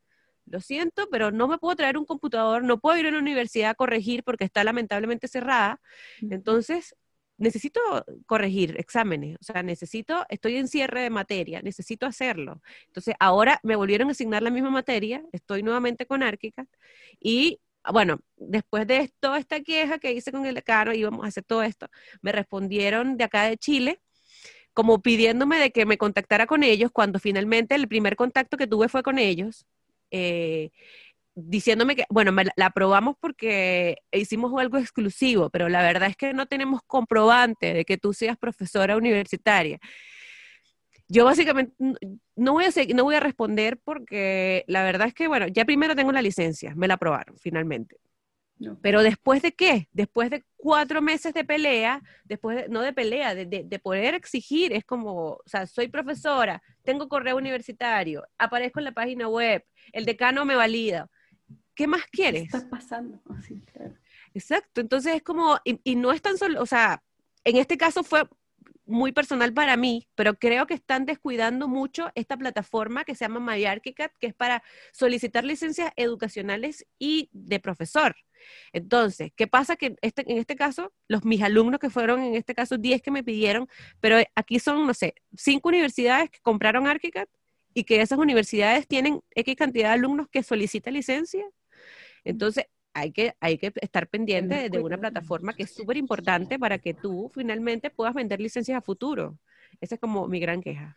Lo 0.45 0.61
siento, 0.61 1.09
pero 1.11 1.31
no 1.31 1.49
me 1.49 1.57
puedo 1.57 1.75
traer 1.75 1.97
un 1.97 2.05
computador, 2.05 2.63
no 2.63 2.79
puedo 2.79 2.97
ir 2.97 3.07
a 3.07 3.09
una 3.09 3.19
universidad 3.19 3.71
a 3.71 3.75
corregir 3.75 4.23
porque 4.23 4.45
está 4.45 4.63
lamentablemente 4.63 5.27
cerrada. 5.27 5.81
Entonces, 6.21 6.95
necesito 7.37 7.81
corregir 8.27 8.79
exámenes, 8.79 9.35
o 9.41 9.43
sea, 9.43 9.61
necesito, 9.61 10.25
estoy 10.29 10.55
en 10.55 10.69
cierre 10.69 11.01
de 11.01 11.09
materia, 11.09 11.61
necesito 11.61 12.05
hacerlo. 12.05 12.61
Entonces, 12.87 13.13
ahora 13.19 13.59
me 13.61 13.75
volvieron 13.75 14.07
a 14.07 14.11
asignar 14.11 14.41
la 14.41 14.51
misma 14.51 14.69
materia, 14.69 15.21
estoy 15.33 15.63
nuevamente 15.63 16.05
con 16.05 16.23
Archicad 16.23 16.67
y 17.19 17.59
bueno, 17.91 18.19
después 18.37 18.87
de 18.87 19.11
toda 19.19 19.37
esta 19.39 19.61
queja 19.61 19.99
que 19.99 20.13
hice 20.13 20.31
con 20.31 20.45
el 20.45 20.55
decano, 20.55 20.93
íbamos 20.93 21.25
a 21.25 21.29
hacer 21.29 21.43
todo 21.43 21.63
esto, 21.63 21.87
me 22.21 22.31
respondieron 22.31 23.17
de 23.17 23.23
acá 23.25 23.43
de 23.43 23.57
Chile 23.57 24.01
como 24.73 25.01
pidiéndome 25.01 25.57
de 25.59 25.71
que 25.71 25.85
me 25.85 25.97
contactara 25.97 26.47
con 26.47 26.63
ellos 26.63 26.91
cuando 26.91 27.19
finalmente 27.19 27.75
el 27.75 27.87
primer 27.87 28.15
contacto 28.15 28.57
que 28.57 28.67
tuve 28.67 28.89
fue 28.89 29.03
con 29.03 29.19
ellos. 29.19 29.65
eh, 30.11 30.71
diciéndome 31.35 31.95
que, 31.97 32.05
bueno, 32.09 32.31
me 32.31 32.45
la, 32.45 32.51
la 32.55 32.67
aprobamos 32.67 33.15
porque 33.19 33.97
hicimos 34.11 34.53
algo 34.59 34.77
exclusivo, 34.77 35.49
pero 35.49 35.69
la 35.69 35.81
verdad 35.83 36.09
es 36.09 36.15
que 36.17 36.33
no 36.33 36.45
tenemos 36.47 36.81
comprobante 36.87 37.73
de 37.73 37.85
que 37.85 37.97
tú 37.97 38.13
seas 38.13 38.37
profesora 38.37 38.97
universitaria. 38.97 39.79
Yo 41.07 41.25
básicamente 41.25 41.73
no 42.35 42.53
voy 42.53 42.65
a 42.65 42.69
no 42.95 43.03
voy 43.03 43.15
a 43.15 43.19
responder 43.19 43.77
porque 43.83 44.63
la 44.67 44.83
verdad 44.83 45.07
es 45.07 45.13
que, 45.13 45.27
bueno, 45.27 45.47
ya 45.47 45.65
primero 45.65 45.95
tengo 45.95 46.11
la 46.11 46.21
licencia, 46.21 46.73
me 46.75 46.87
la 46.87 46.95
aprobaron 46.95 47.37
finalmente. 47.37 47.97
No. 48.57 48.79
Pero 48.81 49.03
después 49.03 49.41
de 49.41 49.51
qué? 49.53 49.89
Después 49.91 50.29
de 50.29 50.45
cuatro 50.55 51.01
meses 51.01 51.33
de 51.33 51.43
pelea, 51.43 52.01
después 52.23 52.55
de- 52.55 52.69
no 52.69 52.81
de 52.81 52.93
pelea, 52.93 53.35
de, 53.35 53.45
de- 53.45 53.63
de 53.65 53.79
poder 53.79 54.13
exigir, 54.15 54.71
es 54.71 54.85
como, 54.85 55.31
o 55.33 55.41
sea, 55.45 55.67
soy 55.67 55.89
profesora, 55.89 56.61
tengo 56.83 57.09
correo 57.09 57.35
universitario, 57.37 58.23
aparezco 58.37 58.79
en 58.79 58.85
la 58.85 58.93
página 58.93 59.27
web, 59.27 59.63
el 59.91 60.05
decano 60.05 60.45
me 60.45 60.55
valida. 60.55 61.09
¿Qué 61.75 61.85
más 61.87 62.03
¿Qué 62.05 62.09
quieres? 62.11 62.43
está 62.43 62.69
pasando? 62.69 63.21
Claro. 63.73 63.93
Exacto, 64.33 64.81
entonces 64.81 65.15
es 65.15 65.21
como, 65.23 65.57
y, 65.65 65.79
y 65.83 65.95
no 65.97 66.11
es 66.13 66.21
tan 66.21 66.37
solo, 66.37 66.61
o 66.61 66.65
sea, 66.65 67.03
en 67.43 67.57
este 67.57 67.77
caso 67.77 68.03
fue 68.03 68.27
muy 68.85 69.11
personal 69.11 69.53
para 69.53 69.77
mí, 69.77 70.07
pero 70.15 70.35
creo 70.35 70.67
que 70.67 70.73
están 70.73 71.05
descuidando 71.05 71.67
mucho 71.67 72.11
esta 72.15 72.37
plataforma 72.37 73.03
que 73.03 73.15
se 73.15 73.25
llama 73.25 73.39
MyArchiCAD, 73.39 74.11
que 74.19 74.27
es 74.27 74.33
para 74.33 74.63
solicitar 74.91 75.43
licencias 75.43 75.91
educacionales 75.95 76.85
y 76.99 77.29
de 77.31 77.59
profesor. 77.59 78.15
Entonces, 78.73 79.31
¿qué 79.35 79.47
pasa? 79.47 79.75
Que 79.75 79.95
este, 80.01 80.29
en 80.31 80.37
este 80.37 80.55
caso, 80.55 80.93
los 81.07 81.25
mis 81.25 81.41
alumnos 81.41 81.79
que 81.79 81.89
fueron, 81.89 82.21
en 82.21 82.35
este 82.35 82.53
caso, 82.53 82.77
10 82.77 83.01
que 83.01 83.11
me 83.11 83.23
pidieron, 83.23 83.67
pero 83.99 84.17
aquí 84.35 84.59
son, 84.59 84.85
no 84.85 84.93
sé, 84.93 85.15
cinco 85.35 85.69
universidades 85.69 86.29
que 86.29 86.39
compraron 86.41 86.87
ArchiCAD 86.87 87.27
y 87.73 87.83
que 87.83 88.01
esas 88.01 88.19
universidades 88.19 88.87
tienen 88.87 89.21
X 89.31 89.55
cantidad 89.55 89.89
de 89.89 89.95
alumnos 89.95 90.27
que 90.29 90.43
solicitan 90.43 90.93
licencia. 90.93 91.45
Entonces, 92.23 92.65
hay 92.95 93.11
que, 93.11 93.35
hay 93.41 93.57
que 93.57 93.73
estar 93.81 94.07
pendiente 94.07 94.69
de, 94.69 94.79
una 94.79 94.97
plataforma 94.97 95.53
que 95.53 95.63
es 95.63 95.71
súper 95.71 95.97
importante 95.97 96.57
para 96.57 96.79
que 96.79 96.93
tú 96.93 97.29
finalmente 97.33 97.89
puedas 97.89 98.13
vender 98.13 98.39
licencias 98.39 98.77
a 98.77 98.81
futuro. 98.81 99.37
Esa 99.81 99.95
es 99.95 100.01
como 100.01 100.27
mi 100.27 100.39
gran 100.39 100.61
queja. 100.61 100.95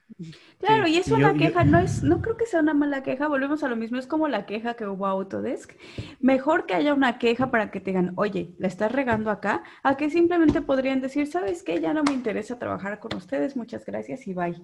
Claro, 0.61 0.87
Sí, 0.87 0.95
y 0.95 0.97
es 0.99 1.09
una 1.11 1.33
yo- 1.33 1.33
yo- 1.33 1.39
queja, 1.39 1.65
no 1.65 1.79
es, 1.79 2.05
no 2.05 2.23
creo 2.23 2.37
que 2.37 2.47
sea 2.47 2.61
una 2.61 2.73
mala 2.73 3.03
queja, 3.03 3.27
volvemos 3.27 3.65
a 3.65 3.69
lo 3.69 3.75
mismo, 3.75 3.99
es 3.99 4.07
como 4.07 4.29
la 4.29 4.47
queja 4.47 4.75
que 4.75 4.87
hubo 4.87 5.07
a 5.07 5.11
Autodesk. 5.11 5.73
Mejor 6.21 6.67
que 6.67 6.75
haya 6.75 6.95
una 6.95 7.19
queja 7.19 7.51
para 7.51 7.73
que 7.73 7.81
te 7.81 7.91
digan, 7.91 8.13
oye, 8.17 8.55
la 8.59 8.69
estás 8.69 8.93
regando 8.93 9.31
acá, 9.31 9.65
a 9.83 9.97
que 9.97 10.09
simplemente 10.09 10.63
podrían 10.63 11.01
decir, 11.01 11.27
¿sabes 11.27 11.65
qué? 11.65 11.81
Ya 11.81 11.93
no 11.95 12.05
me 12.05 12.13
interesa 12.13 12.59
trabajar 12.61 13.01
con 13.01 13.17
ustedes, 13.17 13.57
muchas 13.57 13.85
gracias 13.85 14.27
y 14.29 14.35
bye. 14.35 14.61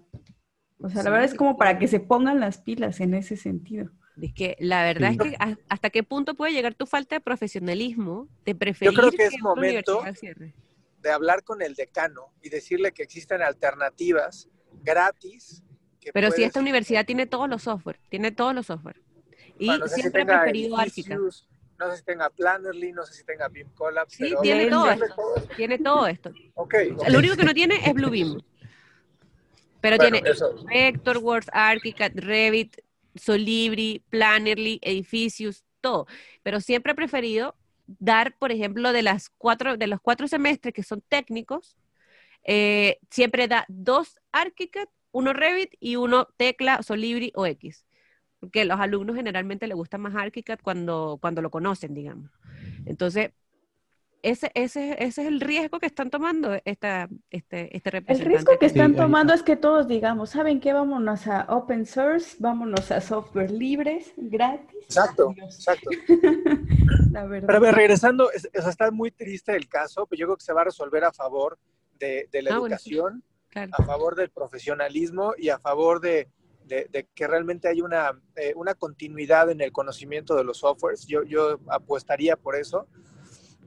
O 0.78 0.88
sea, 0.88 1.02
la 1.02 1.10
verdad 1.10 1.24
es 1.26 1.34
como 1.34 1.56
para 1.56 1.78
que 1.80 1.88
se 1.88 1.98
pongan 1.98 2.38
las 2.38 2.58
pilas 2.58 3.00
en 3.00 3.14
ese 3.14 3.36
sentido. 3.36 3.90
Es 4.20 4.32
que 4.32 4.56
la 4.60 4.84
verdad 4.84 5.10
Sí. 5.10 5.16
es 5.20 5.30
que 5.30 5.36
a- 5.40 5.58
hasta 5.68 5.90
qué 5.90 6.02
punto 6.02 6.34
puede 6.34 6.52
llegar 6.52 6.74
tu 6.74 6.86
falta 6.86 7.16
de 7.16 7.20
profesionalismo 7.20 8.28
de 8.44 8.54
preferir 8.54 8.94
creo 8.96 9.10
que 9.10 9.26
es 9.26 9.40
momento- 9.40 10.04
de 11.02 11.10
hablar 11.10 11.42
con 11.42 11.60
el 11.62 11.74
decano 11.74 12.32
y 12.40 12.48
decirle 12.48 12.92
que 12.92 13.02
existen 13.02 13.42
alternativas 13.42 14.48
gratis. 14.82 15.62
que 16.00 16.12
Pero 16.12 16.30
si 16.30 16.42
esta 16.44 16.60
universidad 16.60 17.06
tiene 17.06 17.24
todos 17.26 17.48
los 17.48 17.62
software, 17.62 17.98
tiene 18.10 18.30
todos 18.30 18.54
los 18.54 18.66
software. 18.66 19.00
Y 19.58 19.66
Bueno, 19.66 19.84
no 19.84 19.88
sé 19.88 19.94
si 19.94 20.00
siempre 20.02 20.20
he 20.22 20.24
tenga 20.26 20.40
preferido. 20.42 20.78
Edificius, 20.80 21.48
No 21.78 21.90
sé 21.90 21.96
si 21.96 22.02
tenga 22.04 22.30
Plannerly, 22.30 22.92
no 22.92 23.04
sé 23.04 23.14
si 23.14 23.24
tenga 23.24 23.48
Beam 23.48 23.68
Collab. 23.74 24.08
Sí, 24.08 24.24
pero 24.28 24.40
tiene 24.42 24.66
todo 24.68 24.90
esto. 24.92 25.06
todo- 25.16 25.34
Tiene 25.56 25.78
todo 25.78 26.06
esto. 26.06 26.30
O 26.54 26.68
sea. 26.70 27.08
Lo 27.10 27.18
único 27.18 27.36
que 27.36 27.44
no 27.44 27.52
tiene 27.54 27.76
es 27.84 27.92
Bluebeam. 27.94 28.40
Pero 29.80 29.96
Bueno, 29.96 30.12
tiene 30.18 30.30
eso. 30.30 30.54
Vectorworks, 30.66 31.48
ArchiCAD, 31.52 32.12
Revit, 32.16 32.76
Solibri, 33.14 34.04
Plannerly, 34.10 34.80
Edificius, 34.82 35.64
todo. 35.80 36.06
Pero 36.42 36.60
siempre 36.60 36.92
he 36.92 36.94
preferido 36.94 37.56
dar, 37.86 38.36
por 38.38 38.52
ejemplo, 38.52 38.92
de 38.92 39.02
las 39.02 39.30
cuatro, 39.30 39.76
de 39.76 39.86
los 39.86 40.00
cuatro 40.00 40.28
semestres 40.28 40.74
que 40.74 40.82
son 40.82 41.02
técnicos, 41.02 41.76
eh, 42.44 42.98
siempre 43.10 43.48
da 43.48 43.64
dos 43.68 44.20
ArchiCAD, 44.32 44.88
uno 45.12 45.32
Revit 45.32 45.74
y 45.80 45.96
uno 45.96 46.28
Tecla, 46.36 46.82
Solibri 46.82 47.32
o 47.34 47.46
X. 47.46 47.86
Porque 48.40 48.62
a 48.62 48.64
los 48.64 48.80
alumnos 48.80 49.16
generalmente 49.16 49.66
les 49.66 49.76
gusta 49.76 49.98
más 49.98 50.14
ArchiCAD 50.14 50.58
cuando, 50.62 51.18
cuando 51.20 51.42
lo 51.42 51.50
conocen, 51.50 51.94
digamos. 51.94 52.30
Entonces, 52.86 53.32
ese, 54.24 54.50
ese, 54.54 54.92
ese 55.04 55.20
es 55.22 55.28
el 55.28 55.40
riesgo 55.40 55.78
que 55.78 55.86
están 55.86 56.08
tomando 56.10 56.56
esta, 56.64 57.08
este, 57.30 57.76
este 57.76 57.88
El 57.90 57.92
representante. 57.92 58.24
riesgo 58.28 58.52
que 58.58 58.68
Sí, 58.70 58.74
están 58.78 58.92
ahí- 58.92 58.96
tomando 58.96 59.34
es 59.34 59.42
que 59.42 59.56
todos 59.56 59.86
digamos, 59.86 60.30
¿saben 60.30 60.60
qué? 60.60 60.72
Vámonos 60.72 61.26
a 61.26 61.44
open 61.50 61.84
source, 61.84 62.36
vámonos 62.38 62.90
a 62.90 63.00
software 63.02 63.50
libres, 63.50 64.12
gratis. 64.16 64.74
Exacto, 64.84 65.30
Adiós. 65.30 65.54
exacto. 65.56 65.90
La 67.12 67.26
verdad. 67.26 67.46
Pero 67.46 67.58
a 67.58 67.60
ver, 67.60 67.74
regresando, 67.74 68.30
es- 68.32 68.48
sea, 68.52 68.70
está 68.70 68.90
muy 68.90 69.10
triste 69.10 69.54
el 69.54 69.68
caso, 69.68 70.06
pero 70.06 70.18
yo 70.20 70.26
creo 70.26 70.36
que 70.36 70.44
se 70.44 70.52
va 70.52 70.62
a 70.62 70.64
resolver 70.64 71.04
a 71.04 71.12
favor 71.12 71.58
de, 71.98 72.28
de 72.32 72.42
la 72.42 72.54
Ah, 72.54 72.58
bueno, 72.58 72.76
sí. 72.78 72.90
educación, 72.94 73.22
Claro. 73.50 73.72
a 73.78 73.82
favor 73.84 74.16
del 74.16 74.30
profesionalismo 74.30 75.34
y 75.38 75.50
a 75.50 75.58
favor 75.58 76.00
de, 76.00 76.28
de- 76.64 76.88
de 76.90 77.06
que 77.14 77.26
realmente 77.28 77.68
hay 77.68 77.82
una, 77.82 78.18
eh, 78.36 78.52
una 78.56 78.74
continuidad 78.74 79.50
en 79.50 79.60
el 79.60 79.70
conocimiento 79.70 80.34
de 80.34 80.44
los 80.44 80.58
softwares. 80.58 81.06
Yo, 81.06 81.22
yo 81.24 81.60
apostaría 81.68 82.36
por 82.36 82.56
eso. 82.56 82.88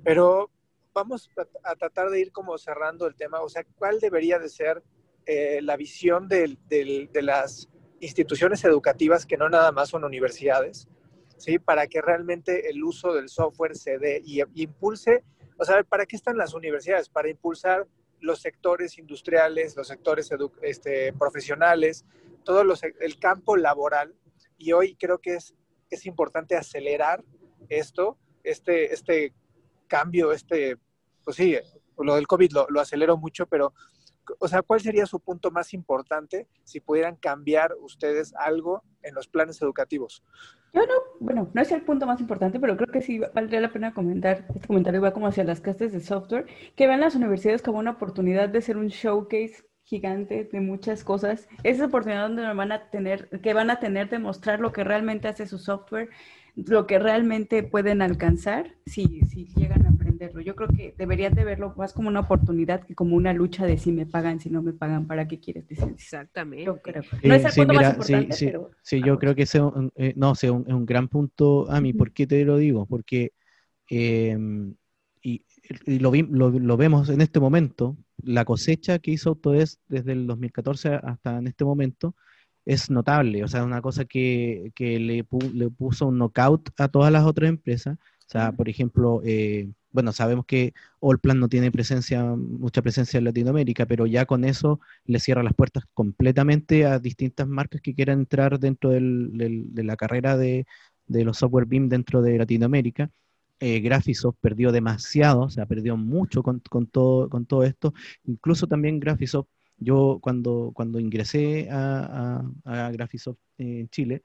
Pero 0.08 0.49
vamos 0.93 1.30
a, 1.64 1.76
tratar 1.76 2.10
de 2.10 2.22
ir 2.22 2.32
como 2.32 2.58
cerrando 2.58 3.08
el 3.08 3.16
tema. 3.16 3.41
O 3.41 3.49
sea, 3.49 3.66
¿cuál 3.78 3.99
debería 3.99 4.39
de 4.39 4.47
ser 4.47 4.82
eh, 5.26 5.60
la 5.62 5.76
visión 5.76 6.30
de 6.30 7.10
las 7.22 7.68
instituciones 7.99 8.64
educativas 8.64 9.26
que 9.26 9.36
no 9.36 9.49
nada 9.49 9.74
más 9.74 9.89
son 9.89 10.05
universidades? 10.05 10.88
¿sí? 11.36 11.60
Para 11.60 11.88
que 11.88 12.01
realmente 12.01 12.70
el 12.70 12.86
uso 12.86 13.14
del 13.14 13.28
software 13.28 13.76
se 13.76 13.97
dé 13.97 14.22
y, 14.24 14.39
y 14.39 14.64
impulse, 14.64 15.26
o 15.58 15.66
sea, 15.66 15.84
¿para 15.84 16.05
qué 16.05 16.16
están 16.16 16.38
las 16.38 16.53
universidades? 16.53 17.10
Para 17.10 17.30
impulsar 17.30 17.86
los 18.22 18.39
sectores 18.39 18.97
industriales, 18.97 19.76
los 19.76 19.89
sectores 19.89 20.30
este, 20.62 21.12
profesionales, 21.12 22.05
todo 22.45 22.64
los, 22.64 22.82
el 22.82 23.20
campo 23.20 23.58
laboral. 23.58 24.16
Y 24.58 24.72
hoy 24.72 24.95
creo 24.95 25.18
que 25.18 25.36
es, 25.36 25.53
es 25.89 26.05
importante 26.05 26.55
acelerar 26.55 27.26
esto, 27.68 28.18
este, 28.45 28.93
este 28.93 29.34
cambio, 29.88 30.32
este, 30.32 30.78
pues 31.24 31.38
sí, 31.38 31.56
lo 31.98 32.16
del 32.16 32.28
COVID 32.28 32.52
lo, 32.52 32.68
lo 32.70 32.80
aceleró 32.80 33.18
mucho, 33.18 33.48
pero, 33.48 33.74
o 34.40 34.48
sea, 34.48 34.62
¿cuál 34.62 34.80
sería 34.82 35.06
su 35.06 35.20
punto 35.20 35.52
más 35.52 35.74
importante 35.74 36.48
si 36.64 36.80
pudieran 36.80 37.16
cambiar 37.16 37.74
ustedes 37.82 38.34
algo 38.36 38.84
en 39.02 39.16
los 39.16 39.28
planes 39.28 39.62
educativos? 39.62 40.24
Yo 40.74 40.86
no, 40.86 40.94
bueno, 41.20 41.50
no 41.54 41.62
es 41.62 41.72
el 41.72 41.82
punto 41.82 42.06
más 42.06 42.20
importante, 42.20 42.60
pero 42.60 42.76
creo 42.78 42.92
que 42.92 43.02
sí 43.02 43.20
valdría 43.34 43.62
la 43.62 43.72
pena 43.72 43.94
comentar, 43.94 44.46
este 44.54 44.68
comentario 44.68 45.02
va 45.02 45.12
como 45.12 45.28
hacia 45.28 45.44
las 45.44 45.62
clases 45.62 45.92
de 45.92 46.02
software, 46.02 46.46
que 46.76 46.88
vean 46.88 47.00
las 47.00 47.16
universidades 47.16 47.62
como 47.62 47.80
una 47.80 47.92
oportunidad 47.92 48.50
de 48.50 48.62
ser 48.62 48.78
un 48.78 48.88
showcase 48.88 49.64
gigante 49.84 50.44
de 50.52 50.60
muchas 50.60 51.04
cosas. 51.06 51.48
Esa 51.64 51.86
oportunidad 51.86 52.24
donde 52.24 52.54
van 52.54 52.72
a 52.74 52.90
tener, 52.90 53.30
que 53.42 53.54
van 53.54 53.70
a 53.70 53.80
tener 53.80 54.10
de 54.10 54.20
mostrar 54.20 54.60
lo 54.60 54.74
que 54.74 54.84
realmente 54.84 55.30
hace 55.30 55.48
su 55.48 55.58
software, 55.58 56.10
lo 56.66 56.88
que 56.88 56.99
realmente 56.99 57.64
pueden 57.64 58.01
alcanzar 58.01 58.76
si, 58.86 59.22
si 59.26 59.45
llegan 59.55 59.86
a 59.86 59.89
aprender 59.89 60.08
entenderlo. 60.08 60.41
Yo 60.41 60.55
creo 60.55 60.70
que 60.70 60.95
deberían 60.97 61.34
de 61.36 61.43
verlo 61.43 61.74
más 61.78 61.93
como 61.93 62.08
una 62.10 62.22
oportunidad 62.22 62.84
que 62.86 62.95
como 62.95 63.16
una 63.16 63.34
lucha 63.34 63.66
de 63.66 63.78
si 63.78 63.91
me 63.91 64.05
pagan, 64.05 64.39
si 64.39 64.49
no 64.49 64.62
me 64.64 64.74
pagan, 64.74 65.05
¿para 65.08 65.28
qué 65.28 65.39
quieres 65.39 65.68
decir? 65.68 65.88
Exactamente. 65.93 66.64
Yo 66.66 66.82
creo. 66.82 67.03
Eh, 67.22 67.30
No 67.30 67.36
es 67.36 67.45
el 67.45 67.51
sí, 67.51 67.60
punto 67.60 67.74
más 67.74 67.84
mira, 67.84 67.91
importante, 67.91 68.34
sí, 68.34 68.38
sí, 68.38 68.45
pero... 68.45 68.72
Sí, 68.82 69.03
yo 69.03 69.20
creo 69.20 69.36
que 69.36 69.43
ese 69.43 69.58
es 69.58 69.64
un, 69.64 69.91
eh, 69.95 70.14
no, 70.16 70.34
sí, 70.36 70.47
un- 70.49 70.64
es 70.68 70.74
un 70.74 70.86
gran 70.86 71.08
punto 71.10 71.70
a 71.70 71.82
mí. 71.82 71.93
¿Por 71.93 72.12
qué 72.14 72.26
te 72.28 72.43
lo 72.45 72.58
digo? 72.58 72.86
Porque, 72.86 73.34
eh, 73.89 74.38
y, 75.22 75.45
y 75.86 75.99
lo, 75.99 76.12
vi- 76.12 76.28
lo, 76.30 76.49
lo 76.51 76.78
vemos 76.78 77.10
en 77.10 77.22
este 77.22 77.39
momento, 77.39 77.97
la 78.24 78.45
cosecha 78.45 78.99
que 78.99 79.12
hizo 79.12 79.30
Autodesk 79.32 79.80
desde 79.88 80.14
el 80.14 80.28
2014 80.28 80.89
hasta 80.95 81.38
en 81.39 81.47
este 81.47 81.66
momento 81.66 82.16
es 82.68 82.89
notable. 82.91 83.43
O 83.43 83.47
sea, 83.47 83.63
una 83.63 83.82
cosa 83.82 84.05
que, 84.05 84.72
que 84.76 84.99
le, 84.99 85.26
pu- 85.26 85.51
le 85.53 85.70
puso 85.70 86.07
un 86.07 86.18
knockout 86.20 86.70
a 86.78 86.88
todas 86.89 87.11
las 87.11 87.26
otras 87.26 87.49
empresas. 87.49 87.97
O 87.99 88.30
sea, 88.30 88.51
por 88.51 88.70
ejemplo, 88.70 89.22
eh, 89.26 89.72
bueno, 89.91 90.11
sabemos 90.13 90.45
que 90.45 90.74
Allplan 91.01 91.39
no 91.39 91.49
tiene 91.49 91.72
presencia, 91.72 92.24
mucha 92.26 92.82
presencia 92.82 93.18
en 93.20 93.24
Latinoamérica, 93.26 93.86
pero 93.86 94.05
ya 94.05 94.26
con 94.26 94.43
eso 94.45 94.80
le 95.05 95.20
cierra 95.20 95.43
las 95.43 95.53
puertas 95.55 95.86
completamente 95.93 96.86
a 96.86 96.99
distintas 96.99 97.47
marcas 97.47 97.82
que 97.82 97.95
quieran 97.95 98.20
entrar 98.20 98.59
dentro 98.59 98.89
del- 98.91 99.32
del- 99.38 99.74
de 99.74 99.84
la 99.84 99.95
carrera 99.97 100.38
de, 100.38 100.65
de 101.07 101.24
los 101.24 101.38
software 101.38 101.65
BIM 101.65 101.89
dentro 101.89 102.22
de 102.22 102.38
Latinoamérica. 102.38 103.09
Eh, 103.59 103.80
Graphisoft 103.80 104.38
perdió 104.39 104.72
demasiado, 104.72 105.41
o 105.43 105.49
sea, 105.49 105.65
perdió 105.65 105.97
mucho 105.97 106.43
con, 106.43 106.59
con 106.70 106.86
todo, 106.88 107.28
con 107.30 107.45
todo 107.45 107.63
esto. 107.63 107.93
Incluso 108.26 108.68
también 108.68 108.99
Graphisoft, 108.99 109.47
yo 109.80 110.20
cuando, 110.22 110.72
cuando 110.74 111.00
ingresé 111.00 111.70
a, 111.70 112.44
a, 112.66 112.88
a 112.88 112.92
Graphisoft 112.92 113.38
en 113.58 113.88
Chile, 113.90 114.24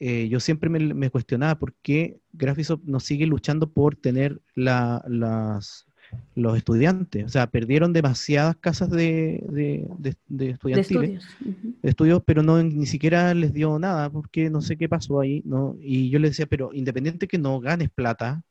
eh, 0.00 0.28
yo 0.28 0.40
siempre 0.40 0.68
me, 0.68 0.80
me 0.94 1.10
cuestionaba 1.10 1.54
por 1.56 1.74
qué 1.82 2.18
Graphisoft 2.32 2.82
no 2.84 2.98
sigue 3.00 3.26
luchando 3.26 3.68
por 3.68 3.94
tener 3.96 4.40
la- 4.54 5.02
las, 5.08 5.86
los 6.34 6.56
estudiantes. 6.56 7.24
O 7.24 7.28
sea, 7.28 7.46
perdieron 7.46 7.92
demasiadas 7.92 8.56
casas 8.56 8.90
de, 8.90 9.44
de, 9.48 9.86
de- 9.98 10.16
de 10.28 10.50
estudiantiles 10.50 11.10
estudios. 11.10 11.38
Estudios, 11.82 12.22
pero 12.24 12.42
no 12.44 12.62
ni 12.62 12.86
siquiera 12.86 13.34
les 13.34 13.52
dio 13.52 13.76
nada, 13.78 14.08
porque 14.08 14.48
no 14.50 14.60
sé 14.60 14.76
qué 14.76 14.88
pasó 14.88 15.20
ahí, 15.20 15.42
¿no? 15.44 15.76
Y 15.80 16.10
yo 16.10 16.20
le 16.20 16.28
decía, 16.28 16.46
pero 16.46 16.72
independiente 16.72 17.26
que 17.26 17.38
no 17.38 17.58
ganes 17.60 17.90
plata 17.90 18.42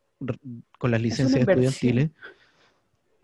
con 0.78 0.92
las 0.92 1.02
licencias 1.02 1.40
inversión. 1.40 1.66
estudiantiles, 1.66 2.10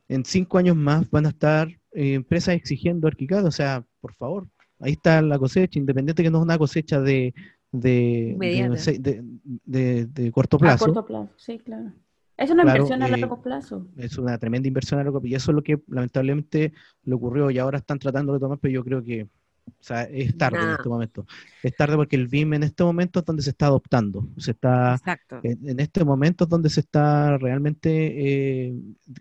en 0.09 0.23
cinco 0.25 0.57
años 0.57 0.75
más 0.75 1.09
van 1.09 1.25
a 1.25 1.29
estar 1.29 1.67
eh, 1.97 2.13
empresas 2.13 2.55
exigiendo 2.55 3.07
ArchiCAD, 3.07 3.45
o 3.45 3.51
sea, 3.51 3.83
por 4.01 4.13
favor, 4.13 4.47
ahí 4.79 4.93
está 4.93 5.21
la 5.21 5.37
cosecha, 5.39 5.79
independiente 5.79 6.23
que 6.23 6.29
no 6.31 6.37
es 6.39 6.43
una 6.43 6.57
cosecha 6.57 7.01
de, 7.01 7.33
de, 7.71 8.35
de, 8.39 8.99
de- 8.99 9.23
de- 9.65 10.05
de 10.05 10.31
corto 10.31 10.57
A 10.57 10.59
plazo, 10.59 10.85
corto 10.85 11.05
plazo, 11.05 11.33
sí, 11.37 11.59
claro. 11.59 11.91
Es 12.37 12.51
una 12.51 12.63
Claro, 12.63 12.83
inversión 12.83 13.01
a 13.01 13.07
eh, 13.07 13.11
largo 13.19 13.41
plazo. 13.41 13.87
es 13.97 14.17
una 14.17 14.37
tremenda 14.37 14.67
inversión 14.67 14.99
a 14.99 15.03
largo 15.03 15.19
plazo, 15.19 15.31
y 15.31 15.35
eso 15.35 15.51
es 15.51 15.55
lo 15.55 15.63
que 15.63 15.79
lamentablemente 15.87 16.71
le 17.03 17.15
ocurrió 17.15 17.49
y 17.51 17.57
ahora 17.57 17.79
están 17.79 17.97
tratando 17.99 18.33
de 18.33 18.39
tomar, 18.39 18.59
pero 18.59 18.73
yo 18.73 18.83
creo 18.83 19.03
que 19.03 19.27
o 19.67 19.83
sea, 19.83 20.03
es 20.03 20.37
tarde 20.37 20.59
en 20.61 20.69
este 20.71 20.89
momento. 20.89 21.25
Es 21.63 21.75
tarde 21.75 21.95
porque 21.95 22.15
el 22.15 22.27
BIM 22.27 22.53
en 22.55 22.63
este 22.63 22.83
momento 22.83 23.19
es 23.19 23.25
donde 23.25 23.43
se 23.43 23.49
está 23.51 23.67
adoptando. 23.67 24.27
Se 24.37 24.51
está, 24.51 24.95
Exacto. 24.95 25.39
en, 25.43 25.67
en 25.69 25.79
este 25.79 26.03
momento 26.03 26.45
es 26.45 26.49
donde 26.49 26.69
se 26.69 26.79
está 26.81 27.37
realmente 27.37 28.69
eh, 28.69 28.73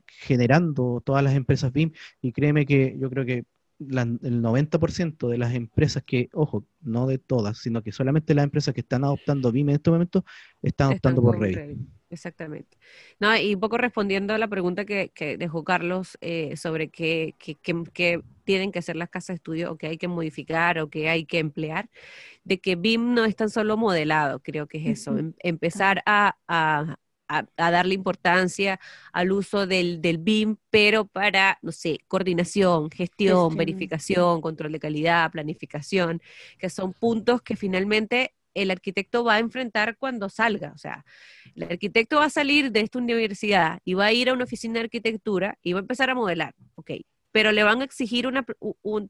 generando 0.07 1.03
todas 1.05 1.23
las 1.23 1.35
empresas 1.35 1.73
BIM 1.73 1.93
y 2.23 2.33
créeme 2.33 2.67
que 2.67 2.97
yo 2.99 3.11
creo 3.11 3.25
que 3.25 3.45
la- 3.79 4.03
el 4.03 4.41
90% 4.41 5.29
de 5.29 5.37
las 5.39 5.55
empresas 5.55 6.03
que, 6.05 6.31
ojo, 6.33 6.65
no 6.81 7.07
de 7.07 7.19
todas, 7.19 7.59
sino 7.59 7.83
que 7.83 7.93
solamente 7.93 8.35
las 8.35 8.45
empresas 8.45 8.73
que 8.75 8.81
están 8.81 9.05
adoptando 9.05 9.53
BIM 9.53 9.69
en 9.71 9.75
este 9.77 9.91
momento 9.91 10.25
están 10.63 10.93
optando 10.95 11.21
Están 11.21 11.25
por 11.25 11.35
con 11.35 11.43
Revit. 11.43 11.79
Exactamente. 12.09 12.79
No, 13.19 13.37
y 13.37 13.55
un 13.55 13.61
poco 13.61 13.79
respondiendo 13.79 14.33
a 14.33 14.39
la 14.39 14.47
pregunta 14.49 14.85
que, 14.85 15.11
que 15.11 15.37
dejó 15.37 15.65
Carlos 15.65 16.17
eh, 16.21 16.57
sobre 16.57 16.89
qué, 16.89 17.35
qué- 17.39 17.57
qué- 17.57 17.83
qué 17.93 18.23
tienen 18.45 18.71
que 18.71 18.79
hacer 18.79 18.95
las 18.95 19.09
casas 19.11 19.29
de 19.29 19.35
estudio 19.37 19.73
o 19.73 19.77
qué 19.77 19.89
hay 19.89 19.99
que 19.99 20.07
modificar 20.07 20.79
o 20.79 20.89
qué 20.89 21.09
hay 21.09 21.25
que 21.27 21.41
emplear, 21.41 21.91
de 22.45 22.61
que 22.61 22.77
BIM 22.77 23.15
no 23.15 23.25
es 23.25 23.37
tan 23.37 23.51
solo 23.51 23.77
modelado, 23.79 24.41
creo 24.41 24.67
que 24.69 24.79
es 24.79 25.01
eso, 25.01 25.17
em- 25.19 25.35
empezar 25.41 26.03
a, 26.07 26.37
a- 26.49 26.97
a- 27.29 27.47
a 27.57 27.71
darle 27.73 27.95
importancia 27.95 28.81
al 29.13 29.33
uso 29.33 29.67
del, 29.69 30.01
del 30.03 30.19
BIM, 30.19 30.57
pero 30.71 31.07
para, 31.07 31.59
no 31.63 31.73
sé, 31.73 32.01
coordinación, 32.09 32.91
Gestión, 32.91 33.57
verificación, 33.57 34.41
control 34.43 34.73
de 34.73 34.81
calidad, 34.81 35.31
planificación, 35.33 36.21
que 36.59 36.71
son 36.71 36.93
puntos 36.95 37.43
que 37.43 37.57
finalmente 37.57 38.35
el 38.63 38.71
arquitecto 38.71 39.25
va 39.25 39.35
a 39.35 39.39
enfrentar 39.39 39.97
cuando 39.99 40.29
salga. 40.29 40.73
O 40.75 40.79
sea, 40.79 41.05
el 41.55 41.65
arquitecto 41.65 42.17
va 42.19 42.27
a 42.27 42.31
salir 42.31 42.73
de 42.73 42.81
esta 42.81 42.99
universidad 42.99 43.81
y 43.85 43.95
va 43.95 44.07
a 44.07 44.13
ir 44.13 44.29
a 44.31 44.33
una 44.35 44.45
oficina 44.45 44.75
de 44.75 44.81
arquitectura 44.81 45.59
y 45.63 45.73
va 45.73 45.81
a 45.81 45.83
empezar 45.83 46.11
a 46.11 46.15
modelar, 46.15 46.55
ok, 46.77 46.93
pero 47.33 47.53
le 47.53 47.65
van 47.65 47.83
a 47.83 47.85
exigir 47.85 48.27
una, 48.27 48.47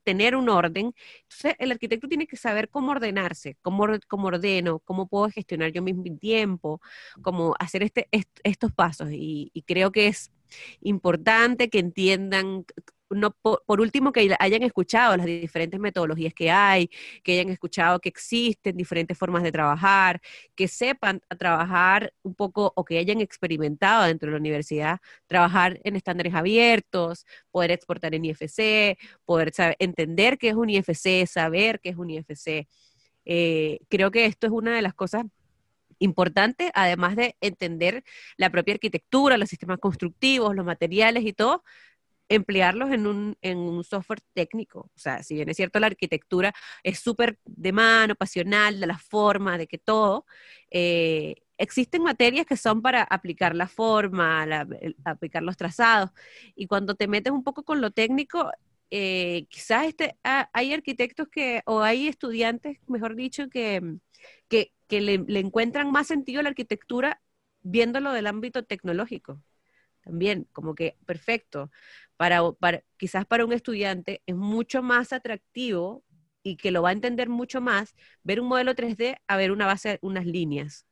tener 0.03 0.35
un 0.35 0.49
orden. 0.49 0.93
Entonces, 1.23 1.55
el 1.61 1.71
arquitecto 1.71 2.09
tiene 2.09 2.27
que 2.27 2.37
saber 2.37 2.69
cómo 2.69 2.91
ordenarse, 2.91 3.57
cómo, 3.63 3.87
cómo 4.09 4.27
ordeno, 4.29 4.81
cómo 4.81 5.07
puedo 5.07 5.31
gestionar 5.31 5.71
yo 5.71 5.81
mismo 5.83 6.03
mi 6.03 6.17
tiempo, 6.19 6.81
cómo 7.23 7.55
hacer 7.61 7.85
este, 7.85 8.09
est- 8.11 8.41
estos 8.43 8.73
pasos. 8.73 9.11
Y 9.13 9.63
creo 9.67 9.93
que 9.93 10.09
es 10.09 10.33
importante 10.81 11.69
que 11.71 11.79
entiendan, 11.79 12.65
no, 13.11 13.31
por, 13.31 13.81
último, 13.81 14.13
que 14.13 14.35
hayan 14.39 14.63
escuchado 14.63 15.17
las 15.17 15.27
diferentes 15.27 15.79
metodologías 15.79 16.35
que 16.35 16.51
hay, 16.51 16.91
que 17.23 17.33
hayan 17.35 17.51
escuchado 17.51 18.01
que 18.01 18.09
existen 18.09 18.77
diferentes 18.77 19.17
formas 19.17 19.43
de 19.43 19.53
trabajar, 19.53 20.21
que 20.55 20.69
sepan 20.69 21.21
trabajar 21.39 22.13
un 22.23 22.35
poco 22.35 22.73
o 22.75 22.85
que 22.85 22.99
hayan 22.99 23.21
experimentado 23.21 24.05
dentro 24.07 24.27
de 24.27 24.33
la 24.33 24.39
universidad, 24.39 24.99
trabajar 25.27 25.81
en 25.85 25.97
estándares 25.97 26.35
abiertos, 26.35 27.27
poder 27.51 27.71
exportar 27.71 28.15
en 28.15 28.25
IFC, 28.25 28.99
poder 29.25 29.53
saber, 29.53 29.77
entender 29.79 30.39
qué 30.39 30.49
es 30.49 30.55
un 30.55 30.71
IFC, 30.71 31.27
saber 31.27 31.81
qué 31.81 31.91
es 31.91 31.97
un 31.97 32.11
IFC. 32.11 32.67
Eh, 33.25 33.81
creo 33.89 34.11
que 34.11 34.27
esto 34.27 34.47
es 34.47 34.53
una 34.53 34.75
de 34.75 34.83
las 34.83 34.95
cosas 34.95 35.25
importantes, 35.99 36.71
además 36.75 37.17
de 37.17 37.37
entender 37.41 38.05
la 38.37 38.51
propia 38.51 38.75
arquitectura, 38.75 39.39
los 39.39 39.49
sistemas 39.49 39.79
constructivos, 39.79 40.55
los 40.55 40.65
materiales 40.65 41.25
y 41.25 41.33
todo, 41.33 41.65
emplearlos 42.29 42.91
en 42.91 43.07
un, 43.07 43.37
en 43.43 43.59
un 43.59 43.85
software 43.85 44.21
técnico. 44.35 44.81
O 44.95 44.99
sea, 44.99 45.23
si 45.23 45.35
bien 45.35 45.49
es 45.49 45.57
cierto, 45.57 45.79
la 45.81 45.87
arquitectura 45.89 46.53
es 46.83 46.99
súper 47.01 47.39
de 47.45 47.73
mano, 47.73 48.15
pasional, 48.17 48.81
de 48.81 48.87
la 48.87 48.99
forma, 48.99 49.59
de 49.59 49.67
que 49.67 49.79
todo, 49.79 50.27
eh, 50.71 51.37
existen 51.59 52.03
materias 52.03 52.47
que 52.47 52.57
son 52.57 52.83
para 52.83 53.03
aplicar 53.03 53.55
la 53.57 53.67
forma, 53.69 54.45
la- 54.47 54.67
aplicar 55.05 55.43
los 55.43 55.57
trazados, 55.57 56.11
y 56.55 56.67
cuando 56.67 56.95
te 56.95 57.09
metes 57.09 57.33
un 57.33 57.45
poco 57.45 57.63
con 57.65 57.81
lo 57.81 57.91
técnico, 57.91 58.51
eh, 58.91 59.47
quizás 59.51 59.87
este, 59.87 60.17
ah, 60.25 60.49
hay 60.53 60.73
arquitectos 60.73 61.29
que, 61.29 61.63
o 61.67 61.81
hay 61.81 62.09
estudiantes, 62.09 62.79
mejor 62.89 63.17
dicho, 63.17 63.49
que, 63.49 63.81
que, 64.49 64.73
que 64.89 65.01
le, 65.01 65.15
encuentran 65.41 65.91
más 65.91 66.07
sentido 66.07 66.43
la 66.43 66.51
arquitectura 66.51 67.21
viéndolo 67.63 68.13
del 68.13 68.27
ámbito 68.27 68.65
tecnológico. 68.65 69.41
También, 70.07 70.49
como 70.55 70.77
que 70.77 70.99
perfecto. 71.07 71.73
Para, 72.19 72.53
para, 72.55 72.85
quizás 72.99 73.27
para 73.27 73.47
un 73.47 73.55
estudiante 73.55 74.23
es 74.27 74.37
mucho 74.37 74.83
más 74.83 75.13
atractivo 75.15 76.05
y 76.45 76.57
que 76.59 76.73
lo 76.73 76.83
va 76.83 76.91
a 76.91 76.93
entender 76.93 77.29
mucho 77.31 77.61
más 77.63 77.97
ver 78.25 78.41
un 78.41 78.49
modelo 78.49 78.75
3D 78.77 79.19
a 79.29 79.39
ver 79.39 79.53
una 79.53 79.67
base, 79.67 80.01
unas 80.03 80.27
líneas. 80.27 80.87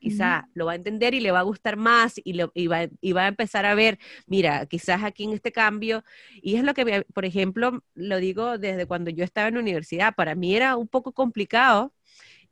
Quizá 0.00 0.48
lo 0.54 0.66
va 0.66 0.72
a 0.72 0.76
entender 0.76 1.14
y 1.14 1.20
le 1.20 1.32
va 1.32 1.40
a 1.40 1.42
gustar 1.42 1.76
más 1.76 2.14
y, 2.24 2.34
lo- 2.34 2.52
y 2.54 2.68
va, 2.68 2.88
y 3.00 3.12
va 3.12 3.24
a 3.24 3.28
empezar 3.28 3.66
a 3.66 3.74
ver, 3.74 3.98
mira, 4.28 4.66
quizás 4.66 5.02
aquí 5.04 5.24
en 5.24 5.32
este 5.32 5.52
cambio, 5.52 6.04
y 6.42 6.56
es 6.56 6.64
lo 6.64 6.74
que, 6.74 7.04
por 7.14 7.24
ejemplo, 7.24 7.82
lo 7.94 8.18
digo 8.18 8.58
desde 8.58 8.86
cuando 8.86 9.10
yo 9.10 9.24
estaba 9.24 9.48
en 9.48 9.54
la 9.54 9.60
universidad, 9.60 10.14
para 10.14 10.36
mí 10.36 10.54
era 10.56 10.76
un 10.76 10.88
poco 10.88 11.12
complicado 11.12 11.92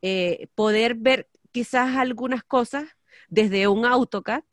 eh, 0.03 0.49
poder 0.55 0.95
ver 0.97 1.29
quizás 1.53 1.97
algunas 1.97 2.45
cosas 2.45 2.85
desde 3.29 3.69
un 3.69 3.85
AutoCAD 3.87 4.45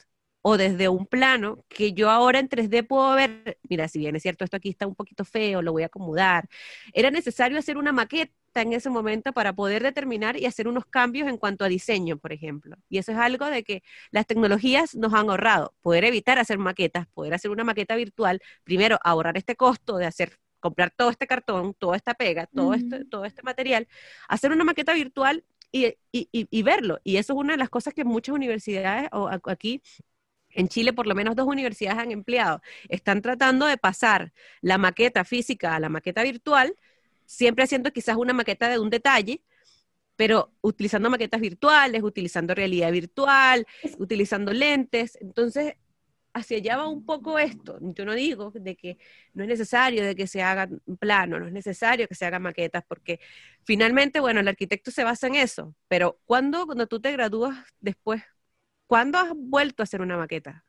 o 0.45 0.57
desde 0.57 0.89
un 0.89 1.07
plano 1.07 1.65
que 1.69 1.93
yo 1.93 2.09
ahora 2.11 2.39
en 2.39 2.49
3D 2.49 2.83
puedo 2.83 3.15
ver, 3.15 3.57
mira, 3.69 3.87
si 3.87 3.99
bien 3.99 4.15
es 4.15 4.21
cierto, 4.23 4.43
esto 4.43 4.57
aquí 4.57 4.69
está 4.69 4.85
un 4.87 4.95
poquito 4.95 5.25
feo, 5.25 5.61
lo 5.61 5.71
voy 5.71 5.83
a 5.83 5.87
acomodar. 5.87 6.47
Era 6.93 7.11
necesario 7.11 7.57
hacer 7.57 7.77
una 7.77 7.91
maqueta 7.93 8.33
en 8.55 8.73
ese 8.73 8.89
momento 8.89 9.33
para 9.33 9.53
poder 9.53 9.81
determinar 9.83 10.37
y 10.37 10.45
hacer 10.45 10.67
unos 10.67 10.85
cambios 10.85 11.27
en 11.29 11.37
cuanto 11.37 11.65
a 11.65 11.69
diseño, 11.69 12.17
por 12.17 12.33
ejemplo. 12.33 12.75
Y 12.89 12.97
eso 12.99 13.11
es 13.13 13.17
algo 13.17 13.45
de 13.47 13.63
que 13.63 13.83
las 14.11 14.27
tecnologías 14.27 14.95
nos 14.95 15.13
han 15.13 15.29
ahorrado, 15.29 15.73
poder 15.81 16.03
evitar 16.05 16.37
hacer 16.39 16.57
maquetas, 16.59 17.07
poder 17.07 17.33
hacer 17.33 17.49
una 17.51 17.63
maqueta 17.63 17.95
virtual, 17.95 18.41
primero 18.63 18.99
ahorrar 19.03 19.37
este 19.37 19.55
costo 19.55 19.97
de 19.97 20.05
hacer 20.05 20.37
comprar 20.59 20.91
todo 20.95 21.09
este 21.09 21.27
cartón, 21.27 21.73
toda 21.73 21.97
esta 21.97 22.13
pega, 22.13 22.47
todo, 22.47 22.73
este, 22.73 23.05
todo 23.05 23.25
este 23.25 23.43
material, 23.43 23.87
hacer 24.29 24.51
una 24.51 24.63
maqueta 24.63 24.93
virtual 24.93 25.43
y, 25.71 25.87
y- 26.11 26.29
y- 26.31 26.47
y 26.49 26.63
verlo. 26.63 26.99
Y 27.03 27.17
eso 27.17 27.33
es 27.33 27.39
una 27.39 27.53
de 27.53 27.57
las 27.57 27.69
cosas 27.69 27.93
que 27.93 28.05
muchas 28.05 28.35
universidades, 28.35 29.09
o 29.11 29.29
aquí 29.45 29.81
en 30.53 30.67
Chile 30.67 30.93
por 30.93 31.07
lo 31.07 31.15
menos 31.15 31.35
dos 31.35 31.47
universidades 31.47 31.99
han 31.99 32.11
empleado. 32.11 32.61
Están 32.89 33.21
tratando 33.21 33.65
de 33.65 33.77
pasar 33.77 34.33
la 34.61 34.77
maqueta 34.77 35.23
física 35.23 35.75
a 35.75 35.79
la 35.79 35.89
maqueta 35.89 36.23
virtual, 36.23 36.75
siempre 37.25 37.63
haciendo 37.63 37.91
quizás 37.91 38.17
una 38.17 38.33
maqueta 38.33 38.69
de 38.69 38.79
un 38.79 38.89
detalle, 38.89 39.41
pero 40.15 40.53
utilizando 40.61 41.09
maquetas 41.09 41.41
virtuales, 41.41 42.03
utilizando 42.03 42.53
realidad 42.53 42.91
virtual, 42.91 43.65
utilizando 43.97 44.53
lentes. 44.53 45.17
Entonces, 45.21 45.73
hacia 46.33 46.57
allá 46.57 46.77
va 46.77 46.87
un 46.87 47.05
poco 47.05 47.39
esto. 47.39 47.77
Yo 47.81 48.05
no 48.05 48.13
digo 48.13 48.51
de 48.55 48.75
que 48.75 48.97
no 49.33 49.43
es 49.43 49.49
necesario 49.49 50.03
de 50.03 50.15
que 50.15 50.27
se 50.27 50.41
hagan 50.41 50.81
plano, 50.99 51.39
no 51.39 51.47
es 51.47 51.53
necesario 51.53 52.07
que 52.07 52.15
se 52.15 52.25
hagan 52.25 52.41
maquetas, 52.43 52.83
porque 52.87 53.19
finalmente, 53.63 54.19
bueno, 54.19 54.39
el 54.39 54.47
arquitecto 54.47 54.91
se 54.91 55.03
basa 55.03 55.27
en 55.27 55.35
eso, 55.35 55.75
pero 55.87 56.19
¿cuándo, 56.25 56.65
cuando 56.65 56.87
tú 56.87 56.99
te 56.99 57.11
gradúas 57.11 57.57
después, 57.79 58.23
cuándo 58.87 59.17
has 59.19 59.33
vuelto 59.35 59.83
a 59.83 59.85
hacer 59.85 60.01
una 60.01 60.17
maqueta? 60.17 60.65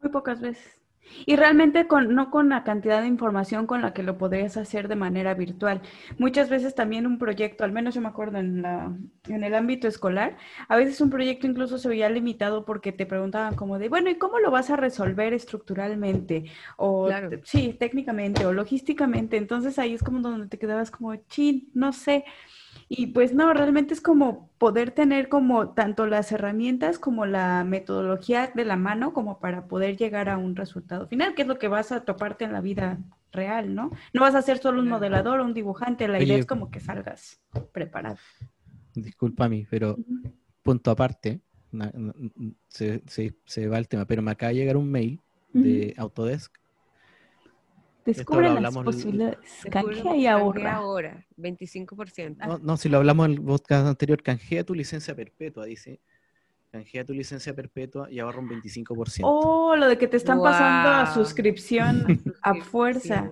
Muy 0.00 0.10
pocas 0.10 0.40
veces. 0.40 0.78
Y 1.26 1.34
realmente 1.36 1.88
con, 1.88 2.14
no 2.14 2.30
con 2.30 2.48
la 2.48 2.62
cantidad 2.62 3.00
de 3.02 3.08
información 3.08 3.66
con 3.66 3.82
la 3.82 3.92
que 3.92 4.04
lo 4.04 4.18
podrías 4.18 4.56
hacer 4.56 4.86
de 4.88 4.94
manera 4.96 5.34
virtual. 5.34 5.82
Muchas 6.16 6.48
veces 6.48 6.74
también 6.76 7.06
un 7.06 7.18
proyecto, 7.18 7.64
al 7.64 7.72
menos 7.72 7.94
yo 7.94 8.00
me 8.00 8.08
acuerdo 8.08 8.38
en, 8.38 8.62
la, 8.62 8.96
en 9.28 9.42
el 9.44 9.54
ámbito 9.54 9.88
escolar, 9.88 10.36
a 10.68 10.76
veces 10.76 11.00
un 11.00 11.10
proyecto 11.10 11.46
incluso 11.48 11.76
se 11.78 11.88
veía 11.88 12.08
limitado 12.08 12.64
porque 12.64 12.92
te 12.92 13.04
preguntaban 13.04 13.56
como 13.56 13.78
de, 13.80 13.88
bueno, 13.88 14.10
¿y 14.10 14.14
cómo 14.16 14.38
lo 14.38 14.50
vas 14.52 14.70
a 14.70 14.76
resolver 14.76 15.34
estructuralmente? 15.34 16.44
O 16.76 17.10
sí, 17.42 17.74
técnicamente 17.78 18.46
o 18.46 18.52
logísticamente. 18.52 19.36
Entonces 19.36 19.78
ahí 19.80 19.94
es 19.94 20.02
como 20.04 20.20
donde 20.20 20.46
te 20.48 20.58
quedabas 20.58 20.90
como, 20.92 21.16
chin, 21.16 21.68
no 21.74 21.92
sé. 21.92 22.24
Y 22.94 23.06
pues 23.06 23.32
no, 23.32 23.54
realmente 23.54 23.94
es 23.94 24.02
como 24.02 24.50
poder 24.58 24.90
tener 24.90 25.30
como 25.30 25.70
tanto 25.70 26.06
las 26.06 26.30
herramientas 26.30 26.98
como 26.98 27.24
la 27.24 27.64
metodología 27.64 28.52
de 28.54 28.66
la 28.66 28.76
mano 28.76 29.14
como 29.14 29.40
para 29.40 29.66
poder 29.66 29.96
llegar 29.96 30.28
a 30.28 30.36
un 30.36 30.56
resultado 30.56 31.06
final, 31.06 31.34
que 31.34 31.40
es 31.40 31.48
lo 31.48 31.58
que 31.58 31.68
vas 31.68 31.90
a 31.90 32.04
toparte 32.04 32.44
en 32.44 32.52
la 32.52 32.60
vida 32.60 32.98
real, 33.32 33.74
¿no? 33.74 33.92
No 34.12 34.20
vas 34.20 34.34
a 34.34 34.42
ser 34.42 34.58
solo 34.58 34.82
un 34.82 34.90
modelador 34.90 35.40
o 35.40 35.44
un 35.46 35.54
dibujante, 35.54 36.06
la 36.06 36.22
idea 36.22 36.36
es 36.36 36.44
como 36.44 36.70
que 36.70 36.80
salgas 36.80 37.40
preparado. 37.72 38.18
Disculpa 38.94 39.46
a 39.46 39.48
mí, 39.48 39.66
pero 39.70 39.96
punto 40.62 40.90
aparte, 40.90 41.40
se, 42.68 43.02
se, 43.46 43.68
va 43.68 43.78
el 43.78 43.88
tema, 43.88 44.04
pero 44.04 44.20
me 44.20 44.32
acaba 44.32 44.50
de 44.50 44.56
llegar 44.56 44.76
un 44.76 44.90
mail 44.90 45.18
de 45.54 45.94
Autodesk 45.96 46.54
Descubre 48.04 48.60
las 48.60 48.74
posibilidades. 48.74 49.38
Canjea 49.70 50.16
y 50.16 50.26
ahorra. 50.26 50.74
ahora, 50.74 51.26
25%. 51.36 52.36
No, 52.46 52.58
no, 52.58 52.76
si 52.76 52.88
lo 52.88 52.98
hablamos 52.98 53.26
en 53.26 53.32
el 53.32 53.42
podcast 53.42 53.86
anterior, 53.86 54.22
canjea 54.22 54.64
tu 54.64 54.74
licencia 54.74 55.14
perpetua, 55.14 55.64
dice. 55.64 56.00
Canjea 56.70 57.04
tu 57.04 57.12
licencia 57.12 57.54
perpetua 57.54 58.10
y 58.10 58.18
ahorra 58.18 58.40
un 58.40 58.48
25%. 58.48 59.20
Oh, 59.24 59.76
lo 59.76 59.88
de 59.88 59.98
que 59.98 60.08
te 60.08 60.16
están 60.16 60.40
pasando 60.40 60.88
a 60.88 61.12
suscripción 61.12 62.22
a 62.42 62.54
fuerza. 62.54 63.30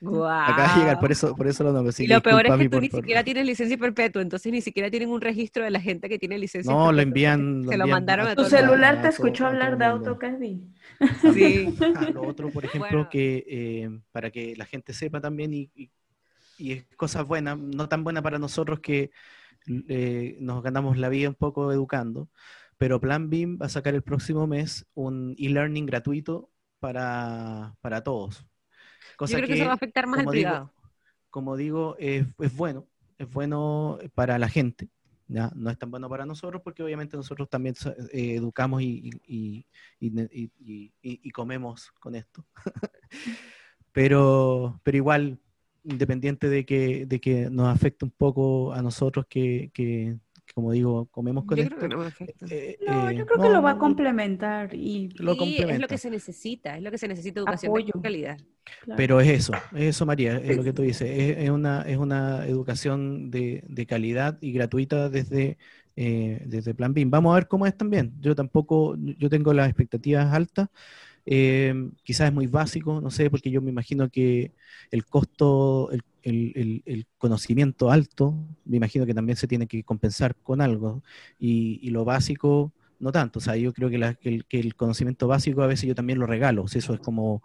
Wow. 0.00 0.24
Acaba 0.24 0.74
de 0.74 0.80
llegar, 0.80 0.98
por 0.98 1.12
eso, 1.12 1.36
por 1.36 1.46
eso 1.46 1.62
lo 1.62 1.72
nombro. 1.72 1.92
y 1.98 2.06
lo 2.06 2.22
peor 2.22 2.46
es 2.46 2.56
que 2.56 2.68
tú 2.70 2.80
ni 2.80 2.88
siquiera 2.88 3.22
tienes 3.22 3.44
licencia 3.44 3.76
perpetua, 3.76 4.22
entonces 4.22 4.50
ni 4.50 4.62
siquiera 4.62 4.90
tienen 4.90 5.10
un 5.10 5.20
registro 5.20 5.62
de 5.62 5.70
la 5.70 5.80
gente 5.80 6.08
que 6.08 6.18
tiene 6.18 6.38
licencia 6.38 6.72
No, 6.72 6.90
lo 6.90 7.02
envían. 7.02 7.66
Se 7.68 7.76
lo, 7.76 7.86
mandaron 7.86 8.26
a, 8.26 8.34
Tu 8.34 8.44
celular 8.44 9.02
te 9.02 9.08
escuchó 9.08 9.46
hablar 9.46 9.76
de 9.76 9.84
AutoCAD. 9.84 10.40
Sí. 11.34 11.74
Ah, 11.94 12.10
lo 12.12 12.22
otro, 12.22 12.50
por 12.50 12.64
ejemplo, 12.64 13.08
que 13.10 13.44
eh, 13.46 13.90
para 14.12 14.30
que 14.30 14.54
la 14.56 14.64
gente 14.64 14.94
sepa 14.94 15.20
también, 15.20 15.52
y, 15.52 15.70
y, 15.74 16.72
es 16.72 16.84
cosas 16.96 17.26
buenas, 17.26 17.58
no 17.58 17.88
tan 17.88 18.04
buenas 18.04 18.22
para 18.22 18.38
nosotros 18.38 18.80
que 18.80 19.10
eh, 19.88 20.36
nos 20.40 20.62
ganamos 20.62 20.96
la 20.96 21.08
vida 21.08 21.28
un 21.28 21.34
poco 21.34 21.72
educando, 21.72 22.28
pero 22.78 23.00
Plan 23.00 23.28
BIM 23.28 23.58
va 23.60 23.66
a 23.66 23.70
sacar 23.70 23.94
el 23.94 24.02
próximo 24.02 24.46
mes 24.46 24.86
un 24.94 25.34
e-learning 25.38 25.84
gratuito 25.84 26.50
para, 26.78 27.76
para 27.82 28.02
todos. 28.02 28.49
Cosa 29.20 29.32
Yo 29.32 29.38
creo 29.40 29.48
que, 29.48 29.54
eso 29.56 29.66
va 29.66 29.72
a 29.72 29.74
afectar 29.74 30.06
más 30.06 30.20
al 30.20 30.26
privado. 30.28 30.72
como 31.28 31.54
digo, 31.54 31.94
es, 31.98 32.26
es 32.38 32.56
bueno, 32.56 32.86
es 33.18 33.30
bueno 33.30 33.98
para 34.14 34.38
la 34.38 34.48
gente, 34.48 34.88
no 35.28 35.68
es 35.68 35.76
tan 35.76 35.90
bueno 35.90 36.08
para 36.08 36.24
nosotros 36.24 36.62
porque 36.64 36.82
obviamente 36.82 37.18
nosotros 37.18 37.50
también 37.50 37.74
eh, 38.14 38.36
educamos 38.36 38.80
y, 38.80 39.10
y, 39.28 39.66
comemos 41.32 41.92
con 42.00 42.14
esto. 42.14 42.46
pero, 43.92 44.80
pero 44.82 44.96
igual, 44.96 45.38
independiente 45.84 46.48
de 46.48 46.64
que, 46.64 47.04
de 47.04 47.20
que 47.20 47.50
nos 47.50 47.68
afecte 47.68 48.06
un 48.06 48.12
poco 48.12 48.72
a 48.72 48.80
nosotros 48.80 49.26
que, 49.28 49.70
como 50.54 50.72
digo, 50.72 51.06
comemos 51.06 51.44
con 51.44 51.58
esto. 51.58 51.88
no, 51.88 52.04
eh, 52.48 52.78
no, 52.86 53.12
yo 53.12 53.26
creo 53.26 53.42
que 53.42 53.50
lo 53.50 53.62
va 53.62 53.72
a 53.72 53.78
complementar 53.78 54.74
y 54.74 55.08
lo 55.16 55.32
es 55.32 55.78
lo 55.78 55.88
que 55.88 55.98
se 55.98 56.10
necesita, 56.10 56.76
es 56.76 56.82
lo 56.82 56.90
que 56.90 56.98
se 56.98 57.08
necesita 57.08 57.40
educación 57.40 57.72
de 57.74 57.92
calidad. 58.02 58.38
Pero 58.96 59.20
es 59.20 59.28
eso, 59.28 59.52
es 59.72 59.96
eso 59.96 60.06
María, 60.06 60.36
es 60.36 60.56
lo 60.56 60.62
que 60.62 60.72
tú 60.72 60.82
dices, 60.82 61.08
es, 61.38 61.50
una, 61.50 61.82
es 61.82 61.96
una 61.96 62.46
educación 62.46 63.30
de, 63.30 63.64
de 63.66 63.86
calidad 63.86 64.38
y 64.40 64.52
gratuita 64.52 65.08
desde, 65.08 65.58
eh, 65.96 66.42
desde 66.46 66.74
Plan 66.74 66.94
BIM. 66.94 67.10
Vamos 67.10 67.32
a 67.32 67.34
ver 67.36 67.48
cómo 67.48 67.66
es 67.66 67.76
también. 67.76 68.12
Yo 68.20 68.34
tampoco, 68.34 68.96
yo 68.96 69.28
tengo 69.28 69.52
las 69.52 69.68
expectativas 69.68 70.32
altas. 70.32 70.68
Eh, 71.32 71.72
quizás 72.02 72.26
es 72.28 72.34
muy 72.34 72.48
básico, 72.48 73.00
no 73.00 73.08
sé, 73.10 73.30
porque 73.30 73.52
yo 73.52 73.62
me 73.62 73.70
imagino 73.70 74.08
que 74.10 74.52
el 74.90 75.06
costo, 75.06 75.88
el, 75.92 76.02
el, 76.84 77.06
conocimiento 77.18 77.92
alto, 77.92 78.34
me 78.64 78.78
imagino 78.78 79.06
que 79.06 79.14
también 79.14 79.36
se 79.36 79.46
tiene 79.46 79.68
que 79.68 79.84
compensar 79.84 80.34
con 80.34 80.60
algo. 80.60 81.04
Y, 81.38 81.78
y 81.82 81.90
lo 81.90 82.04
básico, 82.04 82.72
no 82.98 83.12
tanto. 83.12 83.38
O 83.38 83.42
sea, 83.42 83.54
yo 83.56 83.72
creo 83.72 83.90
que, 83.90 83.98
la, 83.98 84.14
que, 84.14 84.44
el, 84.50 84.74
conocimiento 84.74 85.28
básico 85.28 85.62
a 85.62 85.68
veces 85.68 85.86
yo 85.88 85.94
también 85.94 86.18
lo 86.18 86.26
regalo. 86.26 86.64
O 86.64 86.68
sea, 86.68 86.80
eso 86.80 86.94
es 86.94 87.00
como 87.00 87.44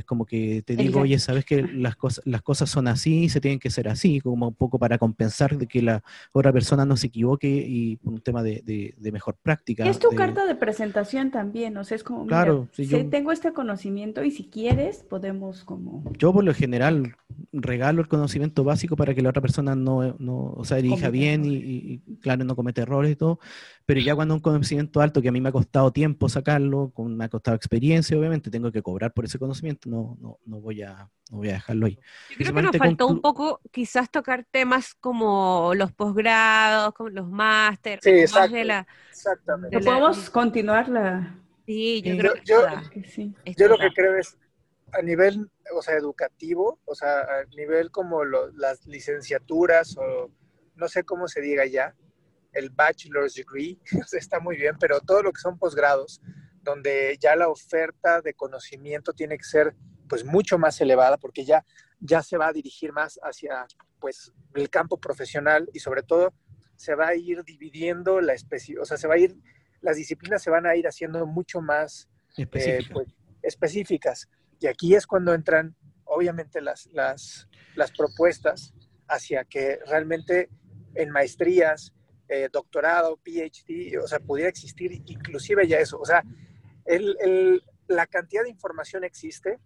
es 0.00 0.04
como 0.04 0.26
que 0.26 0.62
te 0.62 0.76
digo, 0.76 1.00
oye, 1.00 1.18
sabes 1.18 1.44
que 1.44 1.62
las 1.62 1.96
cosas, 1.96 2.26
las 2.26 2.42
cosas 2.42 2.68
son 2.68 2.88
así, 2.88 3.28
se 3.28 3.40
tienen 3.40 3.58
que 3.58 3.70
ser 3.70 3.88
así, 3.88 4.20
como 4.20 4.48
un 4.48 4.54
poco 4.54 4.78
para 4.78 4.98
compensar 4.98 5.56
de 5.56 5.66
que 5.66 5.82
la 5.82 6.02
otra 6.32 6.52
persona 6.52 6.84
no 6.84 6.96
se 6.96 7.06
equivoque 7.06 7.48
y 7.48 7.98
un 8.02 8.20
tema 8.20 8.42
de, 8.42 8.62
de, 8.64 9.12
mejor 9.12 9.36
práctica. 9.42 9.84
es 9.84 9.98
tu 9.98 10.10
carta 10.10 10.46
de 10.46 10.54
presentación 10.54 11.30
también, 11.30 11.76
o 11.76 11.84
sea, 11.84 11.96
es 11.96 12.04
como, 12.04 12.26
claro, 12.26 12.68
si 12.72 12.86
tengo 13.04 13.32
este 13.32 13.52
conocimiento 13.52 14.22
y 14.22 14.30
si 14.30 14.44
quieres 14.44 15.04
podemos 15.08 15.64
como... 15.64 16.04
Yo 16.18 16.32
por 16.32 16.44
lo 16.44 16.54
general 16.54 17.16
regalo 17.52 18.00
el 18.00 18.08
conocimiento 18.08 18.64
básico 18.64 18.96
para 18.96 19.14
que 19.14 19.22
la 19.22 19.30
otra 19.30 19.42
persona 19.42 19.74
no, 19.74 20.14
no 20.18 20.52
o 20.56 20.64
sea, 20.64 20.76
dirija 20.78 21.10
bien 21.10 21.44
y, 21.44 21.56
y, 21.56 22.16
claro, 22.20 22.44
no 22.44 22.54
comete 22.56 22.82
errores 22.82 23.12
y 23.12 23.16
todo, 23.16 23.40
pero 23.90 24.00
ya 24.00 24.14
cuando 24.14 24.34
un 24.34 24.40
conocimiento 24.40 25.00
alto 25.00 25.20
que 25.20 25.28
a 25.28 25.32
mí 25.32 25.40
me 25.40 25.48
ha 25.48 25.52
costado 25.52 25.92
tiempo 25.92 26.28
sacarlo, 26.28 26.92
con, 26.94 27.16
me 27.16 27.24
ha 27.24 27.28
costado 27.28 27.56
experiencia, 27.56 28.16
obviamente 28.16 28.48
tengo 28.48 28.70
que 28.70 28.82
cobrar 28.82 29.12
por 29.12 29.24
ese 29.24 29.38
conocimiento, 29.38 29.89
no, 29.90 30.16
no, 30.20 30.38
no, 30.46 30.60
voy, 30.60 30.82
a, 30.82 31.10
no 31.30 31.38
voy 31.38 31.50
a 31.50 31.54
dejarlo 31.54 31.86
ahí. 31.86 31.98
Yo 32.30 32.36
creo 32.36 32.54
que 32.54 32.62
nos 32.62 32.76
faltó 32.76 33.06
un 33.08 33.20
poco 33.20 33.60
quizás 33.70 34.10
tocar 34.10 34.46
temas 34.50 34.94
como 34.94 35.72
los 35.74 35.92
posgrados, 35.92 36.94
como 36.94 37.10
los 37.10 37.28
másteres. 37.28 38.00
Sí, 38.02 38.10
exacto, 38.10 38.56
exactamente. 39.10 39.80
podemos 39.80 40.30
continuar 40.30 40.88
la... 40.88 41.36
Sí, 41.66 42.02
yo 42.02 42.16
creo 42.16 42.34
que, 42.90 43.04
sí. 43.04 43.34
Yo 43.56 43.68
lo 43.68 43.78
que 43.78 43.90
creo 43.90 44.16
es 44.16 44.36
a 44.92 45.02
nivel, 45.02 45.48
o 45.74 45.82
sea, 45.82 45.96
educativo, 45.96 46.80
o 46.84 46.94
sea, 46.94 47.20
a 47.20 47.44
nivel 47.56 47.90
como 47.90 48.24
las 48.24 48.86
licenciaturas 48.86 49.96
o 49.96 50.30
no 50.74 50.88
sé 50.88 51.04
cómo 51.04 51.28
se 51.28 51.40
diga 51.40 51.66
ya, 51.66 51.94
el 52.52 52.70
bachelor's 52.70 53.34
degree, 53.34 53.78
está 54.12 54.40
muy 54.40 54.56
bien, 54.56 54.76
pero 54.78 55.00
todo 55.00 55.22
lo 55.22 55.32
que 55.32 55.40
son 55.40 55.58
posgrados, 55.58 56.20
donde 56.62 57.16
ya 57.20 57.36
la 57.36 57.48
oferta 57.48 58.20
de 58.20 58.34
conocimiento 58.34 59.12
tiene 59.12 59.36
que 59.38 59.44
ser 59.44 59.74
pues 60.08 60.24
mucho 60.24 60.58
más 60.58 60.80
elevada 60.80 61.16
porque 61.16 61.44
ya, 61.44 61.64
ya 62.00 62.22
se 62.22 62.36
va 62.36 62.48
a 62.48 62.52
dirigir 62.52 62.92
más 62.92 63.18
hacia 63.22 63.66
pues 64.00 64.32
el 64.54 64.68
campo 64.68 64.98
profesional 64.98 65.68
y 65.72 65.78
sobre 65.78 66.02
todo 66.02 66.34
se 66.76 66.94
va 66.94 67.08
a 67.08 67.14
ir 67.14 67.44
dividiendo 67.44 68.20
la 68.20 68.32
especie, 68.32 68.78
o 68.78 68.84
sea, 68.84 68.96
se 68.96 69.06
va 69.06 69.14
a 69.14 69.18
ir, 69.18 69.36
las 69.82 69.96
disciplinas 69.96 70.42
se 70.42 70.50
van 70.50 70.66
a 70.66 70.74
ir 70.76 70.86
haciendo 70.86 71.26
mucho 71.26 71.60
más 71.60 72.08
eh, 72.38 72.46
pues, 72.46 73.06
específicas. 73.42 74.28
Y 74.58 74.66
aquí 74.66 74.94
es 74.94 75.06
cuando 75.06 75.34
entran, 75.34 75.76
obviamente, 76.04 76.60
las, 76.60 76.86
las, 76.86 77.48
las 77.74 77.92
propuestas 77.92 78.72
hacia 79.08 79.44
que 79.44 79.78
realmente 79.86 80.48
en 80.94 81.10
maestrías, 81.10 81.92
eh, 82.28 82.48
doctorado, 82.52 83.18
PhD, 83.18 83.98
o 84.02 84.06
sea, 84.06 84.18
pudiera 84.20 84.48
existir 84.48 85.02
inclusive 85.06 85.66
ya 85.66 85.78
eso. 85.78 85.98
O 85.98 86.04
sea, 86.04 86.24
la 87.86 88.06
cantidad 88.06 88.42
de 88.42 88.50
información 88.50 89.04
existe, 89.04 89.58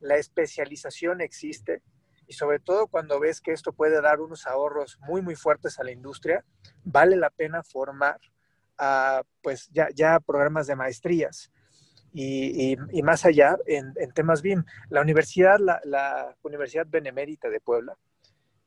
la 0.00 0.16
especialización 0.16 1.20
existe, 1.20 1.82
y 2.26 2.32
sobre 2.32 2.60
todo 2.60 2.86
cuando 2.86 3.18
ves 3.18 3.40
que 3.40 3.52
esto 3.52 3.72
puede 3.72 4.00
dar 4.00 4.20
unos 4.20 4.46
ahorros 4.46 4.98
muy, 5.00 5.20
muy 5.20 5.34
fuertes 5.34 5.80
a 5.80 5.84
la 5.84 5.90
industria, 5.90 6.44
vale 6.84 7.16
la 7.16 7.30
pena 7.30 7.62
formar 7.64 8.20
pues 9.42 9.68
ya, 9.72 9.88
ya 9.94 10.20
programas 10.20 10.66
de 10.66 10.76
maestrías. 10.76 11.50
Y, 12.12 12.76
más 13.04 13.24
allá 13.24 13.56
en, 13.66 13.94
temas 14.14 14.42
BIM. 14.42 14.64
La 14.88 15.00
universidad, 15.00 15.58
la, 15.58 16.36
Universidad 16.42 16.86
Benemérita 16.88 17.48
de 17.48 17.60
Puebla, 17.60 17.96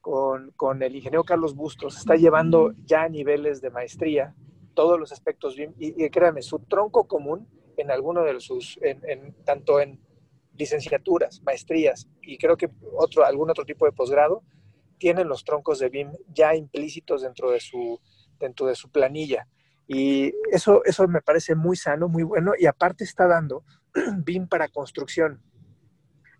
con, 0.01 0.81
el 0.81 0.95
ingeniero 0.95 1.23
Carlos 1.23 1.55
Bustos, 1.55 1.97
está 1.97 2.15
llevando 2.15 2.73
ya 2.85 3.03
a 3.03 3.09
niveles 3.09 3.61
de 3.61 3.69
maestría 3.69 4.33
todos 4.73 4.99
los 4.99 5.11
aspectos 5.11 5.55
BIM 5.55 5.73
y, 5.77 6.09
créanme, 6.09 6.41
su 6.41 6.59
tronco 6.59 7.07
común 7.07 7.47
en 7.77 7.91
alguno 7.91 8.23
de 8.23 8.39
sus, 8.39 8.79
en, 8.81 9.33
tanto 9.43 9.79
en 9.79 9.99
licenciaturas, 10.55 11.41
maestrías 11.43 12.07
y 12.21 12.37
creo 12.37 12.57
que 12.57 12.69
otro, 12.95 13.25
algún 13.25 13.49
otro 13.49 13.65
tipo 13.65 13.85
de 13.85 13.91
posgrado, 13.91 14.43
tienen 14.97 15.27
los 15.27 15.43
troncos 15.43 15.79
de 15.79 15.89
BIM 15.89 16.11
ya 16.27 16.55
implícitos 16.55 17.23
dentro 17.23 17.51
de 17.51 17.59
su, 17.59 17.99
dentro 18.39 18.67
de 18.67 18.75
su 18.75 18.89
planilla. 18.89 19.47
Y 19.87 20.33
eso, 20.51 20.83
eso 20.85 21.07
me 21.07 21.21
parece 21.21 21.55
muy 21.55 21.75
sano, 21.75 22.07
muy 22.07 22.23
bueno, 22.23 22.53
y 22.57 22.67
aparte 22.67 23.03
está 23.03 23.27
dando 23.27 23.65
BIM 24.23 24.47
para 24.47 24.69
construcción. 24.69 25.41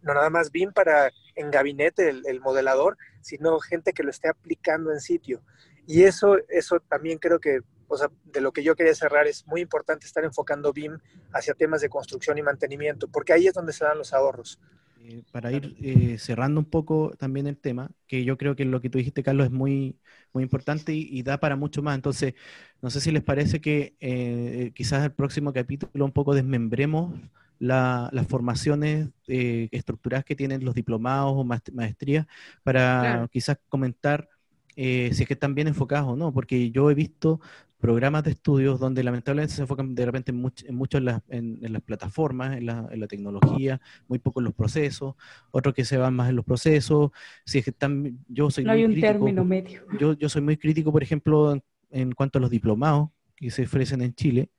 No 0.02 0.14
nada 0.14 0.30
más 0.30 0.52
BIM 0.52 0.72
para 0.72 1.12
en 1.36 1.52
gabinete 1.52 2.10
el, 2.10 2.24
el 2.26 2.40
modelador, 2.40 2.98
sino 3.22 3.60
gente 3.60 3.94
que 3.94 4.04
lo 4.04 4.12
esté 4.12 4.30
aplicando 4.30 4.92
en 4.92 5.00
sitio. 5.00 5.42
Y 5.86 6.04
eso, 6.04 6.38
eso 6.50 6.80
también 6.80 7.18
creo 7.20 7.40
que, 7.40 7.60
o 7.94 7.98
sea, 7.98 8.10
de 8.26 8.42
lo 8.42 8.52
que 8.52 8.64
yo 8.64 8.76
quería 8.76 8.96
cerrar, 8.96 9.28
es 9.28 9.46
muy 9.48 9.62
importante 9.62 10.06
estar 10.06 10.24
enfocando 10.24 10.74
BIM 10.74 10.98
hacia 11.32 11.54
temas 11.54 11.82
de 11.82 11.90
construcción 11.90 12.38
y 12.38 12.42
mantenimiento, 12.42 13.08
porque 13.08 13.34
ahí 13.34 13.48
es 13.48 13.54
donde 13.54 13.74
se 13.74 13.86
dan 13.86 13.98
los 13.98 14.14
ahorros. 14.14 14.60
Eh, 15.06 15.22
para 15.32 15.52
ir 15.52 15.76
eh, 15.82 16.18
cerrando 16.18 16.62
un 16.62 16.66
poco 16.66 17.14
también 17.18 17.46
el 17.48 17.58
tema, 17.58 17.92
que 18.08 18.24
yo 18.24 18.38
creo 18.38 18.56
que 18.56 18.64
lo 18.64 18.80
que 18.80 18.90
tú 18.90 18.98
dijiste, 18.98 19.22
Carlos, 19.22 19.48
es 19.48 19.52
muy, 19.52 19.98
muy 20.32 20.44
importante 20.44 20.94
y, 20.94 21.22
da 21.24 21.40
para 21.40 21.58
mucho 21.58 21.82
más. 21.82 21.96
Entonces, 21.96 22.36
no 22.82 22.90
sé 22.90 23.02
si 23.02 23.12
les 23.12 23.22
parece 23.22 23.60
que 23.60 23.96
eh, 24.00 24.72
quizás 24.74 25.04
el 25.04 25.12
próximo 25.12 25.52
capítulo 25.52 26.06
un 26.06 26.14
poco 26.14 26.34
desmembremos 26.34 27.14
las 27.60 28.28
formaciones 28.28 29.10
estructuradas 29.26 30.26
que 30.26 30.36
tienen 30.36 30.66
los 30.66 30.76
diplomados 30.76 31.34
o 31.34 31.46
maestrías 31.46 32.28
para 32.62 33.30
quizás 33.32 33.58
comentar 33.70 34.28
si 34.76 35.24
es 35.24 35.28
que 35.28 35.34
están 35.34 35.56
bien 35.56 35.68
enfocados 35.68 36.14
o 36.14 36.16
no, 36.16 36.34
porque 36.34 36.72
yo 36.72 36.90
he 36.90 36.94
visto 36.94 37.40
programas 37.84 38.24
de 38.24 38.32
estudios 38.32 38.80
donde 38.80 39.04
lamentablemente 39.04 39.56
se 39.56 39.62
enfocan 39.62 39.94
de 39.94 40.06
repente 40.06 40.32
en, 40.32 40.38
mucho 40.38 40.98
en, 40.98 41.04
las 41.04 41.82
plataformas, 41.82 42.56
en 42.56 42.66
la, 42.66 43.08
tecnología, 43.10 43.82
muy 44.08 44.20
poco 44.20 44.40
en 44.40 44.46
los 44.46 44.54
procesos, 44.54 45.16
otros 45.52 45.76
que 45.76 45.84
se 45.84 45.98
van 45.98 46.16
más 46.16 46.30
en 46.30 46.38
los 46.38 46.46
procesos. 46.46 47.12
Si 47.46 47.58
es 47.58 47.66
que 47.66 47.72
están, 47.72 48.24
yo 48.30 48.50
soy 48.50 48.64
no 48.64 48.72
hay 48.72 48.86
un 48.86 48.98
término 49.02 49.44
medio. 49.44 49.82
Yo, 50.00 50.14
yo 50.14 50.30
soy 50.30 50.42
muy 50.42 50.56
crítico, 50.56 50.94
por 50.94 51.04
ejemplo, 51.04 51.62
en 51.90 52.14
cuanto 52.14 52.38
a 52.38 52.42
los 52.42 52.50
diplomados 52.50 53.10
que 53.36 53.52
se 53.52 53.64
ofrecen 53.64 54.02
en 54.02 54.16
Chile, 54.16 54.50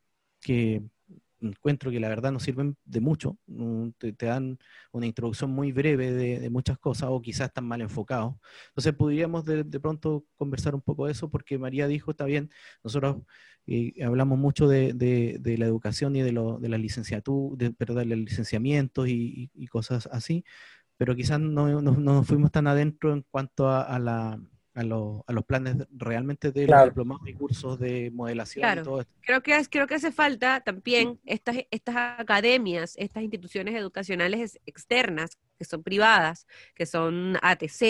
que 0.43 0.83
encuentro 1.49 1.90
que 1.90 2.01
la 2.01 2.09
verdad 2.09 2.32
no 2.32 2.40
sirven 2.40 2.76
de 2.84 3.01
mucho, 3.01 3.38
te, 3.99 4.12
dan 4.12 4.59
una 4.92 5.07
introducción 5.07 5.51
muy 5.51 5.72
breve 5.72 6.12
de, 6.12 6.51
muchas 6.51 6.78
cosas 6.78 7.09
o 7.11 7.20
quizás 7.22 7.49
están 7.49 7.66
mal 7.66 7.80
enfocados. 7.80 8.34
Entonces 8.68 8.95
podríamos 8.95 9.45
de, 9.45 9.64
pronto 9.80 10.24
conversar 10.36 10.74
un 10.74 10.82
poco 10.82 11.07
de 11.07 11.12
eso 11.12 11.30
porque 11.30 11.59
María 11.59 11.86
dijo, 11.86 12.12
está 12.12 12.24
bien, 12.24 12.51
nosotros 12.82 13.22
eh, 13.66 13.95
hablamos 14.05 14.38
mucho 14.38 14.68
de, 14.68 14.95
la 15.59 15.66
educación 15.66 16.16
y 16.16 16.22
de, 16.22 16.32
lo, 16.32 16.59
de 16.59 16.68
la 16.68 16.78
licenciatura, 16.78 17.57
de, 17.57 17.72
perdón, 17.72 18.09
los 18.09 18.18
licenciamientos 18.18 19.09
y, 19.09 19.51
cosas 19.70 20.09
así, 20.12 20.45
pero 20.97 21.16
quizás 21.16 21.40
no, 21.40 21.82
nos 21.82 22.26
fuimos 22.26 22.53
tan 22.53 22.66
adentro 22.66 23.12
en 23.12 23.22
cuanto 23.30 23.68
a 23.68 23.99
la 23.99 24.40
a, 24.75 24.81
a, 24.81 25.33
los 25.33 25.45
planes 25.45 25.77
realmente 25.91 26.51
de 26.53 26.66
los 26.66 26.85
diplomados 26.85 27.29
y 27.29 27.35
cursos 27.35 27.79
de 27.79 28.11
modelación 28.12 28.79
y 28.79 28.83
todo 28.83 29.01
esto. 29.01 29.12
Creo 29.20 29.43
que, 29.43 29.64
creo 29.70 29.87
que 29.87 29.95
hace 29.95 30.12
falta 30.12 30.61
también 30.61 31.20
estas, 31.25 31.57
estas 31.70 31.97
academias, 32.18 32.95
estas 32.97 33.22
instituciones 33.22 33.75
educacionales 33.75 34.59
externas, 34.66 35.39
que 35.59 35.64
son 35.64 35.83
privadas, 35.83 36.47
que 36.75 36.87
son 36.87 37.37
ATC, 37.41 37.81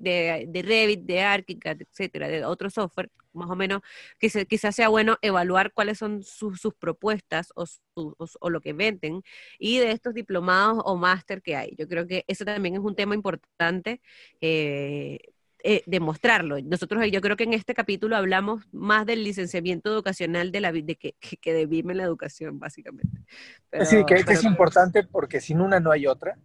de, 0.00 0.46
de 0.48 0.62
Revit, 0.62 1.00
de 1.02 1.20
ArchiCAD, 1.20 1.82
etcétera, 1.82 2.28
de 2.28 2.44
otro 2.44 2.70
software, 2.70 3.10
más 3.32 3.50
o 3.50 3.56
menos, 3.56 3.82
que 4.18 4.30
se, 4.30 4.46
quizás 4.46 4.74
sea 4.74 4.88
bueno 4.88 5.18
evaluar 5.22 5.72
cuáles 5.72 5.98
son 5.98 6.22
sus, 6.22 6.60
sus 6.60 6.74
propuestas 6.74 7.52
o, 7.54 7.64
o, 7.94 8.50
lo 8.50 8.60
que 8.60 8.72
venden 8.72 9.22
y 9.58 9.78
de 9.78 9.92
estos 9.92 10.14
diplomados 10.14 10.82
o 10.84 10.96
máster 10.96 11.42
que 11.42 11.56
hay. 11.56 11.74
Yo 11.78 11.86
creo 11.86 12.06
que 12.06 12.24
ese 12.26 12.44
también 12.44 12.74
es 12.74 12.80
un 12.80 12.94
tema 12.96 13.14
importante. 13.14 14.00
Eh, 14.40 15.18
eh, 15.62 15.82
demostrarlo. 15.86 16.60
Nosotros 16.62 17.04
yo 17.10 17.20
creo 17.20 17.36
que 17.36 17.44
en 17.44 17.52
este 17.52 17.74
capítulo 17.74 18.16
hablamos 18.16 18.62
más 18.72 19.06
del 19.06 19.24
licenciamiento 19.24 19.90
educacional 19.90 20.52
de 20.52 20.60
la 20.60 20.72
de 20.72 20.96
que, 20.96 21.14
que 21.18 21.52
de 21.52 21.66
BIM 21.66 21.90
en 21.90 21.98
la 21.98 22.04
educación, 22.04 22.58
básicamente. 22.58 23.18
sí, 23.84 24.04
que, 24.06 24.14
es 24.14 24.44
importante 24.44 25.04
porque 25.04 25.40
sin 25.40 25.60
una 25.60 25.80
no 25.80 25.90
hay 25.90 26.06
otra. 26.06 26.36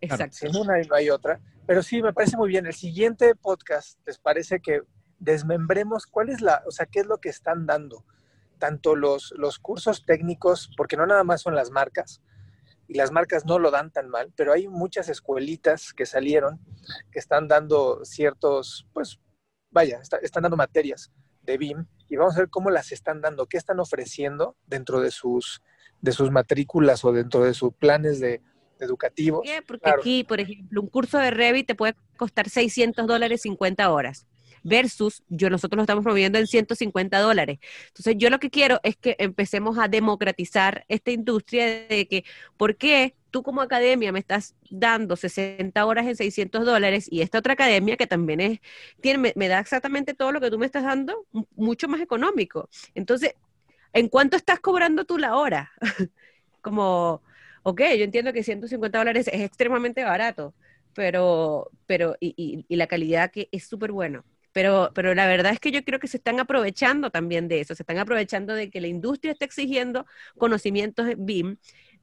Exacto. 0.00 0.36
Sin 0.36 0.56
una 0.56 0.78
no 0.78 0.94
hay 0.94 1.10
otra. 1.10 1.40
Pero 1.66 1.82
sí, 1.82 2.02
me 2.02 2.12
parece 2.12 2.36
muy 2.36 2.48
bien. 2.48 2.66
El 2.66 2.74
siguiente 2.74 3.34
podcast, 3.34 3.98
¿les 4.06 4.18
parece 4.18 4.60
que 4.60 4.82
desmembremos 5.18 6.06
cuál 6.06 6.28
es 6.28 6.40
la, 6.40 6.62
o 6.66 6.70
sea, 6.70 6.86
qué 6.86 7.00
es 7.00 7.06
lo 7.06 7.18
que 7.18 7.28
están 7.28 7.66
dando? 7.66 8.04
Tanto 8.58 8.96
los, 8.96 9.34
los 9.36 9.58
cursos 9.58 10.04
técnicos, 10.06 10.70
porque 10.76 10.96
no 10.96 11.06
nada 11.06 11.24
más 11.24 11.42
son 11.42 11.54
las 11.54 11.70
marcas, 11.70 12.22
y 12.88 12.94
las 12.94 13.10
marcas 13.12 13.44
no 13.44 13.58
lo 13.58 13.70
dan 13.70 13.90
tan 13.90 14.08
mal, 14.08 14.32
pero 14.36 14.52
hay 14.52 14.68
muchas 14.68 15.08
escuelitas 15.08 15.92
que 15.92 16.06
salieron 16.06 16.60
que 17.10 17.18
están 17.18 17.48
dando 17.48 18.04
ciertos, 18.04 18.86
pues, 18.92 19.18
vaya, 19.70 20.00
están 20.22 20.42
dando 20.42 20.56
materias 20.56 21.10
de 21.42 21.58
BIM 21.58 21.86
y 22.08 22.16
vamos 22.16 22.36
a 22.36 22.40
ver 22.40 22.50
cómo 22.50 22.70
las 22.70 22.92
están 22.92 23.20
dando, 23.20 23.46
qué 23.46 23.56
están 23.56 23.80
ofreciendo 23.80 24.56
dentro 24.66 25.00
de 25.00 25.10
sus, 25.10 25.62
de 26.00 26.12
sus 26.12 26.30
matrículas 26.30 27.04
o 27.04 27.12
dentro 27.12 27.44
de 27.44 27.54
sus 27.54 27.72
planes 27.74 28.20
de, 28.20 28.40
educativos. 28.78 29.42
Porque 29.66 29.90
aquí, 29.90 30.24
por 30.24 30.40
ejemplo, 30.40 30.80
un 30.80 30.88
curso 30.88 31.18
de 31.18 31.30
Revit 31.30 31.66
te 31.66 31.74
puede 31.74 31.94
costar 32.16 32.48
600 32.48 33.06
dólares 33.06 33.42
50 33.42 33.90
horas 33.90 34.26
versus 34.66 35.22
yo 35.28 35.48
nosotros 35.48 35.76
lo 35.76 35.82
estamos 35.82 36.02
promoviendo 36.02 36.38
en 36.38 36.46
150 36.46 37.18
dólares. 37.20 37.58
Entonces 37.88 38.16
yo 38.18 38.30
lo 38.30 38.40
que 38.40 38.50
quiero 38.50 38.80
es 38.82 38.96
que 38.96 39.14
empecemos 39.18 39.78
a 39.78 39.86
democratizar 39.88 40.84
esta 40.88 41.12
industria 41.12 41.86
de 41.86 42.08
que, 42.08 42.24
¿por 42.56 42.76
qué 42.76 43.14
tú 43.30 43.42
como 43.44 43.60
academia 43.60 44.10
me 44.10 44.18
estás 44.18 44.56
dando 44.68 45.14
60 45.14 45.84
horas 45.86 46.06
en 46.06 46.16
600 46.16 46.64
dólares 46.64 47.06
y 47.10 47.20
esta 47.20 47.38
otra 47.38 47.52
academia 47.52 47.96
que 47.96 48.08
también 48.08 48.40
es, 48.40 48.60
tiene, 49.00 49.32
me, 49.36 49.48
da 49.48 49.60
exactamente 49.60 50.14
todo 50.14 50.32
lo 50.32 50.40
que 50.40 50.50
tú 50.50 50.58
me 50.58 50.66
estás 50.66 50.82
dando, 50.82 51.26
mucho 51.54 51.86
más 51.86 52.00
económico? 52.00 52.68
Entonces, 52.94 53.34
¿en 53.92 54.08
cuánto 54.08 54.36
estás 54.36 54.58
cobrando 54.58 55.04
tú 55.04 55.16
la 55.18 55.36
hora? 55.36 55.70
como, 56.60 57.22
ok, 57.62 57.82
yo 57.96 58.04
entiendo 58.04 58.32
que 58.32 58.42
150 58.42 58.98
dólares 58.98 59.28
es 59.28 59.42
extremadamente 59.42 60.02
barato, 60.02 60.54
pero, 60.94 61.70
pero, 61.86 62.16
y, 62.20 62.64
y 62.68 62.76
la 62.76 62.88
calidad 62.88 63.30
que 63.30 63.48
es 63.52 63.64
súper 63.68 63.92
bueno 63.92 64.24
pero, 64.56 64.90
pero 64.94 65.14
la 65.14 65.26
verdad 65.26 65.52
es 65.52 65.60
que 65.60 65.70
yo 65.70 65.84
creo 65.84 66.00
que 66.00 66.08
se 66.08 66.16
están 66.16 66.40
aprovechando 66.40 67.10
también 67.10 67.46
de 67.46 67.60
eso, 67.60 67.74
se 67.74 67.82
están 67.82 67.98
aprovechando 67.98 68.54
de 68.54 68.70
que 68.70 68.80
la 68.80 68.86
industria 68.86 69.32
está 69.32 69.44
exigiendo 69.44 70.06
conocimientos 70.38 71.08
BIM. 71.18 71.58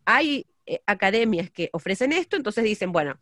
Hay 0.06 0.46
eh, 0.68 0.80
academias 0.86 1.50
que 1.50 1.72
ofrecen 1.74 2.14
esto, 2.14 2.36
entonces 2.36 2.64
dicen, 2.64 2.92
bueno, 2.92 3.18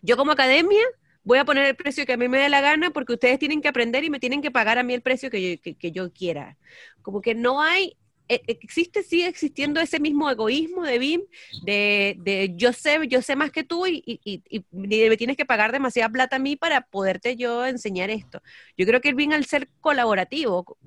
yo 0.00 0.16
como 0.16 0.32
academia 0.32 0.82
voy 1.24 1.36
a 1.36 1.44
poner 1.44 1.66
el 1.66 1.76
precio 1.76 2.06
que 2.06 2.14
a 2.14 2.16
mí 2.16 2.26
me 2.26 2.38
dé 2.38 2.48
la 2.48 2.62
gana 2.62 2.88
porque 2.88 3.12
ustedes 3.12 3.38
tienen 3.38 3.60
que 3.60 3.68
aprender 3.68 4.02
y 4.02 4.08
me 4.08 4.18
tienen 4.18 4.40
que 4.40 4.50
pagar 4.50 4.78
a 4.78 4.82
mí 4.82 4.94
el 4.94 5.02
precio 5.02 5.28
que 5.28 5.58
yo, 5.58 5.76
que 5.78 5.92
yo 5.92 6.10
quiera. 6.14 6.56
Como 7.02 7.20
que 7.20 7.34
no 7.34 7.60
hay 7.60 7.98
existe, 8.28 9.02
sigue 9.02 9.26
existiendo 9.26 9.80
ese 9.80 10.00
mismo 10.00 10.30
egoísmo 10.30 10.82
de 10.82 10.98
BIM, 10.98 11.22
de, 11.64 12.52
yo 12.56 12.72
sé, 12.72 12.98
yo 13.08 13.22
sé 13.22 13.36
más 13.36 13.50
que 13.50 13.64
tú 13.64 13.86
y, 13.86 14.02
y, 14.06 14.64
me 14.70 15.16
tienes 15.16 15.36
que 15.36 15.44
pagar 15.44 15.72
demasiada 15.72 16.08
plata 16.08 16.36
a 16.36 16.38
mí 16.38 16.56
para 16.56 16.82
poderte 16.82 17.36
yo 17.36 17.66
enseñar 17.66 18.10
esto. 18.10 18.42
Yo 18.76 18.86
creo 18.86 19.00
que 19.00 19.10
el 19.10 19.14
BIM 19.14 19.32
al 19.32 19.44
ser 19.44 19.68
colaborativo, 19.80 20.78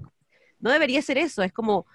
no 0.60 0.72
debería 0.72 1.02
ser 1.02 1.18
eso, 1.18 1.44
es 1.44 1.54
como, 1.54 1.86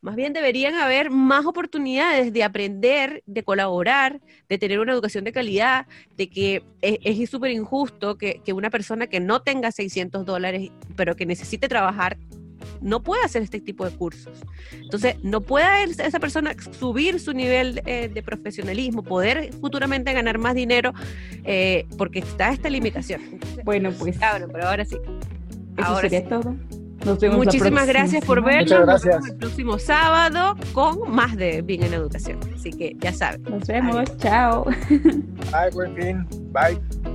más 0.00 0.14
bien 0.14 0.32
deberían 0.32 0.74
haber 0.74 1.10
más 1.10 1.44
oportunidades 1.46 2.32
de 2.32 2.44
aprender, 2.44 3.22
de 3.26 3.42
colaborar, 3.42 4.20
de 4.48 4.58
tener 4.58 4.78
una 4.80 4.92
educación 4.92 5.24
de 5.24 5.32
calidad, 5.32 5.86
de 6.16 6.30
que 6.30 6.62
es 6.80 7.30
súper 7.30 7.50
injusto 7.50 8.16
que, 8.16 8.40
que, 8.44 8.52
una 8.52 8.70
persona 8.70 9.08
que 9.08 9.20
no 9.20 9.42
tenga 9.42 9.72
600 9.72 10.24
dólares, 10.24 10.70
pero 10.96 11.16
que 11.16 11.26
necesite 11.26 11.68
trabajar, 11.68 12.16
no 12.80 13.02
puede 13.02 13.24
hacer 13.24 13.42
este 13.42 13.60
tipo 13.60 13.84
de 13.84 13.90
cursos. 13.92 14.38
Entonces, 14.72 15.16
no 15.22 15.40
puede 15.40 15.84
esa 15.84 16.20
persona 16.20 16.54
subir 16.78 17.20
su 17.20 17.32
nivel 17.32 17.82
eh, 17.86 18.10
de 18.12 18.22
profesionalismo, 18.22 19.02
poder 19.02 19.52
futuramente 19.60 20.12
ganar 20.12 20.38
más 20.38 20.54
dinero, 20.54 20.92
eh, 21.44 21.86
porque 21.96 22.20
está 22.20 22.50
esta 22.50 22.68
limitación. 22.70 23.20
bueno, 23.64 23.90
pues. 23.92 24.18
Claro, 24.18 24.48
pero 24.52 24.68
ahora 24.68 24.84
sí. 24.84 24.96
Eso 25.76 25.86
ahora 25.86 26.08
sería 26.08 26.28
todo. 26.28 26.56
Nos 27.04 27.20
vemos 27.20 27.38
Muchísimas 27.38 27.86
gracias 27.86 28.24
por 28.24 28.42
vernos. 28.42 28.86
Nos 28.86 29.04
vemos 29.04 29.28
el 29.28 29.36
próximo 29.36 29.78
sábado 29.78 30.56
con 30.72 31.10
más 31.10 31.36
de 31.36 31.62
Bien 31.62 31.84
en 31.84 31.94
Educación. 31.94 32.40
Así 32.54 32.70
que 32.70 32.96
ya 32.98 33.12
saben. 33.12 33.42
Nos 33.44 33.66
vemos. 33.66 34.16
Chao. 34.18 34.64
Bye, 34.64 35.70
buen 35.72 35.94
fin. 35.94 36.26
Bye. 36.52 37.07